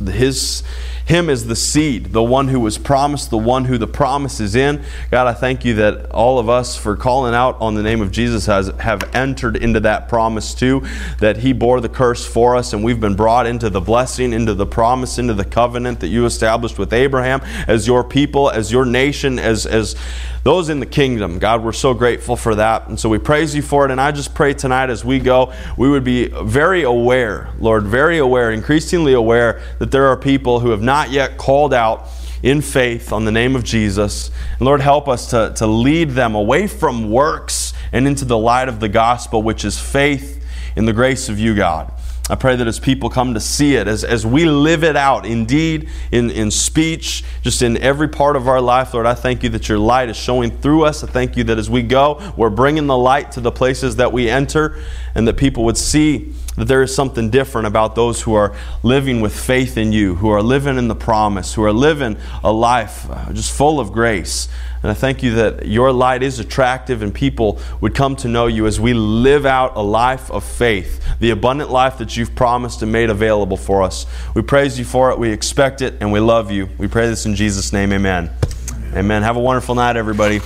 his 0.08 0.64
him 1.10 1.28
as 1.28 1.48
the 1.48 1.56
seed, 1.56 2.06
the 2.14 2.22
one 2.22 2.50
who 2.50 2.60
was 2.60 2.78
promised, 2.78 3.32
the 3.32 3.38
one 3.38 3.66
who 3.66 3.80
the 3.80 3.88
promise 3.88 4.40
is 4.40 4.56
in. 4.56 4.84
God, 5.10 5.26
I 5.26 5.34
thank 5.34 5.66
you 5.66 5.74
that 5.74 6.12
all 6.12 6.38
of 6.38 6.50
us, 6.50 6.78
for 6.78 6.96
calling 6.96 7.34
out 7.34 7.60
on 7.60 7.74
the 7.74 7.82
name 7.82 8.00
of 8.00 8.12
Jesus, 8.12 8.46
has, 8.46 8.68
have 8.80 9.16
entered 9.16 9.58
into 9.58 9.80
that 9.80 10.08
promise 10.08 10.54
too, 10.54 10.86
that 11.18 11.38
He 11.38 11.52
bore 11.52 11.82
the 11.82 11.90
curse 11.90 12.28
for 12.28 12.56
us, 12.56 12.74
and 12.74 12.84
we've 12.84 13.00
been 13.00 13.16
brought 13.16 13.48
into 13.48 13.72
the 13.72 13.82
blessing, 13.82 14.34
into 14.34 14.54
the 14.54 14.68
promise, 14.68 15.18
into 15.18 15.34
the 15.34 15.46
covenant 15.46 16.00
that 16.02 16.10
you 16.10 16.28
established 16.28 16.78
with 16.78 16.94
Abraham 16.94 17.42
as 17.68 17.88
your 17.88 18.04
people, 18.04 18.52
as 18.52 18.72
your 18.72 18.86
nation, 18.86 19.40
as, 19.40 19.66
as 19.66 19.96
those 20.44 20.70
in 20.70 20.80
the 20.80 20.86
kingdom. 20.86 21.40
God, 21.40 21.64
we're 21.64 21.74
so 21.74 21.94
grateful 21.94 22.36
for 22.36 22.56
that. 22.56 22.88
And 22.88 23.00
so 23.00 23.10
we 23.10 23.18
praise 23.18 23.56
you 23.56 23.62
for 23.62 23.86
it. 23.86 23.92
And 23.92 24.00
I 24.00 24.12
just 24.12 24.34
pray 24.34 24.54
tonight 24.54 24.90
as 24.90 25.04
we 25.04 25.20
go, 25.20 25.54
we 25.78 25.90
would 25.90 26.04
be 26.04 26.28
very 26.28 26.84
aware, 26.84 27.50
Lord, 27.60 27.86
very 27.86 28.20
aware, 28.20 28.52
increasingly 28.52 29.14
aware 29.14 29.62
that 29.80 29.92
there 29.92 30.08
are 30.08 30.18
people 30.18 30.60
who 30.60 30.70
have 30.70 30.82
not 30.82 30.99
not 31.00 31.12
yet 31.12 31.38
called 31.38 31.74
out 31.74 32.10
in 32.44 32.62
faith 32.62 33.14
on 33.14 33.24
the 33.24 33.32
name 33.32 33.56
of 33.56 33.64
Jesus. 33.64 34.32
And 34.58 34.66
Lord, 34.66 34.82
help 34.82 35.08
us 35.08 35.30
to, 35.30 35.54
to 35.56 35.66
lead 35.66 36.10
them 36.10 36.36
away 36.36 36.68
from 36.68 37.10
works 37.10 37.74
and 37.94 38.06
into 38.06 38.26
the 38.26 38.38
light 38.38 38.68
of 38.68 38.82
the 38.82 38.90
gospel, 38.90 39.42
which 39.42 39.64
is 39.64 39.80
faith 39.80 40.46
in 40.76 40.84
the 40.84 40.92
grace 40.92 41.30
of 41.30 41.40
you, 41.40 41.56
God. 41.56 41.94
I 42.30 42.36
pray 42.36 42.58
that 42.58 42.68
as 42.68 42.82
people 42.82 43.10
come 43.10 43.34
to 43.34 43.40
see 43.40 43.76
it, 43.76 43.88
as, 43.88 44.04
as 44.04 44.26
we 44.26 44.44
live 44.44 44.84
it 44.84 44.98
out, 44.98 45.26
indeed, 45.26 45.88
in, 46.12 46.30
in 46.32 46.52
speech, 46.52 47.24
just 47.44 47.62
in 47.62 47.78
every 47.78 48.10
part 48.10 48.36
of 48.36 48.50
our 48.50 48.60
life, 48.60 48.94
Lord, 48.94 49.06
I 49.06 49.14
thank 49.14 49.42
you 49.42 49.50
that 49.52 49.70
your 49.70 49.80
light 49.80 50.10
is 50.10 50.18
showing 50.18 50.52
through 50.60 50.84
us. 50.84 51.02
I 51.02 51.08
thank 51.08 51.38
you 51.38 51.46
that 51.46 51.58
as 51.58 51.70
we 51.70 51.82
go, 51.82 52.34
we're 52.36 52.50
bringing 52.50 52.88
the 52.88 52.98
light 52.98 53.32
to 53.32 53.40
the 53.40 53.54
places 53.54 53.96
that 53.96 54.12
we 54.12 54.30
enter, 54.30 54.84
and 55.16 55.26
that 55.30 55.38
people 55.38 55.64
would 55.64 55.78
see 55.78 56.34
that 56.60 56.68
there 56.68 56.84
is 56.84 56.94
something 56.94 57.30
different 57.30 57.68
about 57.68 57.96
those 57.96 58.22
who 58.22 58.34
are 58.34 58.54
living 58.84 59.22
with 59.22 59.38
faith 59.38 59.78
in 59.78 59.94
you, 59.94 60.16
who 60.16 60.30
are 60.30 60.44
living 60.44 60.78
in 60.78 60.90
the 60.90 60.96
promise, 60.96 61.54
who 61.54 61.64
are 61.64 61.72
living 61.72 62.18
a 62.44 62.52
life 62.52 63.10
uh, 63.10 63.32
just 63.32 63.52
full 63.52 63.80
of 63.80 63.94
grace. 63.94 64.50
And 64.84 64.92
I 64.92 64.94
thank 64.94 65.24
you 65.24 65.36
that 65.36 65.66
your 65.66 65.92
light 65.94 66.22
is 66.22 66.40
attractive 66.40 67.02
and 67.02 67.14
people 67.14 67.60
would 67.80 67.96
come 67.96 68.16
to 68.18 68.28
know 68.28 68.48
you 68.48 68.68
as 68.68 68.80
we 68.80 68.94
live 68.94 69.46
out 69.46 69.78
a 69.78 69.82
life 69.82 70.30
of 70.30 70.44
faith, 70.44 71.02
the 71.20 71.32
abundant 71.32 71.70
life 71.70 71.98
that 71.98 72.18
you've 72.18 72.36
promised 72.36 72.82
and 72.82 72.92
made 72.92 73.10
available 73.10 73.58
for 73.58 73.82
us. 73.82 74.06
We 74.36 74.42
praise 74.42 74.78
you 74.78 74.86
for 74.86 75.12
it, 75.12 75.20
we 75.20 75.32
expect 75.32 75.82
it, 75.82 75.96
and 76.02 76.12
we 76.12 76.20
love 76.20 76.52
you. 76.52 76.70
We 76.78 76.88
pray 76.88 77.08
this 77.08 77.26
in 77.26 77.36
Jesus' 77.36 77.72
name, 77.72 77.94
amen. 77.94 78.32
Amen. 78.72 78.98
amen. 78.98 79.24
Have 79.24 79.38
a 79.38 79.42
wonderful 79.42 79.76
night, 79.76 79.96
everybody. 79.96 80.40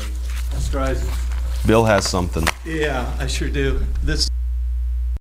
Bill 1.65 1.85
has 1.85 2.07
something. 2.07 2.45
Yeah, 2.65 3.11
I 3.19 3.27
sure 3.27 3.49
do. 3.49 3.81
This 4.03 4.29